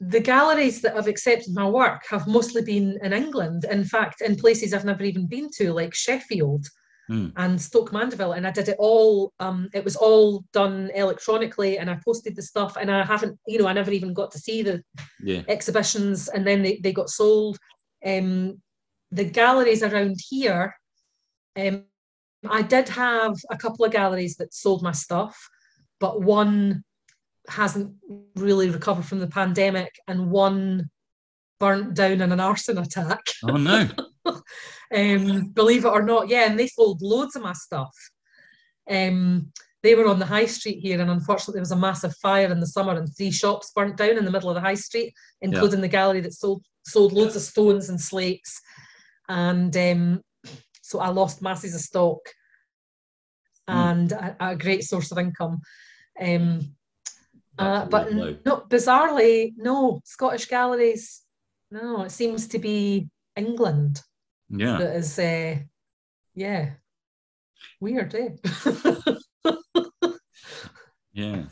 the 0.00 0.20
galleries 0.20 0.82
that 0.82 0.96
have 0.96 1.06
accepted 1.06 1.54
my 1.54 1.68
work 1.68 2.04
have 2.08 2.26
mostly 2.26 2.62
been 2.62 2.98
in 3.02 3.12
England. 3.12 3.64
In 3.70 3.84
fact, 3.84 4.20
in 4.20 4.36
places 4.36 4.74
I've 4.74 4.84
never 4.84 5.04
even 5.04 5.26
been 5.26 5.48
to, 5.56 5.72
like 5.72 5.94
Sheffield 5.94 6.66
mm. 7.10 7.32
and 7.36 7.60
Stoke 7.60 7.92
Mandeville. 7.92 8.32
And 8.32 8.46
I 8.46 8.50
did 8.50 8.68
it 8.68 8.76
all, 8.78 9.32
um, 9.40 9.68
it 9.72 9.84
was 9.84 9.96
all 9.96 10.44
done 10.52 10.90
electronically 10.94 11.78
and 11.78 11.90
I 11.90 11.98
posted 12.04 12.36
the 12.36 12.42
stuff 12.42 12.76
and 12.76 12.90
I 12.90 13.04
haven't, 13.04 13.38
you 13.46 13.58
know, 13.58 13.66
I 13.66 13.72
never 13.72 13.90
even 13.90 14.14
got 14.14 14.30
to 14.32 14.38
see 14.38 14.62
the 14.62 14.82
yeah. 15.22 15.42
exhibitions 15.48 16.28
and 16.28 16.46
then 16.46 16.62
they, 16.62 16.78
they 16.82 16.92
got 16.92 17.10
sold. 17.10 17.58
Um, 18.04 18.60
the 19.10 19.24
galleries 19.24 19.82
around 19.82 20.16
here, 20.28 20.74
um, 21.56 21.84
I 22.48 22.62
did 22.62 22.88
have 22.90 23.34
a 23.50 23.56
couple 23.56 23.84
of 23.84 23.92
galleries 23.92 24.36
that 24.36 24.52
sold 24.52 24.82
my 24.82 24.92
stuff, 24.92 25.48
but 26.00 26.20
one 26.20 26.84
hasn't 27.48 27.94
really 28.36 28.70
recovered 28.70 29.04
from 29.04 29.20
the 29.20 29.26
pandemic 29.26 29.94
and 30.08 30.30
one 30.30 30.90
burnt 31.60 31.94
down 31.94 32.20
in 32.20 32.32
an 32.32 32.40
arson 32.40 32.78
attack. 32.78 33.20
Oh 33.44 33.56
no. 33.56 33.88
um, 34.94 35.50
believe 35.50 35.84
it 35.84 35.88
or 35.88 36.02
not, 36.02 36.28
yeah, 36.28 36.48
and 36.48 36.58
they 36.58 36.66
sold 36.66 37.02
loads 37.02 37.36
of 37.36 37.42
my 37.42 37.52
stuff. 37.52 37.94
Um, 38.90 39.52
they 39.82 39.94
were 39.94 40.06
on 40.06 40.18
the 40.18 40.26
high 40.26 40.46
street 40.46 40.78
here, 40.80 41.00
and 41.00 41.10
unfortunately, 41.10 41.54
there 41.54 41.62
was 41.62 41.72
a 41.72 41.76
massive 41.76 42.16
fire 42.16 42.50
in 42.50 42.60
the 42.60 42.66
summer, 42.66 42.92
and 42.92 43.08
three 43.16 43.30
shops 43.30 43.72
burnt 43.74 43.96
down 43.96 44.16
in 44.16 44.24
the 44.24 44.30
middle 44.30 44.48
of 44.48 44.54
the 44.54 44.60
high 44.60 44.74
street, 44.74 45.12
including 45.42 45.80
yeah. 45.80 45.82
the 45.82 45.88
gallery 45.88 46.20
that 46.20 46.32
sold 46.32 46.64
sold 46.86 47.12
loads 47.12 47.36
of 47.36 47.42
stones 47.42 47.88
and 47.88 48.00
slates. 48.00 48.60
And 49.28 49.74
um, 49.76 50.22
so 50.82 51.00
I 51.00 51.08
lost 51.08 51.42
masses 51.42 51.74
of 51.74 51.80
stock 51.80 52.18
mm. 53.68 53.74
and 53.74 54.12
a, 54.12 54.36
a, 54.40 54.56
great 54.56 54.84
source 54.84 55.10
of 55.10 55.18
income. 55.18 55.60
Um, 56.20 56.74
uh, 57.58 57.86
but 57.86 58.12
no, 58.12 58.64
bizarrely, 58.68 59.52
no 59.56 60.00
Scottish 60.04 60.46
galleries. 60.46 61.22
No, 61.70 62.02
it 62.02 62.10
seems 62.10 62.48
to 62.48 62.58
be 62.58 63.08
England. 63.36 64.00
Yeah, 64.48 64.78
that 64.78 64.96
is. 64.96 65.18
Uh, 65.18 65.56
yeah, 66.34 66.70
weird, 67.80 68.14
eh? 68.14 68.30
yeah, 71.12 71.44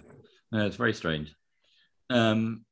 no, 0.50 0.66
it's 0.66 0.76
very 0.76 0.94
strange. 0.94 1.34
Um, 2.10 2.64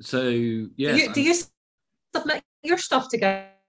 so 0.00 0.28
yeah, 0.28 0.92
do 0.92 0.96
you, 0.96 1.12
do 1.12 1.22
you 1.22 1.34
submit 2.14 2.42
your 2.62 2.78
stuff 2.78 3.08
to 3.10 3.18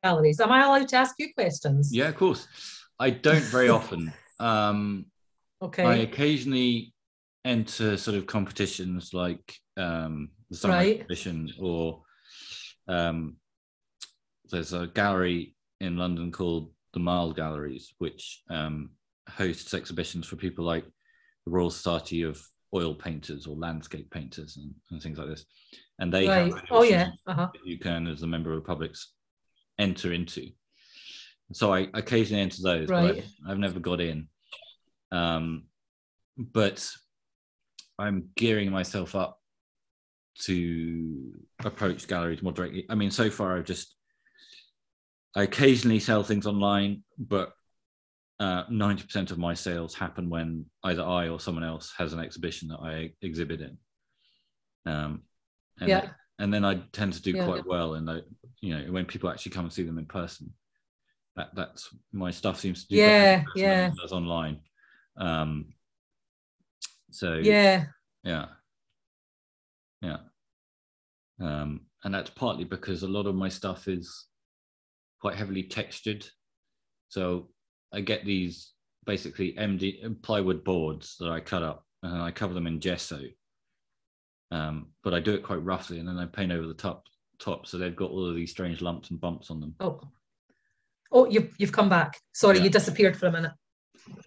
galleries? 0.04 0.40
Am 0.40 0.52
I 0.52 0.64
allowed 0.64 0.88
to 0.90 0.96
ask 0.96 1.16
you 1.20 1.34
questions? 1.34 1.94
Yeah, 1.94 2.10
of 2.10 2.16
course. 2.16 2.48
I 3.00 3.10
don't 3.10 3.44
very 3.44 3.70
often. 3.70 4.14
Um, 4.40 5.06
okay. 5.62 5.84
I 5.84 5.96
occasionally 5.98 6.94
enter 7.46 7.96
sort 7.96 8.18
of 8.18 8.26
competitions 8.26 9.14
like 9.14 9.56
um, 9.78 10.32
the 10.50 10.58
summer 10.58 10.74
right. 10.74 10.96
exhibition 11.00 11.50
or 11.62 12.02
um, 12.90 13.38
there's 14.52 14.74
a 14.74 14.88
gallery 14.88 15.56
in 15.80 15.98
London 15.98 16.32
called 16.32 16.72
the 16.94 17.00
Mall 17.00 17.34
Galleries, 17.34 17.94
which 17.98 18.44
um, 18.50 18.92
hosts 19.30 19.74
exhibitions 19.74 20.28
for 20.28 20.36
people 20.36 20.66
like 20.66 20.86
the 21.46 21.52
Royal 21.52 21.70
Society 21.70 22.24
of 22.24 22.42
Oil 22.76 22.94
Painters 22.94 23.48
or 23.48 23.56
Landscape 23.56 24.10
Painters 24.12 24.58
and, 24.58 24.74
and 24.92 25.02
things 25.02 25.18
like 25.18 25.28
this. 25.28 25.46
And 26.00 26.12
they 26.12 26.28
right. 26.28 26.54
have 26.54 26.64
oh 26.72 26.84
yeah 26.84 27.12
uh-huh. 27.28 27.50
you 27.64 27.78
can 27.78 28.08
as 28.08 28.24
a 28.24 28.28
member 28.28 28.52
of 28.52 28.58
the 28.58 28.68
public 28.68 28.96
enter 29.80 30.12
into. 30.12 30.50
So 31.52 31.74
I 31.74 31.88
occasionally 31.94 32.42
enter 32.42 32.62
those, 32.64 32.90
right. 32.90 33.16
but 33.16 33.18
I've, 33.18 33.52
I've 33.52 33.60
never 33.60 33.80
got 33.80 34.02
in. 34.02 34.28
Um, 35.12 35.66
but 36.38 36.88
I'm 38.00 38.30
gearing 38.36 38.72
myself 38.72 39.16
up 39.16 39.40
to 40.46 41.32
approach 41.64 42.08
galleries 42.08 42.42
more 42.42 42.54
directly. 42.54 42.86
I 42.90 42.96
mean, 42.96 43.12
so 43.12 43.30
far 43.30 43.56
I've 43.56 43.66
just 43.66 43.96
I 45.36 45.44
occasionally 45.44 46.00
sell 46.00 46.24
things 46.24 46.46
online, 46.46 47.04
but 47.18 47.54
uh, 48.40 48.66
90% 48.66 49.32
of 49.32 49.38
my 49.38 49.54
sales 49.54 49.96
happen 49.96 50.30
when 50.30 50.66
either 50.84 51.04
I 51.04 51.30
or 51.30 51.40
someone 51.40 51.64
else 51.64 51.94
has 51.98 52.14
an 52.14 52.20
exhibition 52.20 52.68
that 52.70 52.80
I 52.82 53.12
exhibit 53.22 53.62
in. 53.62 53.78
Um, 54.86 55.24
and, 55.80 55.90
yeah. 55.90 56.10
and 56.40 56.54
then 56.54 56.66
I 56.66 56.82
tend 56.92 57.14
to 57.14 57.22
do 57.22 57.32
yeah. 57.32 57.46
quite 57.46 57.66
well 57.66 57.96
in 57.96 58.06
the, 58.06 58.26
you 58.62 58.78
know, 58.78 58.92
when 58.92 59.06
people 59.06 59.30
actually 59.30 59.54
come 59.54 59.66
and 59.66 59.74
see 59.74 59.84
them 59.84 59.98
in 59.98 60.06
person. 60.06 60.54
That 61.36 61.50
that's 61.56 61.90
my 62.12 62.30
stuff 62.30 62.60
seems 62.60 62.84
to 62.84 62.90
do 62.90 62.96
yeah, 62.96 63.44
yeah. 63.56 63.90
As 64.04 64.12
online. 64.12 64.60
Um, 65.18 65.74
so 67.10 67.34
yeah, 67.34 67.86
yeah, 68.24 68.46
yeah. 70.02 70.18
Um, 71.42 71.82
and 72.04 72.14
that's 72.14 72.30
partly 72.30 72.66
because 72.66 73.02
a 73.02 73.08
lot 73.08 73.26
of 73.26 73.34
my 73.34 73.50
stuff 73.50 73.88
is 73.88 74.28
quite 75.24 75.36
heavily 75.38 75.64
textured. 75.64 76.28
So 77.08 77.48
I 77.94 78.02
get 78.02 78.26
these 78.26 78.74
basically 79.06 79.54
MD 79.54 80.22
plywood 80.22 80.66
boards 80.66 81.16
that 81.22 81.30
I 81.30 81.40
cut 81.40 81.64
up 81.64 81.86
and 82.04 82.22
I 82.22 82.30
cover 82.32 82.54
them 82.54 82.68
in 82.68 82.82
gesso. 82.82 83.22
Um, 84.52 84.88
but 85.02 85.14
I 85.14 85.22
do 85.22 85.34
it 85.34 85.42
quite 85.42 85.64
roughly 85.64 86.00
and 86.00 86.08
then 86.10 86.20
I 86.20 86.26
paint 86.26 86.52
over 86.52 86.68
the 86.68 86.74
top 86.74 87.06
top 87.40 87.66
so 87.66 87.78
they've 87.78 87.96
got 87.96 88.12
all 88.12 88.28
of 88.28 88.36
these 88.36 88.52
strange 88.52 88.82
lumps 88.82 89.12
and 89.12 89.22
bumps 89.22 89.50
on 89.50 89.62
them. 89.62 89.76
Oh, 89.80 90.02
oh, 91.14 91.26
you've 91.30 91.56
you've 91.58 91.72
come 91.72 91.88
back. 91.88 92.20
Sorry, 92.34 92.58
yeah. 92.58 92.66
you 92.66 92.70
disappeared 92.70 93.16
for 93.16 93.28
a 93.28 93.32
minute. 93.32 93.54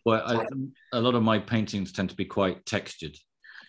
Well, 0.06 0.22
I, 0.26 0.46
a 0.94 1.00
lot 1.00 1.14
of 1.14 1.22
my 1.22 1.38
paintings 1.40 1.92
tend 1.92 2.08
to 2.08 2.16
be 2.16 2.24
quite 2.24 2.64
textured. 2.64 3.18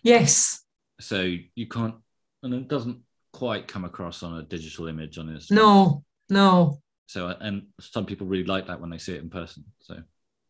Yes. 0.01 0.63
So 1.01 1.35
you 1.55 1.67
can't, 1.67 1.95
and 2.41 2.53
it 2.53 2.69
doesn't 2.69 3.01
quite 3.33 3.67
come 3.67 3.83
across 3.83 4.23
on 4.23 4.39
a 4.39 4.43
digital 4.43 4.87
image 4.87 5.17
on 5.17 5.33
this. 5.33 5.51
No, 5.51 6.05
no. 6.29 6.79
So 7.07 7.27
uh, 7.27 7.37
and 7.41 7.63
some 7.79 8.05
people 8.05 8.27
really 8.27 8.43
like 8.43 8.67
that 8.67 8.79
when 8.79 8.89
they 8.89 8.97
see 8.97 9.13
it 9.13 9.21
in 9.21 9.29
person. 9.29 9.63
So 9.79 9.97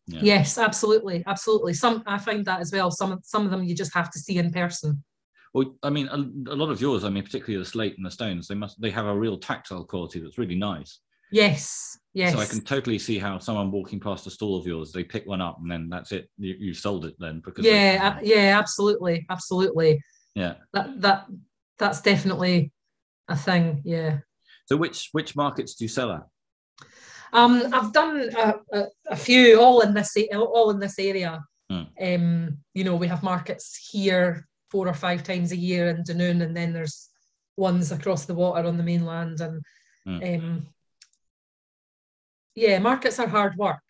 yeah. 0.07 0.19
yes, 0.21 0.57
absolutely, 0.57 1.23
absolutely. 1.25 1.73
Some 1.73 2.03
I 2.05 2.17
find 2.17 2.43
that 2.45 2.59
as 2.59 2.71
well. 2.71 2.91
Some 2.91 3.19
some 3.23 3.45
of 3.45 3.51
them 3.51 3.63
you 3.63 3.75
just 3.75 3.93
have 3.93 4.11
to 4.11 4.19
see 4.19 4.37
in 4.37 4.51
person. 4.51 5.03
Well, 5.53 5.75
I 5.81 5.89
mean, 5.89 6.07
a, 6.07 6.17
a 6.51 6.55
lot 6.55 6.69
of 6.69 6.81
yours. 6.81 7.03
I 7.03 7.09
mean, 7.09 7.23
particularly 7.23 7.63
the 7.63 7.69
slate 7.69 7.95
and 7.97 8.05
the 8.05 8.11
stones. 8.11 8.47
They 8.47 8.55
must 8.55 8.81
they 8.81 8.91
have 8.91 9.05
a 9.05 9.17
real 9.17 9.37
tactile 9.37 9.85
quality 9.85 10.19
that's 10.19 10.37
really 10.37 10.55
nice. 10.55 10.99
Yes, 11.31 11.97
yes. 12.13 12.33
So 12.33 12.39
I 12.39 12.45
can 12.45 12.61
totally 12.61 12.99
see 12.99 13.17
how 13.19 13.37
someone 13.37 13.71
walking 13.71 13.99
past 13.99 14.27
a 14.27 14.31
stall 14.31 14.57
of 14.57 14.65
yours, 14.65 14.91
they 14.91 15.03
pick 15.03 15.25
one 15.25 15.41
up 15.41 15.57
and 15.61 15.69
then 15.69 15.89
that's 15.89 16.11
it. 16.11 16.29
You, 16.37 16.55
you 16.57 16.73
sold 16.73 17.05
it 17.05 17.15
then 17.19 17.41
because 17.43 17.65
yeah, 17.65 18.19
they, 18.19 18.27
yeah, 18.27 18.57
absolutely, 18.57 19.25
absolutely. 19.29 20.01
Yeah, 20.35 20.55
that 20.73 21.01
that 21.01 21.27
that's 21.77 22.01
definitely 22.01 22.71
a 23.27 23.35
thing. 23.35 23.81
Yeah. 23.83 24.19
So 24.67 24.77
which 24.77 25.09
which 25.11 25.35
markets 25.35 25.75
do 25.75 25.83
you 25.83 25.89
sell 25.89 26.11
at? 26.11 26.23
Um, 27.33 27.63
I've 27.73 27.93
done 27.93 28.29
a, 28.37 28.55
a, 28.73 28.85
a 29.07 29.15
few, 29.15 29.59
all 29.59 29.81
in 29.81 29.93
this 29.93 30.15
all 30.33 30.69
in 30.69 30.79
this 30.79 30.97
area. 30.97 31.43
Hmm. 31.69 31.83
Um, 32.01 32.57
you 32.73 32.83
know, 32.83 32.95
we 32.95 33.07
have 33.07 33.23
markets 33.23 33.89
here 33.91 34.47
four 34.71 34.87
or 34.87 34.93
five 34.93 35.23
times 35.23 35.51
a 35.51 35.57
year 35.57 35.89
in 35.89 36.03
Dunoon, 36.03 36.41
and 36.41 36.55
then 36.55 36.73
there's 36.73 37.09
ones 37.57 37.91
across 37.91 38.25
the 38.25 38.33
water 38.33 38.67
on 38.67 38.77
the 38.77 38.83
mainland, 38.83 39.41
and 39.41 39.61
hmm. 40.05 40.23
um, 40.23 40.67
yeah, 42.55 42.79
markets 42.79 43.19
are 43.19 43.27
hard 43.27 43.55
work. 43.55 43.83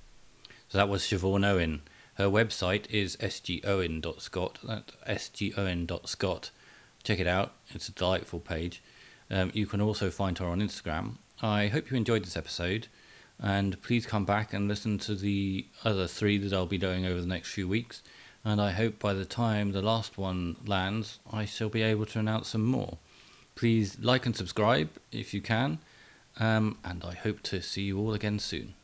So 0.68 0.78
that 0.78 0.88
was 0.88 1.02
Siobhan 1.02 1.46
Owen. 1.46 1.82
Her 2.16 2.26
website 2.26 2.90
is 2.90 3.16
sgowen.scot. 3.16 4.58
That's 4.64 5.28
sgowen.scot. 5.28 6.50
Check 7.02 7.20
it 7.20 7.26
out. 7.26 7.52
It's 7.74 7.88
a 7.88 7.92
delightful 7.92 8.40
page. 8.40 8.82
Um, 9.30 9.50
you 9.52 9.66
can 9.66 9.80
also 9.80 10.10
find 10.10 10.38
her 10.38 10.46
on 10.46 10.60
Instagram. 10.60 11.16
I 11.42 11.68
hope 11.68 11.90
you 11.90 11.96
enjoyed 11.96 12.24
this 12.24 12.36
episode, 12.36 12.88
and 13.38 13.80
please 13.82 14.06
come 14.06 14.24
back 14.24 14.54
and 14.54 14.66
listen 14.66 14.98
to 15.00 15.14
the 15.14 15.66
other 15.84 16.06
three 16.06 16.38
that 16.38 16.54
I'll 16.54 16.66
be 16.66 16.78
doing 16.78 17.04
over 17.04 17.20
the 17.20 17.26
next 17.26 17.52
few 17.52 17.68
weeks. 17.68 18.02
And 18.44 18.60
I 18.60 18.70
hope 18.70 18.98
by 18.98 19.12
the 19.12 19.24
time 19.24 19.72
the 19.72 19.82
last 19.82 20.16
one 20.16 20.56
lands, 20.64 21.18
I 21.30 21.44
shall 21.44 21.68
be 21.68 21.82
able 21.82 22.06
to 22.06 22.18
announce 22.18 22.48
some 22.48 22.64
more. 22.64 22.96
Please 23.56 23.98
like 24.00 24.24
and 24.24 24.36
subscribe 24.36 24.88
if 25.12 25.34
you 25.34 25.42
can, 25.42 25.78
um, 26.38 26.78
and 26.84 27.04
I 27.04 27.14
hope 27.14 27.42
to 27.44 27.60
see 27.60 27.82
you 27.82 27.98
all 27.98 28.14
again 28.14 28.38
soon. 28.38 28.74